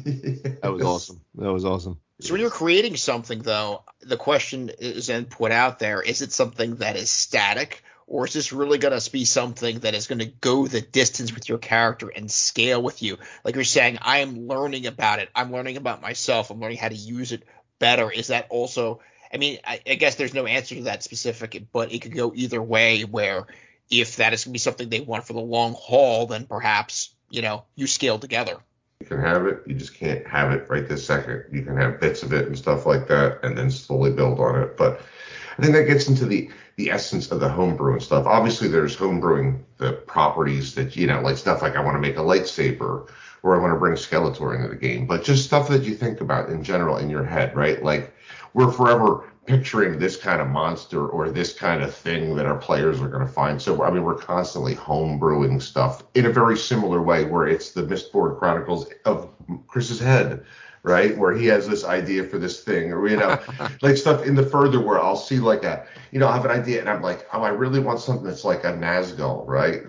That 0.61 0.71
was 0.71 0.83
awesome. 0.83 1.21
That 1.35 1.51
was 1.51 1.65
awesome. 1.65 1.99
So 2.21 2.33
when 2.33 2.41
you're 2.41 2.49
creating 2.49 2.95
something, 2.97 3.39
though, 3.39 3.83
the 4.01 4.15
question 4.17 4.69
is 4.79 5.07
then 5.07 5.25
put 5.25 5.51
out 5.51 5.79
there: 5.79 6.01
Is 6.01 6.21
it 6.21 6.31
something 6.31 6.75
that 6.75 6.95
is 6.95 7.09
static, 7.09 7.83
or 8.07 8.25
is 8.27 8.33
this 8.33 8.53
really 8.53 8.77
going 8.77 8.97
to 8.97 9.11
be 9.11 9.25
something 9.25 9.79
that 9.79 9.95
is 9.95 10.07
going 10.07 10.19
to 10.19 10.25
go 10.25 10.67
the 10.67 10.81
distance 10.81 11.33
with 11.33 11.49
your 11.49 11.57
character 11.57 12.09
and 12.15 12.29
scale 12.31 12.81
with 12.81 13.01
you? 13.03 13.17
Like 13.43 13.55
you're 13.55 13.63
saying, 13.63 13.97
I 14.01 14.19
am 14.19 14.47
learning 14.47 14.85
about 14.87 15.19
it. 15.19 15.29
I'm 15.35 15.51
learning 15.51 15.77
about 15.77 16.01
myself. 16.01 16.51
I'm 16.51 16.59
learning 16.59 16.77
how 16.77 16.89
to 16.89 16.95
use 16.95 17.31
it 17.31 17.43
better. 17.79 18.09
Is 18.11 18.27
that 18.27 18.47
also? 18.49 19.01
I 19.33 19.37
mean, 19.37 19.59
I, 19.65 19.81
I 19.85 19.95
guess 19.95 20.15
there's 20.15 20.33
no 20.33 20.45
answer 20.45 20.75
to 20.75 20.83
that 20.83 21.03
specific, 21.03 21.65
but 21.71 21.91
it 21.91 22.01
could 22.01 22.15
go 22.15 22.31
either 22.35 22.61
way. 22.61 23.01
Where 23.03 23.45
if 23.89 24.17
that 24.17 24.33
is 24.33 24.43
going 24.43 24.51
to 24.51 24.53
be 24.53 24.59
something 24.59 24.89
they 24.89 25.01
want 25.01 25.25
for 25.25 25.33
the 25.33 25.39
long 25.39 25.73
haul, 25.73 26.27
then 26.27 26.45
perhaps 26.45 27.13
you 27.29 27.41
know 27.41 27.65
you 27.75 27.87
scale 27.87 28.19
together. 28.19 28.57
You 29.01 29.07
can 29.07 29.19
have 29.19 29.45
it, 29.45 29.63
you 29.67 29.75
just 29.75 29.93
can't 29.93 30.25
have 30.25 30.53
it 30.53 30.69
right 30.69 30.87
this 30.87 31.05
second. 31.05 31.45
You 31.51 31.63
can 31.63 31.75
have 31.77 31.99
bits 31.99 32.23
of 32.23 32.33
it 32.33 32.47
and 32.47 32.57
stuff 32.57 32.85
like 32.85 33.07
that, 33.09 33.43
and 33.43 33.57
then 33.57 33.69
slowly 33.69 34.11
build 34.11 34.39
on 34.39 34.61
it. 34.61 34.77
But 34.77 35.01
I 35.57 35.61
think 35.61 35.73
that 35.75 35.87
gets 35.87 36.07
into 36.07 36.25
the 36.25 36.49
the 36.77 36.91
essence 36.91 37.31
of 37.31 37.39
the 37.39 37.49
homebrew 37.49 37.93
and 37.93 38.03
stuff. 38.03 38.25
Obviously, 38.25 38.67
there's 38.67 38.97
homebrewing 38.97 39.61
the 39.77 39.93
properties 39.93 40.75
that 40.75 40.95
you 40.95 41.07
know, 41.07 41.21
like 41.21 41.37
stuff 41.37 41.61
like 41.61 41.75
I 41.75 41.81
want 41.81 41.95
to 41.95 42.01
make 42.01 42.17
a 42.17 42.21
lightsaber, 42.21 43.09
or 43.43 43.55
I 43.55 43.61
want 43.61 43.73
to 43.73 43.79
bring 43.79 43.93
Skeletor 43.93 44.55
into 44.55 44.69
the 44.69 44.75
game. 44.75 45.07
But 45.07 45.23
just 45.23 45.45
stuff 45.45 45.69
that 45.69 45.83
you 45.83 45.95
think 45.95 46.21
about 46.21 46.49
in 46.49 46.63
general 46.63 46.97
in 46.97 47.09
your 47.09 47.23
head, 47.23 47.55
right? 47.55 47.81
Like 47.83 48.13
we're 48.55 48.71
forever 48.71 49.29
picturing 49.45 49.99
this 49.99 50.15
kind 50.15 50.41
of 50.41 50.47
monster 50.47 51.07
or 51.07 51.29
this 51.29 51.53
kind 51.53 51.83
of 51.83 51.93
thing 51.93 52.35
that 52.35 52.45
our 52.45 52.57
players 52.57 53.01
are 53.01 53.09
going 53.09 53.25
to 53.25 53.31
find. 53.31 53.61
So 53.61 53.83
I 53.83 53.91
mean, 53.91 54.03
we're 54.03 54.15
constantly 54.15 54.75
homebrewing 54.75 55.61
stuff 55.61 56.03
in 56.15 56.25
a 56.25 56.31
very 56.31 56.57
similar 56.57 57.01
way, 57.01 57.25
where 57.25 57.47
it's 57.47 57.71
the 57.71 57.83
Mistborn 57.83 58.39
Chronicles 58.39 58.87
of 59.03 59.29
Chris's 59.67 59.99
head, 59.99 60.45
right? 60.83 61.15
Where 61.17 61.33
he 61.33 61.47
has 61.47 61.67
this 61.67 61.83
idea 61.83 62.23
for 62.23 62.39
this 62.39 62.63
thing, 62.63 62.93
or 62.93 63.07
you 63.09 63.17
know, 63.17 63.37
like 63.81 63.97
stuff 63.97 64.25
in 64.25 64.35
the 64.35 64.45
further 64.45 64.79
where 64.79 65.01
I'll 65.01 65.17
see 65.17 65.39
like 65.39 65.65
a, 65.65 65.85
you 66.11 66.19
know, 66.19 66.29
I 66.29 66.35
have 66.35 66.45
an 66.45 66.51
idea 66.51 66.79
and 66.79 66.89
I'm 66.89 67.01
like, 67.01 67.27
oh, 67.33 67.43
I 67.43 67.49
really 67.49 67.81
want 67.81 67.99
something 67.99 68.25
that's 68.25 68.45
like 68.45 68.63
a 68.63 68.71
Nazgul, 68.71 69.45
right? 69.45 69.83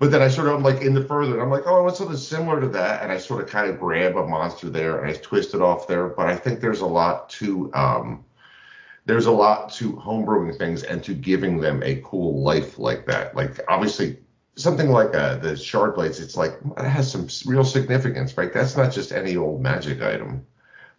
But 0.00 0.10
then 0.10 0.22
I 0.22 0.28
sort 0.28 0.48
of 0.48 0.54
I'm 0.54 0.62
like 0.62 0.82
in 0.82 0.94
the 0.94 1.04
further, 1.04 1.34
and 1.34 1.42
I'm 1.42 1.50
like, 1.50 1.66
oh, 1.66 1.76
I 1.76 1.80
want 1.80 1.96
something 1.96 2.16
similar 2.16 2.60
to 2.60 2.68
that, 2.68 3.02
and 3.02 3.12
I 3.12 3.18
sort 3.18 3.42
of 3.42 3.48
kind 3.48 3.70
of 3.70 3.78
grab 3.78 4.16
a 4.16 4.26
monster 4.26 4.68
there 4.68 5.00
and 5.00 5.10
I 5.10 5.14
twist 5.14 5.54
it 5.54 5.62
off 5.62 5.86
there. 5.86 6.08
But 6.08 6.26
I 6.26 6.36
think 6.36 6.60
there's 6.60 6.80
a 6.80 6.86
lot 6.86 7.30
to 7.30 7.72
um, 7.74 8.24
there's 9.06 9.26
a 9.26 9.32
lot 9.32 9.72
to 9.74 9.92
homebrewing 9.92 10.56
things 10.56 10.82
and 10.82 11.02
to 11.04 11.14
giving 11.14 11.60
them 11.60 11.82
a 11.82 12.00
cool 12.04 12.42
life 12.42 12.78
like 12.78 13.06
that. 13.06 13.36
Like 13.36 13.60
obviously 13.68 14.18
something 14.56 14.90
like 14.90 15.14
uh, 15.14 15.36
the 15.36 15.56
shard 15.56 15.94
blades, 15.94 16.20
it's 16.20 16.36
like 16.36 16.58
it 16.78 16.84
has 16.84 17.10
some 17.10 17.28
real 17.46 17.64
significance, 17.64 18.36
right? 18.36 18.52
That's 18.52 18.76
not 18.76 18.92
just 18.92 19.12
any 19.12 19.36
old 19.36 19.60
magic 19.60 20.00
item. 20.02 20.46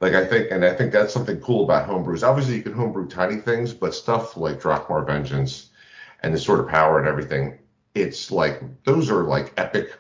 Like 0.02 0.14
I 0.14 0.26
think, 0.26 0.52
and 0.52 0.64
I 0.66 0.74
think 0.74 0.92
that's 0.92 1.14
something 1.14 1.40
cool 1.40 1.64
about 1.64 1.88
homebrews. 1.88 2.28
Obviously, 2.28 2.56
you 2.56 2.64
can 2.64 2.74
homebrew 2.74 3.08
tiny 3.08 3.38
things, 3.38 3.74
but 3.74 3.96
stuff 3.96 4.36
like 4.36 4.60
Drakmar 4.62 5.06
Vengeance 5.06 5.70
and 6.22 6.34
the 6.34 6.38
sort 6.38 6.60
of 6.60 6.68
power 6.68 7.00
and 7.00 7.08
everything, 7.08 7.58
it's 7.96 8.30
like 8.32 8.62
those 8.84 9.10
are 9.10 9.24
like 9.24 9.54
epic 9.58 9.98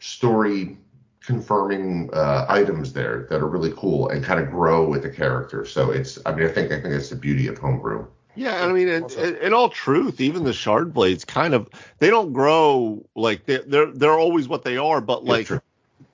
story 0.00 0.76
confirming 1.24 2.10
uh, 2.12 2.44
items 2.48 2.92
there 2.92 3.26
that 3.30 3.40
are 3.40 3.48
really 3.48 3.72
cool 3.76 4.08
and 4.08 4.22
kind 4.22 4.40
of 4.40 4.50
grow 4.50 4.86
with 4.86 5.02
the 5.02 5.10
character. 5.10 5.64
So 5.64 5.90
it's, 5.90 6.18
I 6.26 6.34
mean, 6.34 6.46
I 6.46 6.52
think 6.52 6.72
I 6.72 6.80
think 6.80 6.92
that's 6.92 7.10
the 7.10 7.16
beauty 7.16 7.46
of 7.46 7.58
homebrew. 7.58 8.06
Yeah, 8.36 8.62
and 8.62 8.70
I 8.70 8.74
mean, 8.74 8.88
in, 8.88 9.08
in, 9.12 9.36
in 9.36 9.54
all 9.54 9.68
truth, 9.68 10.20
even 10.20 10.42
the 10.42 10.52
shard 10.52 10.92
blades 10.92 11.24
kind 11.24 11.54
of 11.54 11.68
they 12.00 12.10
don't 12.10 12.32
grow 12.32 13.04
like 13.14 13.46
they're 13.46 13.62
they're, 13.62 13.92
they're 13.92 14.18
always 14.18 14.48
what 14.48 14.64
they 14.64 14.76
are, 14.76 15.00
but 15.00 15.24
like 15.24 15.48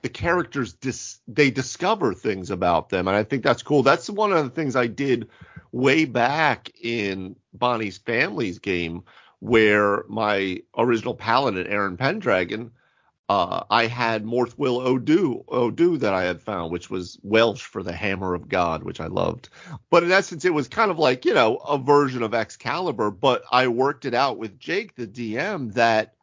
the 0.03 0.09
characters 0.09 0.73
dis, 0.73 1.19
they 1.27 1.49
discover 1.49 2.13
things 2.13 2.51
about 2.51 2.89
them, 2.89 3.07
and 3.07 3.17
I 3.17 3.23
think 3.23 3.43
that's 3.43 3.63
cool. 3.63 3.81
That's 3.81 4.07
one 4.07 4.31
of 4.31 4.43
the 4.43 4.51
things 4.51 4.75
I 4.75 4.85
did 4.85 5.29
way 5.71 6.05
back 6.05 6.69
in 6.81 7.35
Bonnie's 7.53 7.97
Family's 7.97 8.59
game, 8.59 9.03
where 9.41 10.05
my 10.07 10.61
original 10.77 11.15
paladin 11.15 11.67
Aaron 11.67 11.97
Pendragon. 11.97 12.71
Uh, 13.27 13.63
I 13.69 13.87
had 13.87 14.25
Morthwyl 14.25 14.85
Odu, 14.85 15.43
Odu 15.47 15.97
that 15.97 16.13
I 16.13 16.23
had 16.23 16.41
found, 16.41 16.71
which 16.71 16.89
was 16.89 17.17
Welsh 17.23 17.63
for 17.63 17.81
the 17.81 17.93
Hammer 17.93 18.33
of 18.33 18.49
God, 18.49 18.83
which 18.83 18.99
I 18.99 19.07
loved. 19.07 19.47
But 19.89 20.03
in 20.03 20.11
essence, 20.11 20.43
it 20.43 20.53
was 20.53 20.67
kind 20.67 20.91
of 20.91 20.99
like, 20.99 21.23
you 21.23 21.33
know, 21.33 21.55
a 21.55 21.77
version 21.77 22.23
of 22.23 22.33
Excalibur, 22.33 23.09
but 23.09 23.43
I 23.51 23.69
worked 23.69 24.05
it 24.05 24.13
out 24.13 24.37
with 24.37 24.59
Jake, 24.59 24.95
the 24.95 25.07
DM, 25.07 25.73
that 25.73 26.13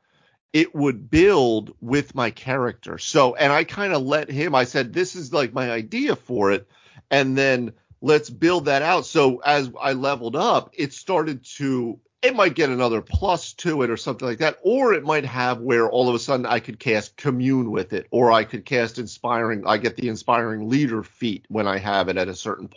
it 0.52 0.74
would 0.74 1.10
build 1.10 1.74
with 1.80 2.14
my 2.14 2.30
character. 2.30 2.98
So, 2.98 3.34
and 3.34 3.52
I 3.52 3.64
kind 3.64 3.94
of 3.94 4.02
let 4.02 4.30
him, 4.30 4.54
I 4.54 4.64
said, 4.64 4.92
this 4.92 5.16
is 5.16 5.32
like 5.32 5.52
my 5.52 5.70
idea 5.70 6.14
for 6.14 6.52
it. 6.52 6.68
And 7.10 7.36
then 7.36 7.72
let's 8.00 8.30
build 8.30 8.66
that 8.66 8.82
out. 8.82 9.06
So 9.06 9.38
as 9.38 9.70
I 9.80 9.94
leveled 9.94 10.36
up, 10.36 10.70
it 10.74 10.92
started 10.92 11.44
to, 11.56 11.98
it 12.20 12.34
might 12.34 12.54
get 12.54 12.68
another 12.68 13.00
plus 13.00 13.52
to 13.52 13.82
it 13.82 13.90
or 13.90 13.96
something 13.96 14.26
like 14.26 14.38
that. 14.38 14.58
Or 14.62 14.92
it 14.92 15.04
might 15.04 15.24
have 15.24 15.60
where 15.60 15.88
all 15.88 16.08
of 16.08 16.14
a 16.14 16.18
sudden 16.18 16.46
I 16.46 16.58
could 16.58 16.80
cast 16.80 17.16
commune 17.16 17.70
with 17.70 17.92
it, 17.92 18.08
or 18.10 18.32
I 18.32 18.44
could 18.44 18.64
cast 18.64 18.98
inspiring, 18.98 19.64
I 19.66 19.78
get 19.78 19.96
the 19.96 20.08
inspiring 20.08 20.68
leader 20.68 21.02
feat 21.04 21.44
when 21.48 21.68
I 21.68 21.78
have 21.78 22.08
it 22.08 22.16
at 22.16 22.28
a 22.28 22.34
certain. 22.34 22.68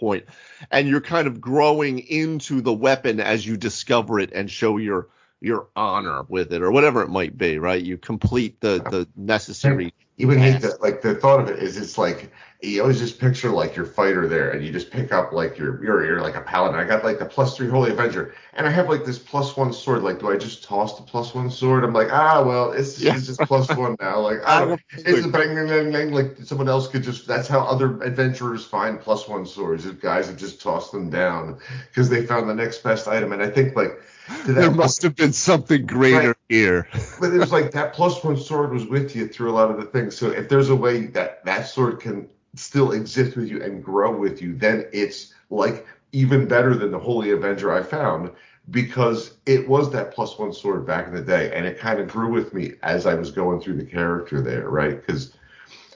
And 0.70 0.88
you're 0.88 1.02
kind 1.02 1.28
of 1.28 1.42
growing 1.42 2.00
into 2.00 2.62
the 2.62 2.74
weapon 2.74 3.20
as 3.20 3.46
you 3.46 3.58
discover 3.58 4.20
it 4.20 4.32
and 4.32 4.50
show 4.50 4.78
your, 4.78 5.08
your 5.40 5.68
honor 5.76 6.24
with 6.28 6.54
it 6.54 6.62
or 6.62 6.72
whatever 6.72 7.02
it 7.02 7.10
might 7.10 7.36
be, 7.36 7.58
right? 7.58 7.82
You 7.82 7.98
complete 7.98 8.62
the, 8.62 8.78
the 8.78 9.08
necessary. 9.16 9.94
Even 10.22 10.38
hate 10.38 10.52
Yes. 10.54 10.62
that, 10.62 10.82
like 10.82 11.02
the 11.02 11.16
thought 11.16 11.40
of 11.40 11.50
it 11.50 11.60
is, 11.60 11.78
it's 11.78 11.98
like 11.98 12.32
you 12.62 12.80
always 12.82 13.00
just 13.00 13.20
picture 13.20 13.50
like 13.50 13.76
your 13.76 13.86
fighter 13.86 14.28
there, 14.28 14.52
and 14.52 14.64
you 14.64 14.72
just 14.72 14.92
pick 14.92 15.12
up 15.12 15.32
like 15.32 15.58
your 15.58 15.84
you're 15.84 16.06
you're 16.06 16.22
like 16.22 16.36
a 16.36 16.42
paladin. 16.42 16.80
I 16.80 16.84
got 16.84 17.04
like 17.04 17.18
the 17.18 17.26
plus 17.26 17.58
three 17.58 17.68
holy 17.68 17.90
avenger, 17.92 18.36
and 18.54 18.68
I 18.68 18.70
have 18.70 18.88
like 18.88 19.04
this 19.04 19.18
plus 19.18 19.58
one 19.58 19.74
sword. 19.74 20.04
Like, 20.04 20.20
do 20.20 20.30
I 20.30 20.38
just 20.38 20.64
toss 20.64 20.96
the 20.96 21.04
plus 21.04 21.34
one 21.34 21.50
sword? 21.50 21.84
I'm 21.84 21.92
like, 21.94 22.10
ah, 22.12 22.44
well, 22.46 22.72
it's, 22.72 23.02
Yeah. 23.02 23.16
it's 23.16 23.26
just 23.26 23.40
plus 23.42 23.68
one 23.76 23.96
now. 24.00 24.20
Like, 24.20 24.40
I 24.46 24.66
don't, 24.66 24.82
it's 24.92 25.26
a 25.26 25.30
bang, 25.30 25.56
bang, 25.56 25.68
bang, 25.68 25.92
bang. 25.92 26.12
Like 26.12 26.38
someone 26.44 26.70
else 26.70 26.88
could 26.88 27.02
just. 27.02 27.26
That's 27.28 27.48
how 27.48 27.62
other 27.62 28.00
adventurers 28.04 28.64
find 28.64 29.02
plus 29.02 29.28
one 29.28 29.46
swords. 29.48 29.86
Is 29.86 29.94
guys 29.96 30.28
have 30.28 30.38
just 30.38 30.62
tossed 30.62 30.92
them 30.92 31.10
down 31.10 31.58
because 31.90 32.10
they 32.10 32.26
found 32.28 32.48
the 32.48 32.54
next 32.56 32.84
best 32.84 33.08
item. 33.08 33.32
And 33.32 33.42
I 33.42 33.50
think 33.50 33.76
like 33.76 34.00
There 34.46 34.70
must 34.70 35.02
have 35.02 35.16
been 35.16 35.34
something 35.34 35.86
greater 35.88 36.28
Right. 36.28 36.36
Here. 36.52 36.88
but 37.20 37.34
it 37.34 37.38
was 37.38 37.52
like 37.52 37.72
that 37.72 37.94
plus 37.94 38.24
one 38.24 38.38
sword 38.38 38.74
was 38.74 38.86
with 38.86 39.16
you 39.16 39.28
through 39.28 39.52
a 39.52 39.54
lot 39.54 39.72
of 39.72 39.78
the 39.78 39.86
things. 39.86 40.18
So 40.18 40.30
if 40.30 40.50
there's 40.50 40.70
a 40.70 40.76
way 40.76 41.08
that 41.08 41.44
that 41.46 41.68
sword 41.68 42.00
can 42.00 42.30
still 42.56 42.92
exist 42.92 43.38
with 43.38 43.48
you 43.48 43.64
and 43.64 43.84
grow 43.84 44.16
with 44.16 44.42
you, 44.42 44.56
then 44.56 44.86
it's 44.92 45.34
like 45.50 45.88
even 46.12 46.48
better 46.48 46.76
than 46.76 46.92
the 46.92 47.00
Holy 47.00 47.32
Avenger 47.32 47.72
I 47.72 47.82
found 47.82 48.32
because 48.70 49.38
it 49.46 49.68
was 49.68 49.92
that 49.92 50.14
plus 50.14 50.38
one 50.38 50.54
sword 50.54 50.86
back 50.86 51.08
in 51.08 51.14
the 51.14 51.22
day, 51.22 51.52
and 51.54 51.66
it 51.66 51.80
kind 51.80 52.00
of 52.00 52.08
grew 52.08 52.32
with 52.32 52.54
me 52.54 52.74
as 52.84 53.06
I 53.06 53.16
was 53.16 53.32
going 53.32 53.60
through 53.60 53.78
the 53.78 53.86
character 53.86 54.42
there, 54.42 54.70
right? 54.70 54.96
Because 54.96 55.34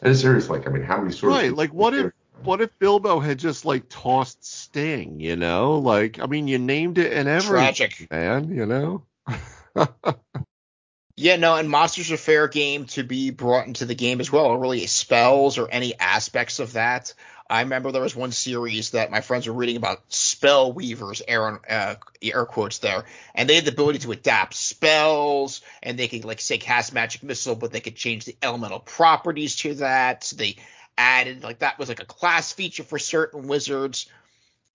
and 0.01 0.11
it's 0.11 0.21
serious, 0.21 0.49
like 0.49 0.67
I 0.67 0.71
mean, 0.71 0.83
how 0.83 0.97
many 0.97 1.11
swords? 1.11 1.35
Right, 1.35 1.53
like 1.53 1.73
what 1.73 1.93
if 1.93 2.11
what 2.43 2.61
if 2.61 2.77
Bilbo 2.79 3.19
had 3.19 3.39
just 3.39 3.65
like 3.65 3.87
tossed 3.89 4.45
Sting, 4.45 5.19
you 5.19 5.35
know? 5.35 5.79
Like 5.79 6.19
I 6.19 6.25
mean 6.25 6.47
you 6.47 6.57
named 6.57 6.97
it 6.97 7.13
and 7.13 7.27
everything, 7.27 7.75
Tragic. 7.75 8.11
man, 8.11 8.49
you 8.49 8.65
know? 8.65 9.03
Yeah, 11.17 11.37
no, 11.37 11.55
and 11.55 11.69
Monsters 11.69 12.11
are 12.11 12.17
fair 12.17 12.47
game 12.49 12.85
to 12.87 13.03
be 13.03 13.29
brought 13.29 13.67
into 13.67 13.85
the 13.85 13.95
game 13.95 14.19
as 14.19 14.31
well, 14.31 14.45
or 14.47 14.59
really 14.59 14.85
spells 14.87 15.57
or 15.57 15.69
any 15.71 15.97
aspects 15.97 16.59
of 16.59 16.73
that. 16.73 17.13
I 17.49 17.61
remember 17.61 17.91
there 17.91 18.01
was 18.01 18.15
one 18.15 18.31
series 18.33 18.89
that 18.91 19.11
my 19.11 19.21
friends 19.21 19.47
were 19.47 19.53
reading 19.53 19.77
about 19.77 20.01
spell 20.11 20.73
weavers, 20.73 21.21
Aaron, 21.25 21.59
uh, 21.69 21.95
air 22.21 22.45
quotes 22.45 22.79
there, 22.79 23.05
and 23.33 23.47
they 23.47 23.55
had 23.55 23.65
the 23.65 23.71
ability 23.71 23.99
to 23.99 24.11
adapt 24.11 24.55
spells, 24.55 25.61
and 25.83 25.97
they 25.97 26.07
could 26.09 26.25
like 26.25 26.41
say 26.41 26.57
cast 26.57 26.91
magic 26.91 27.23
missile, 27.23 27.55
but 27.55 27.71
they 27.71 27.79
could 27.79 27.95
change 27.95 28.25
the 28.25 28.35
elemental 28.41 28.79
properties 28.79 29.55
to 29.57 29.75
that. 29.75 30.23
So 30.25 30.35
they 30.35 30.57
added 30.97 31.43
like 31.43 31.59
that 31.59 31.79
was 31.79 31.87
like 31.87 32.01
a 32.01 32.05
class 32.05 32.51
feature 32.51 32.83
for 32.83 32.99
certain 32.99 33.47
wizards. 33.47 34.07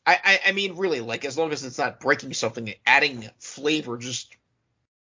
I, 0.07 0.18
I, 0.24 0.40
I 0.48 0.53
mean, 0.53 0.76
really, 0.76 1.01
like 1.01 1.24
as 1.24 1.38
long 1.38 1.53
as 1.53 1.64
it's 1.64 1.78
not 1.78 2.01
breaking 2.01 2.32
something, 2.34 2.74
adding 2.86 3.28
flavor 3.38 3.98
just 3.98 4.34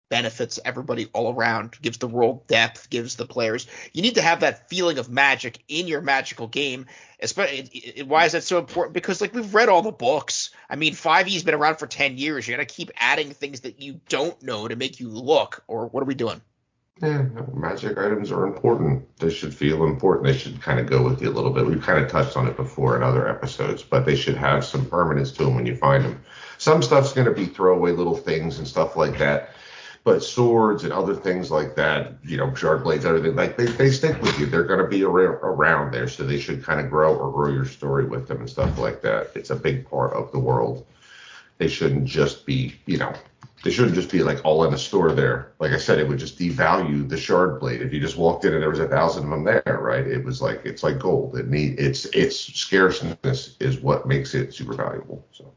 benefits 0.09 0.59
everybody 0.65 1.07
all 1.13 1.33
around, 1.33 1.77
gives 1.81 1.99
the 1.99 2.07
world 2.07 2.47
depth, 2.47 2.89
gives 2.89 3.15
the 3.15 3.25
players. 3.25 3.67
You 3.93 4.01
need 4.01 4.15
to 4.15 4.21
have 4.21 4.41
that 4.41 4.69
feeling 4.69 4.97
of 4.97 5.09
magic 5.09 5.59
in 5.67 5.87
your 5.87 6.01
magical 6.01 6.47
game. 6.47 6.87
Especially, 7.21 8.03
why 8.03 8.25
is 8.25 8.31
that 8.31 8.43
so 8.43 8.57
important? 8.57 8.93
Because 8.93 9.21
like 9.21 9.33
we've 9.33 9.53
read 9.53 9.69
all 9.69 9.81
the 9.81 9.91
books. 9.91 10.51
I 10.69 10.75
mean, 10.75 10.93
5e's 10.93 11.43
been 11.43 11.53
around 11.53 11.77
for 11.77 11.87
10 11.87 12.17
years. 12.17 12.47
You 12.47 12.55
got 12.55 12.67
to 12.67 12.73
keep 12.73 12.91
adding 12.97 13.31
things 13.31 13.61
that 13.61 13.81
you 13.81 14.01
don't 14.09 14.41
know 14.41 14.67
to 14.67 14.75
make 14.75 14.99
you 14.99 15.09
look. 15.09 15.63
Or 15.67 15.87
what 15.87 16.01
are 16.01 16.05
we 16.05 16.15
doing? 16.15 16.41
Yeah, 17.01 17.23
magic 17.53 17.97
items 17.97 18.29
are 18.29 18.45
important. 18.45 19.17
They 19.19 19.29
should 19.29 19.53
feel 19.53 19.85
important. 19.85 20.27
They 20.27 20.37
should 20.37 20.61
kind 20.61 20.81
of 20.81 20.87
go 20.87 21.01
with 21.01 21.21
you 21.21 21.29
a 21.29 21.31
little 21.31 21.51
bit. 21.51 21.65
We've 21.65 21.81
kind 21.81 22.03
of 22.03 22.11
touched 22.11 22.35
on 22.35 22.45
it 22.45 22.57
before 22.57 22.97
in 22.97 23.03
other 23.03 23.29
episodes, 23.29 23.83
but 23.83 24.05
they 24.05 24.17
should 24.17 24.35
have 24.35 24.65
some 24.65 24.85
permanence 24.85 25.31
to 25.33 25.45
them 25.45 25.55
when 25.55 25.65
you 25.65 25.77
find 25.77 26.03
them. 26.03 26.21
Some 26.57 26.81
stuff's 26.81 27.13
going 27.13 27.27
to 27.27 27.33
be 27.33 27.45
throwaway 27.45 27.91
little 27.91 28.17
things 28.17 28.59
and 28.59 28.67
stuff 28.67 28.97
like 28.97 29.17
that, 29.17 29.51
but 30.03 30.23
swords 30.23 30.83
and 30.83 30.93
other 30.93 31.15
things 31.15 31.51
like 31.51 31.75
that, 31.75 32.13
you 32.23 32.37
know, 32.37 32.53
shard 32.55 32.83
blades, 32.83 33.05
everything, 33.05 33.35
like 33.35 33.57
they, 33.57 33.65
they 33.65 33.91
stick 33.91 34.21
with 34.21 34.39
you. 34.39 34.45
They're 34.45 34.63
going 34.63 34.79
to 34.79 34.87
be 34.87 35.03
around 35.03 35.91
there, 35.91 36.07
so 36.07 36.23
they 36.23 36.39
should 36.39 36.63
kind 36.63 36.79
of 36.79 36.89
grow 36.89 37.15
or 37.15 37.31
grow 37.31 37.51
your 37.51 37.65
story 37.65 38.05
with 38.05 38.27
them 38.27 38.39
and 38.39 38.49
stuff 38.49 38.77
like 38.77 39.01
that. 39.01 39.31
It's 39.35 39.49
a 39.49 39.55
big 39.55 39.89
part 39.89 40.13
of 40.13 40.31
the 40.31 40.39
world. 40.39 40.85
They 41.57 41.67
shouldn't 41.67 42.05
just 42.05 42.45
be, 42.45 42.75
you 42.85 42.97
know, 42.97 43.13
they 43.63 43.71
shouldn't 43.71 43.95
just 43.95 44.09
be 44.09 44.23
like 44.23 44.43
all 44.45 44.63
in 44.63 44.73
a 44.73 44.77
store 44.77 45.11
there. 45.11 45.51
Like 45.59 45.73
I 45.73 45.77
said, 45.77 45.99
it 45.99 46.07
would 46.07 46.19
just 46.19 46.39
devalue 46.39 47.07
the 47.07 47.17
shard 47.17 47.59
blade 47.59 47.81
if 47.81 47.91
you 47.91 47.99
just 47.99 48.17
walked 48.17 48.45
in 48.45 48.53
and 48.53 48.61
there 48.61 48.69
was 48.69 48.79
a 48.79 48.87
thousand 48.87 49.25
of 49.25 49.29
them 49.31 49.43
there, 49.43 49.79
right? 49.81 50.07
It 50.07 50.23
was 50.23 50.41
like 50.41 50.61
it's 50.63 50.81
like 50.81 50.99
gold. 50.99 51.37
It 51.37 51.49
need 51.49 51.77
its 51.77 52.05
its 52.05 52.37
scarceness 52.37 53.57
is 53.59 53.81
what 53.81 54.07
makes 54.07 54.33
it 54.33 54.53
super 54.53 54.73
valuable. 54.73 55.25
So. 55.31 55.53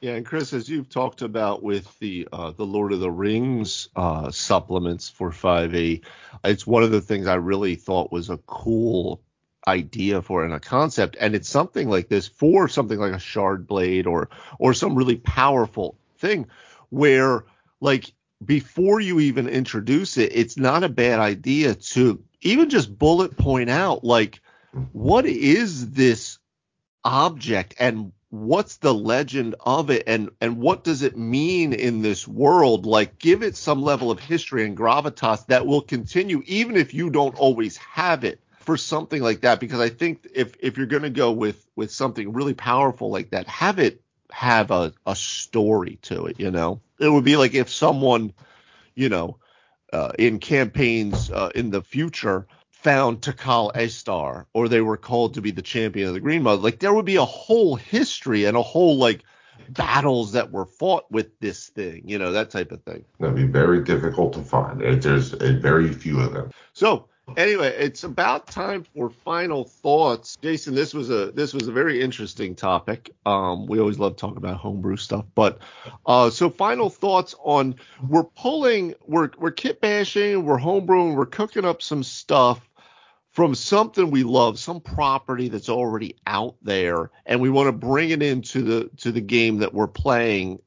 Yeah, 0.00 0.12
and 0.12 0.24
Chris, 0.24 0.54
as 0.54 0.66
you've 0.66 0.88
talked 0.88 1.20
about 1.20 1.62
with 1.62 1.98
the 1.98 2.26
uh, 2.32 2.52
the 2.52 2.64
Lord 2.64 2.94
of 2.94 3.00
the 3.00 3.10
Rings 3.10 3.90
uh, 3.94 4.30
supplements 4.30 5.10
for 5.10 5.30
5e, 5.30 6.02
it's 6.42 6.66
one 6.66 6.82
of 6.82 6.90
the 6.90 7.02
things 7.02 7.26
I 7.26 7.34
really 7.34 7.74
thought 7.74 8.10
was 8.10 8.30
a 8.30 8.38
cool 8.46 9.20
idea 9.68 10.22
for 10.22 10.42
and 10.42 10.54
a 10.54 10.60
concept, 10.60 11.18
and 11.20 11.34
it's 11.34 11.50
something 11.50 11.90
like 11.90 12.08
this 12.08 12.26
for 12.26 12.66
something 12.66 12.98
like 12.98 13.12
a 13.12 13.18
shard 13.18 13.66
blade 13.66 14.06
or 14.06 14.30
or 14.58 14.72
some 14.72 14.94
really 14.94 15.16
powerful 15.16 15.98
thing 16.16 16.46
where 16.88 17.44
like 17.82 18.10
before 18.42 19.00
you 19.00 19.20
even 19.20 19.48
introduce 19.48 20.16
it, 20.16 20.32
it's 20.34 20.56
not 20.56 20.82
a 20.82 20.88
bad 20.88 21.20
idea 21.20 21.74
to 21.74 22.22
even 22.40 22.70
just 22.70 22.98
bullet 22.98 23.36
point 23.36 23.68
out 23.68 24.02
like 24.02 24.40
what 24.92 25.26
is 25.26 25.90
this 25.90 26.38
object 27.04 27.74
and 27.78 28.12
what's 28.30 28.76
the 28.76 28.94
legend 28.94 29.54
of 29.60 29.90
it 29.90 30.04
and 30.06 30.30
and 30.40 30.56
what 30.56 30.84
does 30.84 31.02
it 31.02 31.16
mean 31.16 31.72
in 31.72 32.00
this 32.00 32.28
world 32.28 32.86
like 32.86 33.18
give 33.18 33.42
it 33.42 33.56
some 33.56 33.82
level 33.82 34.10
of 34.10 34.20
history 34.20 34.64
and 34.64 34.76
gravitas 34.76 35.44
that 35.46 35.66
will 35.66 35.80
continue 35.80 36.42
even 36.46 36.76
if 36.76 36.94
you 36.94 37.10
don't 37.10 37.36
always 37.36 37.76
have 37.76 38.22
it 38.24 38.40
for 38.60 38.76
something 38.76 39.20
like 39.20 39.40
that 39.40 39.58
because 39.58 39.80
i 39.80 39.88
think 39.88 40.28
if 40.32 40.54
if 40.60 40.76
you're 40.76 40.86
going 40.86 41.02
to 41.02 41.10
go 41.10 41.32
with 41.32 41.66
with 41.74 41.90
something 41.90 42.32
really 42.32 42.54
powerful 42.54 43.10
like 43.10 43.30
that 43.30 43.48
have 43.48 43.80
it 43.80 44.00
have 44.32 44.70
a, 44.70 44.92
a 45.06 45.16
story 45.16 45.98
to 46.02 46.26
it, 46.26 46.40
you 46.40 46.50
know? 46.50 46.80
It 46.98 47.08
would 47.08 47.24
be 47.24 47.36
like 47.36 47.54
if 47.54 47.70
someone, 47.70 48.32
you 48.94 49.08
know, 49.08 49.38
uh, 49.92 50.12
in 50.18 50.38
campaigns 50.38 51.30
uh, 51.30 51.50
in 51.54 51.70
the 51.70 51.82
future 51.82 52.46
found 52.82 53.20
Takal 53.20 53.72
Astar 53.74 54.46
or 54.54 54.68
they 54.68 54.80
were 54.80 54.96
called 54.96 55.34
to 55.34 55.42
be 55.42 55.50
the 55.50 55.62
champion 55.62 56.08
of 56.08 56.14
the 56.14 56.20
Green 56.20 56.42
Mother, 56.42 56.62
like 56.62 56.78
there 56.78 56.94
would 56.94 57.04
be 57.04 57.16
a 57.16 57.24
whole 57.24 57.76
history 57.76 58.44
and 58.46 58.56
a 58.56 58.62
whole 58.62 58.96
like 58.96 59.22
battles 59.68 60.32
that 60.32 60.50
were 60.50 60.66
fought 60.66 61.10
with 61.10 61.38
this 61.40 61.68
thing, 61.68 62.02
you 62.06 62.18
know, 62.18 62.32
that 62.32 62.50
type 62.50 62.72
of 62.72 62.82
thing. 62.82 63.04
That'd 63.18 63.36
be 63.36 63.44
very 63.44 63.84
difficult 63.84 64.32
to 64.34 64.42
find. 64.42 64.80
There's 64.80 65.30
very 65.30 65.92
few 65.92 66.20
of 66.20 66.32
them. 66.32 66.50
So 66.72 67.08
anyway, 67.36 67.68
it's 67.78 68.04
about 68.04 68.46
time 68.48 68.84
for 68.94 69.10
final 69.10 69.64
thoughts. 69.64 70.36
Jason, 70.42 70.74
this 70.74 70.94
was 70.94 71.10
a 71.10 71.30
this 71.32 71.52
was 71.54 71.68
a 71.68 71.72
very 71.72 72.00
interesting 72.00 72.54
topic. 72.54 73.10
Um, 73.26 73.66
we 73.66 73.78
always 73.78 73.98
love 73.98 74.16
talking 74.16 74.38
about 74.38 74.56
homebrew 74.56 74.96
stuff, 74.96 75.24
but 75.34 75.58
uh, 76.06 76.30
so 76.30 76.50
final 76.50 76.90
thoughts 76.90 77.34
on 77.44 77.76
we're 78.08 78.24
pulling 78.24 78.94
we're 79.06 79.30
we're 79.38 79.50
kit 79.50 79.80
bashing, 79.80 80.44
we're 80.44 80.58
homebrewing, 80.58 81.14
we're 81.14 81.26
cooking 81.26 81.64
up 81.64 81.82
some 81.82 82.02
stuff 82.02 82.69
from 83.32 83.54
something 83.54 84.10
we 84.10 84.24
love, 84.24 84.58
some 84.58 84.80
property 84.80 85.48
that's 85.48 85.68
already 85.68 86.16
out 86.26 86.56
there, 86.62 87.10
and 87.26 87.40
we 87.40 87.50
want 87.50 87.68
to 87.68 87.72
bring 87.72 88.10
it 88.10 88.22
into 88.22 88.62
the 88.62 88.90
to 88.98 89.12
the 89.12 89.20
game 89.20 89.58
that 89.58 89.72
we're 89.72 89.86
playing, 89.86 90.60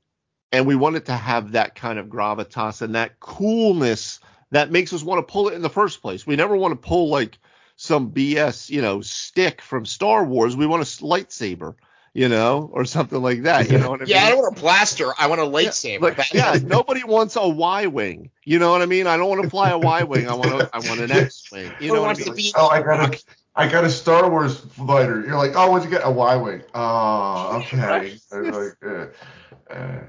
and 0.51 0.65
we 0.65 0.75
want 0.75 0.95
it 0.95 1.05
to 1.05 1.15
have 1.15 1.51
that 1.51 1.75
kind 1.75 1.99
of 1.99 2.07
gravitas 2.07 2.81
and 2.81 2.95
that 2.95 3.19
coolness 3.19 4.19
that 4.51 4.71
makes 4.71 4.93
us 4.93 5.03
want 5.03 5.25
to 5.25 5.31
pull 5.31 5.49
it 5.49 5.55
in 5.55 5.61
the 5.61 5.69
first 5.69 6.01
place. 6.01 6.25
We 6.25 6.35
never 6.35 6.55
want 6.55 6.71
to 6.71 6.87
pull 6.87 7.09
like 7.09 7.37
some 7.75 8.11
BS, 8.11 8.69
you 8.69 8.81
know, 8.81 9.01
stick 9.01 9.61
from 9.61 9.85
Star 9.85 10.23
Wars. 10.23 10.55
We 10.55 10.67
want 10.67 10.83
a 10.83 11.03
lightsaber, 11.03 11.75
you 12.13 12.29
know, 12.29 12.69
or 12.71 12.85
something 12.85 13.21
like 13.21 13.43
that. 13.43 13.69
You 13.69 13.79
know 13.79 13.89
what 13.89 14.01
I 14.01 14.05
yeah, 14.05 14.15
mean? 14.15 14.21
Yeah, 14.21 14.27
I 14.27 14.29
don't 14.29 14.39
want 14.43 14.57
a 14.57 14.61
blaster. 14.61 15.11
I 15.17 15.27
want 15.27 15.41
a 15.41 15.45
lightsaber. 15.45 16.01
Yeah, 16.01 16.07
like, 16.07 16.33
yeah 16.33 16.59
nobody 16.63 17.03
wants 17.03 17.35
a 17.35 17.47
Y 17.47 17.87
wing. 17.87 18.29
You 18.43 18.59
know 18.59 18.71
what 18.71 18.81
I 18.81 18.85
mean? 18.85 19.07
I 19.07 19.17
don't 19.17 19.29
want 19.29 19.41
to 19.43 19.49
fly 19.49 19.71
a 19.71 19.79
Y 19.79 20.03
wing. 20.03 20.29
I 20.29 20.33
want 20.35 20.51
a, 20.51 20.69
I 20.73 20.79
want 20.79 20.99
an 20.99 21.11
X 21.11 21.51
wing. 21.51 21.71
You 21.79 21.93
know 21.93 22.01
what 22.01 22.19
I 22.19 22.23
mean? 22.23 22.35
Be- 22.35 22.53
oh, 22.55 22.67
I 22.67 22.81
got 22.81 23.15
a, 23.15 23.19
I 23.55 23.67
got 23.67 23.83
a 23.83 23.89
Star 23.89 24.29
Wars 24.29 24.59
fighter. 24.59 25.21
You're 25.25 25.37
like, 25.37 25.53
oh, 25.55 25.71
what'd 25.71 25.89
you 25.89 25.95
get? 25.95 26.05
A 26.05 26.11
Y 26.11 26.35
wing. 26.35 26.61
Oh, 26.75 27.57
okay. 27.57 28.17
like, 28.31 28.75
uh, 28.85 29.73
uh. 29.73 29.99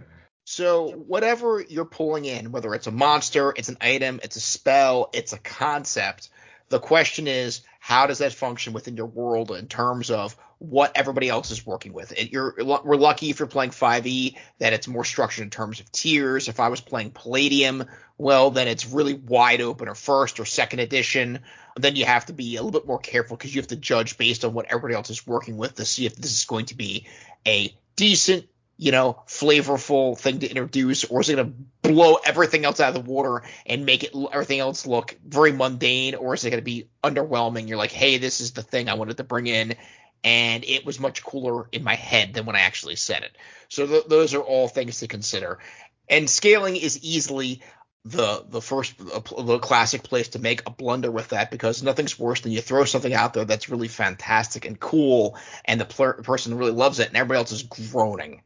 So 0.47 0.91
whatever 0.91 1.65
you're 1.67 1.87
pulling 1.87 2.27
in, 2.27 2.53
whether 2.53 2.75
it's 2.75 2.87
a 2.87 2.91
monster, 2.91 3.55
it's 3.57 3.71
an 3.71 3.79
item, 3.81 4.21
it's 4.23 4.37
a 4.37 4.41
spell, 4.41 5.09
it's 5.15 5.33
a 5.33 5.39
concept, 5.39 6.29
the 6.69 6.81
question 6.81 7.29
is 7.29 7.61
how 7.85 8.07
does 8.07 8.17
that 8.17 8.33
function 8.33 8.73
within 8.73 8.97
your 8.97 9.05
world 9.05 9.51
in 9.51 9.67
terms 9.67 10.11
of 10.11 10.35
what 10.57 10.93
everybody 10.95 11.29
else 11.29 11.51
is 11.51 11.67
working 11.67 11.93
with? 11.93 12.13
It, 12.13 12.33
you're 12.33 12.55
we're 12.57 12.97
lucky 12.97 13.29
if 13.29 13.39
you're 13.39 13.47
playing 13.47 13.73
5e 13.73 14.37
that 14.59 14.73
it's 14.73 14.89
more 14.89 15.05
structured 15.05 15.43
in 15.43 15.51
terms 15.51 15.81
of 15.81 15.93
tiers. 15.93 16.49
If 16.49 16.61
I 16.61 16.69
was 16.69 16.81
playing 16.81 17.11
Palladium, 17.11 17.85
well 18.17 18.51
then 18.51 18.69
it's 18.69 18.87
really 18.87 19.13
wide 19.13 19.61
open 19.61 19.87
or 19.87 19.95
first 19.95 20.41
or 20.41 20.47
second 20.47 20.79
edition. 20.79 21.41
Then 21.77 21.95
you 21.95 22.07
have 22.07 22.25
to 22.25 22.33
be 22.33 22.57
a 22.57 22.63
little 22.63 22.81
bit 22.81 22.89
more 22.89 23.01
careful 23.01 23.37
because 23.37 23.55
you 23.55 23.61
have 23.61 23.69
to 23.69 23.77
judge 23.77 24.17
based 24.17 24.47
on 24.47 24.55
what 24.55 24.65
everybody 24.71 24.95
else 24.95 25.11
is 25.11 25.27
working 25.27 25.59
with 25.59 25.75
to 25.75 25.85
see 25.85 26.07
if 26.07 26.17
this 26.17 26.33
is 26.33 26.47
going 26.47 26.65
to 26.67 26.75
be 26.75 27.07
a 27.47 27.77
decent 27.97 28.47
you 28.77 28.91
know, 28.91 29.23
flavorful 29.29 30.19
thing 30.19 30.41
to 30.41 30.49
introduce, 30.49 31.05
or 31.05 31.21
is 31.21 31.29
it 31.29 31.37
going 31.37 31.47
to 31.47 31.89
blow 31.89 32.17
everything 32.25 32.65
else 32.65 32.81
out 32.81 32.95
of 32.97 33.05
the 33.05 33.11
water 33.11 33.43
and 33.67 33.87
make 33.87 34.03
it 34.03 34.15
everything 34.33 34.59
else 34.59 34.87
look 34.87 35.17
very 35.25 35.53
mundane, 35.53 36.15
or 36.15 36.35
is 36.35 36.45
it 36.45 36.51
going 36.51 36.61
to 36.61 36.65
be 36.65 36.89
underwhelming? 37.03 37.69
You're 37.69 37.79
like, 37.79 37.93
hey, 37.93 38.19
this 38.19 38.41
is 38.41 38.53
the 38.53 38.63
thing 38.63 38.89
I 38.89 38.95
wanted 38.95 39.17
to 39.19 39.25
bring 39.25 39.47
in, 39.47 39.77
and 40.25 40.65
it 40.65 40.85
was 40.85 40.99
much 40.99 41.23
cooler 41.23 41.69
in 41.71 41.85
my 41.85 41.95
head 41.95 42.35
than 42.35 42.47
when 42.47 42.57
I 42.57 42.61
actually 42.61 42.97
said 42.97 43.23
it. 43.23 43.37
So 43.69 43.87
th- 43.87 44.07
those 44.07 44.35
are 44.35 44.43
all 44.43 44.67
things 44.67 45.01
to 45.01 45.09
consider. 45.09 45.61
And 46.09 46.29
scaling 46.29 46.77
is 46.77 47.03
easily 47.03 47.63
the 48.05 48.45
the 48.49 48.61
first 48.61 48.99
the 48.99 49.59
classic 49.63 50.03
place 50.03 50.29
to 50.29 50.39
make 50.39 50.63
a 50.67 50.71
blunder 50.71 51.11
with 51.11 51.29
that 51.29 51.51
because 51.51 51.83
nothing's 51.83 52.19
worse 52.19 52.43
than 52.43 52.53
you 52.53 52.61
throw 52.61 52.85
something 52.85 53.15
out 53.15 53.33
there 53.33 53.47
that's 53.47 53.71
really 53.71 53.89
fantastic 53.89 54.67
and 54.67 54.79
cool 54.79 55.39
and 55.65 55.81
the 55.81 55.87
pl- 55.87 56.13
person 56.23 56.59
really 56.59 56.71
loves 56.71 56.99
it 56.99 57.09
and 57.09 57.17
everybody 57.17 57.39
else 57.39 57.53
is 57.53 57.63
groaning 57.63 58.43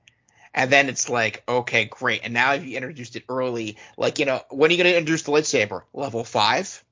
and 0.59 0.72
then 0.72 0.88
it's 0.88 1.09
like, 1.09 1.44
okay, 1.48 1.84
great. 1.84 2.22
And 2.24 2.34
now 2.34 2.54
if 2.54 2.66
you 2.66 2.76
introduced 2.76 3.14
it 3.14 3.22
early, 3.28 3.76
like, 3.96 4.18
you 4.18 4.24
know, 4.24 4.42
when 4.50 4.70
are 4.70 4.74
you 4.74 4.82
going 4.82 4.92
to 4.92 4.98
introduce 4.98 5.22
the 5.22 5.30
lightsaber? 5.30 5.82
Level 5.92 6.24
five? 6.24 6.82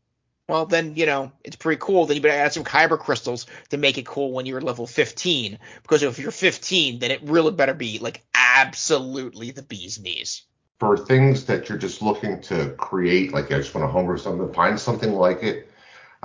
Well, 0.49 0.67
then, 0.67 0.95
you 0.95 1.05
know, 1.05 1.33
it's 1.43 1.57
pretty 1.57 1.81
cool. 1.83 2.07
Then 2.07 2.15
you 2.15 2.23
better 2.23 2.41
add 2.41 2.53
some 2.53 2.63
kyber 2.63 2.97
crystals 2.97 3.47
to 3.71 3.77
make 3.77 3.99
it 3.99 4.07
cool 4.07 4.31
when 4.31 4.47
you're 4.47 4.61
level 4.61 4.87
15. 4.87 5.59
Because 5.83 6.05
if 6.05 6.21
you're 6.21 6.31
15, 6.31 7.01
then 7.01 7.11
it 7.11 7.25
really 7.25 7.51
better 7.51 7.75
be 7.75 7.99
like 7.99 8.23
absolutely 8.33 9.51
the 9.51 9.63
bee's 9.63 9.99
knees. 10.01 10.43
For 10.79 10.97
things 10.97 11.47
that 11.47 11.69
you're 11.69 11.77
just 11.77 12.03
looking 12.03 12.41
to 12.43 12.71
create, 12.79 13.33
like 13.33 13.47
I 13.47 13.57
just 13.57 13.75
want 13.75 13.85
to 13.89 13.91
homebrew 13.91 14.19
something, 14.19 14.53
find 14.55 14.79
something 14.79 15.13
like 15.13 15.43
it 15.43 15.66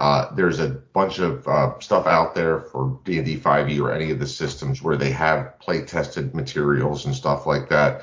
uh, 0.01 0.33
there's 0.33 0.59
a 0.59 0.67
bunch 0.67 1.19
of 1.19 1.47
uh, 1.47 1.79
stuff 1.79 2.07
out 2.07 2.33
there 2.33 2.59
for 2.59 2.99
D&D 3.03 3.37
5e 3.37 3.79
or 3.79 3.91
any 3.91 4.09
of 4.09 4.17
the 4.17 4.25
systems 4.25 4.81
where 4.81 4.97
they 4.97 5.11
have 5.11 5.59
play 5.59 5.85
tested 5.85 6.33
materials 6.33 7.05
and 7.05 7.13
stuff 7.13 7.45
like 7.45 7.69
that. 7.69 8.01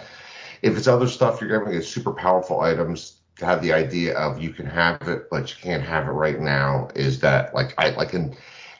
If 0.62 0.76
it's 0.76 0.86
other 0.86 1.08
stuff, 1.08 1.40
you're 1.40 1.50
going 1.50 1.66
to 1.66 1.76
get 1.76 1.84
super 1.84 2.12
powerful 2.12 2.60
items. 2.60 3.16
To 3.38 3.46
have 3.46 3.62
the 3.62 3.72
idea 3.72 4.16
of 4.16 4.40
you 4.40 4.50
can 4.50 4.66
have 4.66 5.08
it, 5.08 5.28
but 5.28 5.50
you 5.50 5.56
can't 5.60 5.82
have 5.82 6.06
it 6.06 6.12
right 6.12 6.38
now 6.38 6.88
is 6.94 7.18
that 7.18 7.52
like 7.52 7.74
I, 7.78 7.92
I 7.96 8.04
can 8.04 8.36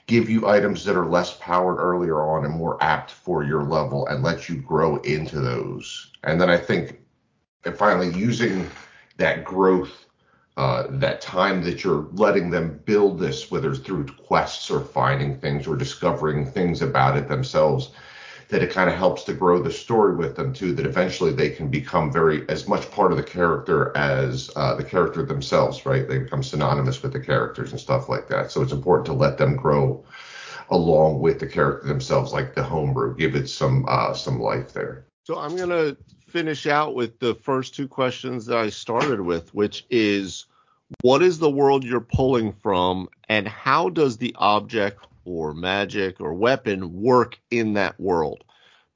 give 0.07 0.29
you 0.29 0.47
items 0.47 0.85
that 0.85 0.95
are 0.95 1.05
less 1.05 1.35
powered 1.41 1.77
earlier 1.77 2.21
on 2.21 2.45
and 2.45 2.53
more 2.53 2.81
apt 2.81 3.11
for 3.11 3.43
your 3.43 3.63
level 3.63 4.07
and 4.07 4.23
let 4.23 4.47
you 4.47 4.55
grow 4.61 4.95
into 5.01 5.41
those. 5.41 6.09
And 6.23 6.39
then 6.39 6.49
I 6.49 6.57
think 6.57 7.01
and 7.65 7.77
finally 7.77 8.13
using 8.17 8.69
that 9.17 9.43
growth 9.43 10.05
uh, 10.59 10.87
that 10.89 11.21
time 11.21 11.63
that 11.63 11.85
you're 11.85 12.09
letting 12.11 12.49
them 12.49 12.81
build 12.83 13.17
this, 13.17 13.49
whether 13.49 13.71
it's 13.71 13.79
through 13.79 14.05
quests 14.27 14.69
or 14.69 14.81
finding 14.81 15.39
things 15.39 15.65
or 15.65 15.77
discovering 15.77 16.45
things 16.45 16.81
about 16.81 17.15
it 17.15 17.29
themselves, 17.29 17.91
that 18.49 18.61
it 18.61 18.69
kind 18.69 18.89
of 18.89 18.95
helps 18.97 19.23
to 19.23 19.33
grow 19.33 19.61
the 19.63 19.71
story 19.71 20.17
with 20.17 20.35
them 20.35 20.51
too. 20.51 20.73
That 20.73 20.85
eventually 20.85 21.31
they 21.31 21.49
can 21.49 21.69
become 21.69 22.11
very 22.11 22.43
as 22.49 22.67
much 22.67 22.91
part 22.91 23.13
of 23.13 23.17
the 23.17 23.23
character 23.23 23.95
as 23.95 24.51
uh, 24.57 24.75
the 24.75 24.83
character 24.83 25.23
themselves, 25.23 25.85
right? 25.85 26.05
They 26.05 26.17
become 26.19 26.43
synonymous 26.43 27.01
with 27.01 27.13
the 27.13 27.21
characters 27.21 27.71
and 27.71 27.79
stuff 27.79 28.09
like 28.09 28.27
that. 28.27 28.51
So 28.51 28.61
it's 28.61 28.73
important 28.73 29.05
to 29.05 29.13
let 29.13 29.37
them 29.37 29.55
grow 29.55 30.03
along 30.71 31.21
with 31.21 31.39
the 31.39 31.47
character 31.47 31.87
themselves, 31.87 32.33
like 32.33 32.53
the 32.53 32.63
homebrew. 32.63 33.15
Give 33.15 33.33
it 33.33 33.47
some 33.47 33.85
uh, 33.87 34.13
some 34.13 34.41
life 34.41 34.73
there. 34.73 35.05
So 35.23 35.37
I'm 35.37 35.55
gonna 35.55 35.95
finish 36.29 36.67
out 36.67 36.95
with 36.95 37.19
the 37.19 37.35
first 37.35 37.75
two 37.75 37.87
questions 37.87 38.45
that 38.45 38.57
I 38.57 38.69
started 38.69 39.21
with, 39.21 39.53
which 39.53 39.85
is 39.89 40.45
what 41.01 41.21
is 41.21 41.39
the 41.39 41.49
world 41.49 41.83
you're 41.83 41.99
pulling 41.99 42.53
from, 42.53 43.09
and 43.27 43.47
how 43.47 43.89
does 43.89 44.17
the 44.17 44.35
object 44.37 45.05
or 45.25 45.53
magic 45.53 46.19
or 46.19 46.33
weapon 46.33 47.01
work 47.01 47.39
in 47.51 47.73
that 47.73 47.99
world? 47.99 48.43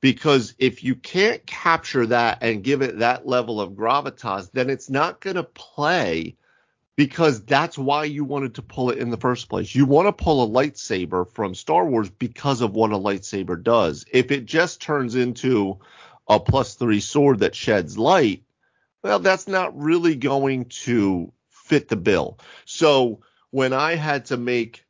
Because 0.01 0.53
if 0.57 0.83
you 0.83 0.95
can't 0.95 1.45
capture 1.45 2.05
that 2.07 2.39
and 2.41 2.63
give 2.63 2.81
it 2.81 2.99
that 2.99 3.27
level 3.27 3.61
of 3.61 3.71
gravitas, 3.71 4.51
then 4.51 4.69
it's 4.69 4.89
not 4.89 5.21
going 5.21 5.37
to 5.37 5.43
play 5.43 6.35
because 6.95 7.43
that's 7.45 7.77
why 7.77 8.03
you 8.03 8.23
wanted 8.23 8.53
to 8.55 8.61
pull 8.61 8.89
it 8.89 8.99
in 8.99 9.09
the 9.09 9.17
first 9.17 9.49
place. 9.49 9.73
You 9.73 9.85
want 9.85 10.07
to 10.07 10.23
pull 10.23 10.43
a 10.43 10.47
lightsaber 10.47 11.29
from 11.31 11.55
Star 11.55 11.85
Wars 11.85 12.09
because 12.09 12.61
of 12.61 12.73
what 12.73 12.91
a 12.91 12.97
lightsaber 12.97 13.61
does. 13.61 14.05
If 14.11 14.31
it 14.31 14.45
just 14.45 14.81
turns 14.81 15.15
into 15.15 15.79
a 16.27 16.39
plus 16.39 16.75
three 16.75 16.99
sword 16.99 17.39
that 17.39 17.55
sheds 17.55 17.97
light, 17.97 18.43
well, 19.03 19.19
that's 19.19 19.47
not 19.47 19.77
really 19.77 20.15
going 20.15 20.65
to 20.65 21.31
fit 21.49 21.89
the 21.89 21.95
bill. 21.95 22.39
So 22.65 23.21
when 23.51 23.73
I 23.73 23.95
had 23.95 24.25
to 24.25 24.37
make 24.37 24.85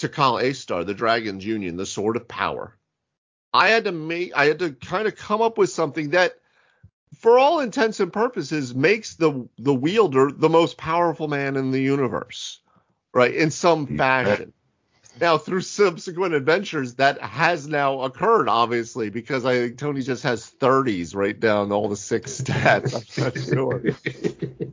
Tikal 0.00 0.42
A-Star, 0.42 0.84
the 0.84 0.94
Dragon's 0.94 1.44
Union, 1.44 1.76
the 1.76 1.86
Sword 1.86 2.16
of 2.16 2.28
Power, 2.28 2.76
I 3.52 3.68
had 3.68 3.84
to 3.84 3.92
make, 3.92 4.36
I 4.36 4.46
had 4.46 4.58
to 4.58 4.72
kind 4.72 5.08
of 5.08 5.16
come 5.16 5.42
up 5.42 5.58
with 5.58 5.70
something 5.70 6.10
that– 6.10 6.34
for 7.16 7.38
all 7.38 7.60
intents 7.60 8.00
and 8.00 8.12
purposes, 8.12 8.74
makes 8.74 9.14
the 9.14 9.48
the 9.56 9.72
wielder 9.72 10.30
the 10.30 10.50
most 10.50 10.76
powerful 10.76 11.26
man 11.26 11.56
in 11.56 11.70
the 11.70 11.80
universe, 11.80 12.60
right? 13.14 13.34
In 13.34 13.50
some 13.50 13.96
fashion. 13.96 14.52
Now, 15.20 15.38
through 15.38 15.62
subsequent 15.62 16.34
adventures, 16.34 16.94
that 16.94 17.20
has 17.20 17.66
now 17.66 18.02
occurred, 18.02 18.48
obviously, 18.48 19.10
because 19.10 19.44
I 19.44 19.54
think 19.54 19.78
Tony 19.78 20.02
just 20.02 20.22
has 20.22 20.50
30s 20.60 21.14
right 21.14 21.38
down 21.38 21.72
all 21.72 21.88
the 21.88 21.96
six 21.96 22.40
stats. 22.40 22.94
I'm 22.94 23.24
not 23.24 23.38
sure. 23.38 23.82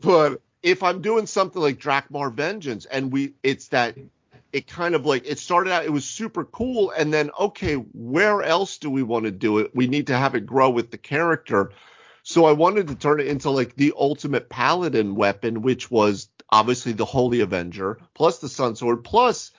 but 0.02 0.42
if 0.62 0.84
I'm 0.84 1.02
doing 1.02 1.26
something 1.28 1.62
like 1.62 1.80
Drakmar 1.80 2.34
Vengeance, 2.34 2.86
and 2.86 3.12
we, 3.12 3.34
it's 3.44 3.70
that, 3.70 3.98
it 4.54 4.68
kind 4.68 4.96
of 4.96 5.06
like, 5.06 5.26
it 5.26 5.40
started 5.40 5.72
out, 5.72 5.86
it 5.86 5.92
was 5.92 6.06
super 6.06 6.46
cool, 6.46 6.92
and 6.92 7.14
then, 7.14 7.32
okay, 7.40 7.76
where 7.76 8.42
else 8.42 8.78
do 8.78 8.90
we 8.90 9.04
want 9.04 9.26
to 9.26 9.32
do 9.32 9.60
it? 9.60 9.76
We 9.76 9.88
need 9.88 10.08
to 10.08 10.18
have 10.18 10.36
it 10.36 10.46
grow 10.46 10.70
with 10.70 10.92
the 10.92 10.98
character. 10.98 11.72
So 12.24 12.46
I 12.46 12.54
wanted 12.54 12.88
to 12.88 12.96
turn 12.96 13.20
it 13.20 13.28
into 13.28 13.52
like 13.52 13.76
the 13.76 13.94
ultimate 13.96 14.50
paladin 14.50 15.16
weapon, 15.16 15.62
which 15.62 15.92
was 15.92 16.30
obviously 16.50 16.92
the 16.92 17.06
Holy 17.06 17.42
Avenger 17.42 18.00
plus 18.14 18.40
the 18.40 18.50
Sun 18.50 18.76
Sword 18.76 19.04
plus 19.04 19.52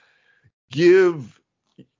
give 0.71 1.39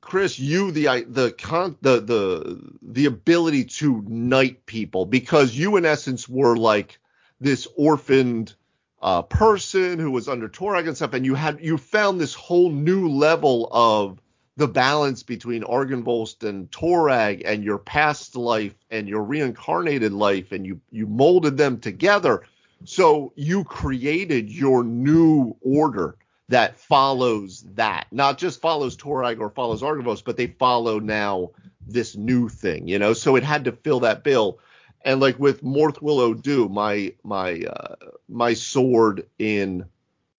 Chris 0.02 0.40
you 0.40 0.72
the 0.72 1.06
the 1.08 1.32
con 1.32 1.78
the 1.82 2.00
the 2.00 2.78
the 2.82 3.06
ability 3.06 3.66
to 3.66 4.04
knight 4.08 4.66
people 4.66 5.06
because 5.06 5.56
you 5.56 5.76
in 5.76 5.86
essence 5.86 6.30
were 6.30 6.56
like 6.56 7.00
this 7.40 7.68
orphaned 7.76 8.54
uh, 9.02 9.22
person 9.22 10.00
who 10.00 10.12
was 10.12 10.28
under 10.28 10.50
Torag 10.50 10.88
and 10.88 10.96
stuff, 10.96 11.14
and 11.14 11.26
you 11.26 11.36
had 11.36 11.60
you 11.62 11.78
found 11.78 12.20
this 12.20 12.34
whole 12.34 12.72
new 12.72 13.10
level 13.10 13.70
of 13.72 14.20
the 14.56 14.68
balance 14.68 15.22
between 15.22 15.64
Argynvost 15.64 16.48
and 16.48 16.72
Torag 16.72 17.44
and 17.46 17.64
your 17.64 17.78
past 17.78 18.36
life 18.36 18.74
and 18.90 19.08
your 19.08 19.24
reincarnated 19.24 20.14
life 20.14 20.52
and 20.52 20.66
you 20.66 20.82
you 20.90 21.06
molded 21.06 21.58
them 21.58 21.80
together. 21.80 22.44
So 22.86 23.34
you 23.36 23.64
created 23.64 24.50
your 24.50 24.84
new 24.84 25.56
order 25.62 26.16
that 26.50 26.80
follows 26.80 27.66
that. 27.76 28.08
Not 28.12 28.38
just 28.38 28.62
follows 28.62 28.96
Torag 28.96 29.40
or 29.40 29.50
follows 29.50 29.82
Argynvost, 29.82 30.24
but 30.24 30.38
they 30.38 30.48
follow 30.48 31.00
now 31.00 31.52
this 31.86 32.16
new 32.16 32.50
thing, 32.50 32.88
you 32.88 33.00
know. 33.00 33.14
So 33.14 33.36
it 33.36 33.44
had 33.44 33.66
to 33.66 33.72
fill 33.72 34.02
that 34.02 34.24
bill. 34.24 34.60
And 35.04 35.20
like 35.20 35.40
with 35.40 35.64
Morthwyl 35.64 36.20
O'Dhu, 36.20 36.70
my 36.70 37.14
my 37.24 37.62
uh, 37.62 37.96
my 38.28 38.54
sword 38.54 39.28
in 39.38 39.86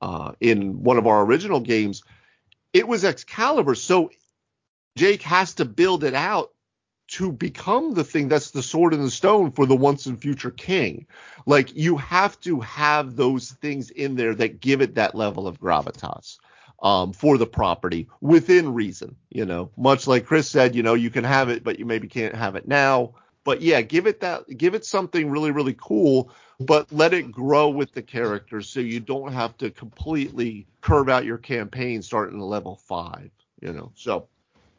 uh, 0.01 0.33
in 0.41 0.83
one 0.83 0.99
of 0.99 1.07
our 1.07 1.25
original 1.25 1.61
games, 1.61 2.03
it 2.73 2.87
was 2.87 3.05
Excalibur. 3.05 3.75
So 3.75 4.11
Jake 4.97 5.23
has 5.23 5.55
to 5.55 5.65
build 5.65 6.05
it 6.05 6.15
out 6.15 6.53
to 7.09 7.33
become 7.33 7.95
the 7.95 8.05
thing 8.05 8.29
that's 8.29 8.51
the 8.51 8.63
sword 8.63 8.95
in 8.95 9.03
the 9.03 9.11
stone 9.11 9.51
for 9.51 9.67
the 9.67 9.77
once 9.77 10.07
and 10.07 10.21
future 10.21 10.51
king. 10.51 11.07
Like 11.47 11.75
you 11.75 11.97
have 11.97 12.39
to 12.41 12.61
have 12.61 13.17
those 13.17 13.53
things 13.53 13.91
in 13.91 14.15
there 14.15 14.35
that 14.35 14.61
give 14.61 14.81
it 14.81 14.95
that 14.95 15.15
level 15.15 15.47
of 15.47 15.61
gravitas. 15.61 16.39
Um, 16.81 17.13
for 17.13 17.39
the 17.39 17.47
property 17.47 18.09
within 18.21 18.73
reason, 18.73 19.17
you 19.31 19.45
know, 19.45 19.69
much 19.77 20.07
like 20.07 20.27
Chris 20.27 20.49
said, 20.49 20.77
you 20.77 20.85
know, 20.85 20.95
you 20.95 21.11
can 21.11 21.25
have 21.25 21.49
it, 21.49 21.65
but 21.65 21.77
you 21.77 21.85
maybe 21.85 22.07
can't 22.07 22.37
have 22.37 22.55
it 22.55 22.69
now. 22.69 23.15
But 23.43 23.63
yeah, 23.63 23.81
give 23.81 24.07
it 24.07 24.21
that, 24.21 24.45
give 24.57 24.75
it 24.75 24.85
something 24.85 25.29
really, 25.29 25.51
really 25.51 25.75
cool, 25.77 26.31
but 26.61 26.93
let 26.93 27.15
it 27.15 27.33
grow 27.33 27.69
with 27.69 27.93
the 27.93 28.03
characters 28.03 28.69
so 28.69 28.79
you 28.79 29.01
don't 29.01 29.33
have 29.33 29.57
to 29.59 29.71
completely 29.71 30.69
curve 30.81 31.09
out 31.09 31.25
your 31.25 31.39
campaign 31.39 32.01
starting 32.01 32.39
at 32.39 32.45
level 32.45 32.77
five, 32.77 33.31
you 33.61 33.73
know. 33.73 33.91
So 33.97 34.29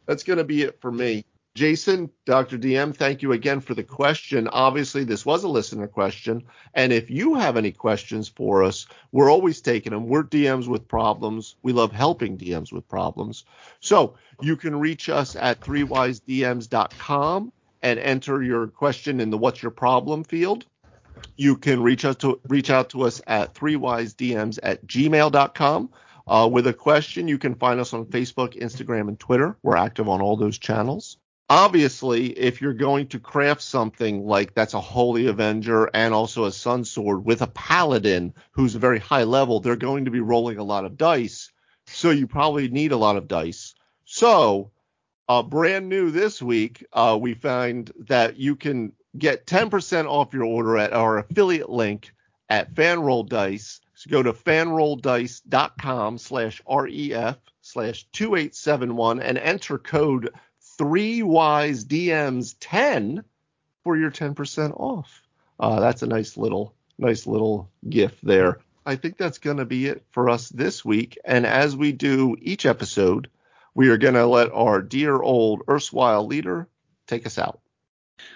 that's 0.05 0.23
going 0.23 0.37
to 0.37 0.43
be 0.43 0.61
it 0.61 0.79
for 0.79 0.91
me. 0.91 1.25
Jason, 1.55 2.09
Dr. 2.25 2.57
DM, 2.57 2.95
thank 2.95 3.21
you 3.21 3.31
again 3.33 3.59
for 3.59 3.73
the 3.73 3.83
question. 3.83 4.47
Obviously, 4.47 5.03
this 5.03 5.25
was 5.25 5.43
a 5.43 5.49
listener 5.49 5.87
question. 5.87 6.43
And 6.73 6.93
if 6.93 7.09
you 7.09 7.35
have 7.35 7.57
any 7.57 7.71
questions 7.71 8.29
for 8.29 8.63
us, 8.63 8.85
we're 9.11 9.31
always 9.31 9.59
taking 9.59 9.91
them. 9.91 10.07
We're 10.07 10.23
DMs 10.23 10.67
with 10.67 10.87
problems. 10.87 11.55
We 11.63 11.73
love 11.73 11.91
helping 11.91 12.37
DMs 12.37 12.71
with 12.71 12.87
problems. 12.87 13.45
So 13.79 14.15
you 14.41 14.55
can 14.55 14.79
reach 14.79 15.09
us 15.09 15.35
at 15.35 15.59
threewisedms.com 15.59 17.51
and 17.81 17.99
enter 17.99 18.43
your 18.43 18.67
question 18.67 19.19
in 19.19 19.29
the 19.29 19.37
what's 19.37 19.61
your 19.61 19.71
problem 19.71 20.23
field. 20.23 20.65
You 21.35 21.57
can 21.57 21.81
reach 21.81 22.05
out 22.05 22.19
to 22.19 22.39
reach 22.47 22.69
out 22.69 22.89
to 22.91 23.03
us 23.03 23.21
at 23.27 23.53
threewisedms 23.53 24.59
at 24.63 24.85
gmail.com. 24.85 25.89
Uh, 26.27 26.47
with 26.51 26.67
a 26.67 26.73
question, 26.73 27.27
you 27.27 27.39
can 27.39 27.55
find 27.55 27.79
us 27.79 27.91
on 27.93 28.05
Facebook, 28.05 28.57
Instagram, 28.61 29.07
and 29.07 29.19
Twitter. 29.19 29.57
We're 29.63 29.77
active 29.77 30.07
on 30.07 30.21
all 30.21 30.37
those 30.37 30.59
channels. 30.59 31.17
Obviously, 31.49 32.27
if 32.37 32.61
you're 32.61 32.73
going 32.73 33.07
to 33.07 33.19
craft 33.19 33.61
something 33.61 34.25
like 34.25 34.53
that's 34.53 34.75
a 34.75 34.81
Holy 34.81 35.27
Avenger 35.27 35.89
and 35.93 36.13
also 36.13 36.45
a 36.45 36.51
Sun 36.51 36.85
Sword 36.85 37.25
with 37.25 37.41
a 37.41 37.47
Paladin 37.47 38.33
who's 38.51 38.75
a 38.75 38.79
very 38.79 38.99
high 38.99 39.23
level, 39.23 39.59
they're 39.59 39.75
going 39.75 40.05
to 40.05 40.11
be 40.11 40.19
rolling 40.19 40.59
a 40.59 40.63
lot 40.63 40.85
of 40.85 40.97
dice. 40.97 41.51
So 41.87 42.11
you 42.11 42.27
probably 42.27 42.69
need 42.69 42.91
a 42.91 42.97
lot 42.97 43.17
of 43.17 43.27
dice. 43.27 43.73
So, 44.05 44.71
uh, 45.27 45.41
brand 45.41 45.89
new 45.89 46.11
this 46.11 46.41
week, 46.41 46.85
uh, 46.93 47.17
we 47.19 47.33
find 47.33 47.91
that 48.07 48.37
you 48.37 48.55
can 48.55 48.93
get 49.17 49.47
10% 49.47 50.05
off 50.05 50.33
your 50.33 50.43
order 50.43 50.77
at 50.77 50.93
our 50.93 51.17
affiliate 51.17 51.69
link 51.69 52.11
at 52.49 52.73
Fanroll 52.75 53.27
Dice 53.27 53.81
so 53.99 54.09
go 54.09 54.23
to 54.23 54.31
fanrolldice.com 54.31 56.19
slash 56.19 56.61
REF 56.65 57.37
slash 57.59 58.07
2871 58.13 59.19
and 59.19 59.37
enter 59.37 59.77
code 59.77 60.29
3WiseDMs10 60.79 63.23
for 63.83 63.97
your 63.97 64.11
10% 64.11 64.79
off. 64.79 65.21
Uh, 65.59 65.79
that's 65.79 66.03
a 66.03 66.07
nice 66.07 66.37
little, 66.37 66.75
nice 66.97 67.27
little 67.27 67.69
gift 67.87 68.17
there. 68.23 68.59
I 68.85 68.95
think 68.95 69.17
that's 69.17 69.39
going 69.39 69.57
to 69.57 69.65
be 69.65 69.87
it 69.87 70.05
for 70.11 70.29
us 70.29 70.47
this 70.49 70.85
week. 70.85 71.17
And 71.25 71.45
as 71.45 71.75
we 71.75 71.91
do 71.91 72.37
each 72.41 72.65
episode, 72.65 73.29
we 73.75 73.89
are 73.89 73.97
going 73.97 74.13
to 74.13 74.25
let 74.25 74.51
our 74.51 74.81
dear 74.81 75.21
old 75.21 75.63
erstwhile 75.69 76.25
leader 76.25 76.67
take 77.07 77.25
us 77.25 77.37
out. 77.37 77.59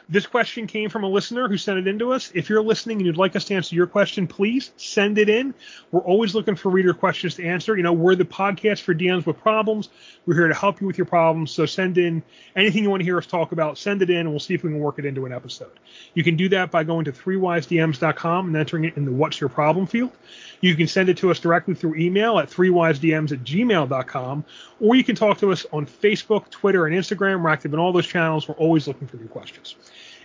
This 0.10 0.26
question 0.26 0.68
came 0.68 0.90
from 0.90 1.04
a 1.04 1.08
listener 1.08 1.48
who 1.48 1.58
sent 1.58 1.80
it 1.80 1.88
in 1.88 1.98
to 2.00 2.12
us. 2.12 2.32
If 2.36 2.50
you're 2.50 2.62
listening 2.62 2.98
and 2.98 3.06
you'd 3.06 3.18
like 3.18 3.36
us 3.36 3.46
to 3.46 3.56
answer 3.56 3.76
your 3.76 3.88
question, 3.88 4.28
please 4.28 4.72
send 4.76 5.18
it 5.18 5.30
in. 5.30 5.54
We're 5.92 6.02
always 6.02 6.36
looking 6.36 6.56
for 6.56 6.70
reader 6.70 6.94
questions 6.94 7.36
to 7.36 7.46
answer. 7.46 7.78
You 7.78 7.84
know, 7.84 7.94
we're 7.94 8.16
the 8.16 8.26
podcast 8.26 8.82
for 8.82 8.94
DMs 8.94 9.26
with 9.26 9.40
problems. 9.40 9.90
We're 10.26 10.36
here 10.36 10.48
to 10.50 10.54
help 10.54 10.82
you 10.82 10.88
with 10.88 10.98
your 10.98 11.06
problems. 11.06 11.52
So 11.52 11.66
send 11.66 11.98
in 11.98 12.22
anything 12.56 12.84
you 12.84 12.90
want 12.90 13.00
to 13.00 13.06
hear 13.06 13.18
us 13.18 13.26
talk 13.26 13.54
about. 13.54 13.78
Send 13.78 14.02
it 14.02 14.10
in, 14.10 14.18
and 14.18 14.30
we'll 14.30 14.40
see 14.40 14.54
if 14.54 14.64
we 14.64 14.72
can 14.72 14.80
work 14.80 15.00
it 15.00 15.06
into 15.06 15.26
an 15.26 15.32
episode. 15.32 15.72
You 16.14 16.24
can 16.24 16.36
do 16.36 16.50
that 16.50 16.70
by 16.70 16.84
going 16.84 17.06
to 17.06 17.12
threewisedms.com 17.12 18.48
and 18.48 18.58
entering 18.58 18.86
it 18.86 18.98
in 18.98 19.06
the 19.06 19.12
What's 19.12 19.40
Your 19.40 19.50
Problem 19.50 19.86
field. 19.86 20.12
You 20.62 20.76
can 20.76 20.88
send 20.88 21.10
it 21.10 21.18
to 21.18 21.32
us 21.32 21.40
directly 21.40 21.76
through 21.76 21.96
email 21.96 22.40
at 22.40 22.50
threewisedms 22.50 23.32
at 23.32 23.44
gmail.com, 23.44 24.46
or 24.80 24.96
you 24.96 25.04
can 25.04 25.16
talk 25.16 25.40
to 25.40 25.52
us 25.52 25.66
on 25.74 25.86
Facebook, 25.86 26.50
Twitter, 26.50 26.88
and 26.88 26.96
Instagram. 26.96 27.44
We're 27.44 27.50
active 27.50 27.74
in 27.74 27.80
all 27.80 27.92
those 27.92 28.08
channels. 28.08 28.48
We're 28.48 28.56
always 28.56 28.88
looking 28.88 29.08
for 29.08 29.18
new 29.18 29.28
questions. 29.28 29.76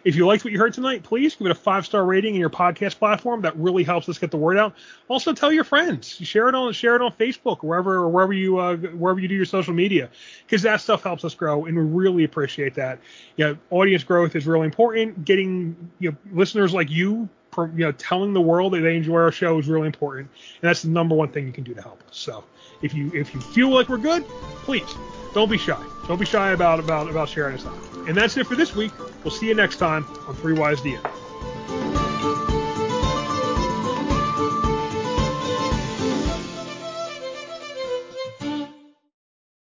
If 0.04 0.16
you 0.16 0.26
liked 0.26 0.44
what 0.44 0.52
you 0.52 0.58
heard 0.58 0.74
tonight, 0.74 1.02
please 1.02 1.34
give 1.34 1.46
it 1.46 1.50
a 1.50 1.54
five 1.54 1.86
star 1.86 2.04
rating 2.04 2.34
in 2.34 2.40
your 2.40 2.50
podcast 2.50 2.98
platform. 2.98 3.42
That 3.42 3.56
really 3.56 3.84
helps 3.84 4.08
us 4.08 4.18
get 4.18 4.30
the 4.30 4.36
word 4.36 4.58
out. 4.58 4.74
Also, 5.08 5.32
tell 5.32 5.52
your 5.52 5.64
friends, 5.64 6.08
share 6.08 6.48
it 6.48 6.54
on 6.54 6.72
share 6.72 6.96
it 6.96 7.02
on 7.02 7.12
Facebook, 7.12 7.62
wherever 7.62 7.96
or 7.96 8.08
wherever 8.08 8.32
you 8.32 8.58
uh, 8.58 8.76
wherever 8.76 9.20
you 9.20 9.28
do 9.28 9.34
your 9.34 9.44
social 9.44 9.74
media, 9.74 10.10
because 10.46 10.62
that 10.62 10.80
stuff 10.80 11.02
helps 11.02 11.24
us 11.24 11.34
grow, 11.34 11.66
and 11.66 11.76
we 11.76 11.82
really 11.82 12.24
appreciate 12.24 12.74
that. 12.74 12.98
You 13.36 13.46
know, 13.46 13.58
audience 13.70 14.04
growth 14.04 14.36
is 14.36 14.46
really 14.46 14.66
important. 14.66 15.24
Getting 15.24 15.76
you 15.98 16.10
know 16.10 16.16
listeners 16.32 16.72
like 16.72 16.90
you 16.90 17.28
you 17.58 17.84
know 17.84 17.92
telling 17.92 18.32
the 18.32 18.40
world 18.40 18.72
that 18.72 18.80
they 18.80 18.96
enjoy 18.96 19.16
our 19.16 19.32
show 19.32 19.58
is 19.58 19.68
really 19.68 19.86
important 19.86 20.30
and 20.62 20.68
that's 20.68 20.82
the 20.82 20.88
number 20.88 21.14
one 21.14 21.28
thing 21.28 21.46
you 21.46 21.52
can 21.52 21.64
do 21.64 21.74
to 21.74 21.82
help 21.82 22.00
us 22.08 22.16
so 22.16 22.44
if 22.82 22.94
you 22.94 23.10
if 23.14 23.34
you 23.34 23.40
feel 23.40 23.70
like 23.70 23.88
we're 23.88 23.98
good 23.98 24.24
please 24.64 24.94
don't 25.34 25.50
be 25.50 25.58
shy. 25.58 25.82
Don't 26.06 26.18
be 26.18 26.26
shy 26.26 26.52
about 26.52 26.80
about 26.80 27.08
about 27.08 27.28
sharing 27.28 27.54
us. 27.54 27.66
Out 27.66 27.76
and 28.08 28.16
that's 28.16 28.36
it 28.36 28.46
for 28.46 28.56
this 28.56 28.74
week. 28.74 28.92
We'll 29.24 29.30
see 29.30 29.46
you 29.46 29.54
next 29.54 29.76
time 29.76 30.06
on 30.26 30.34
Three 30.34 30.54
Wise 30.54 30.80
DM. 30.80 31.27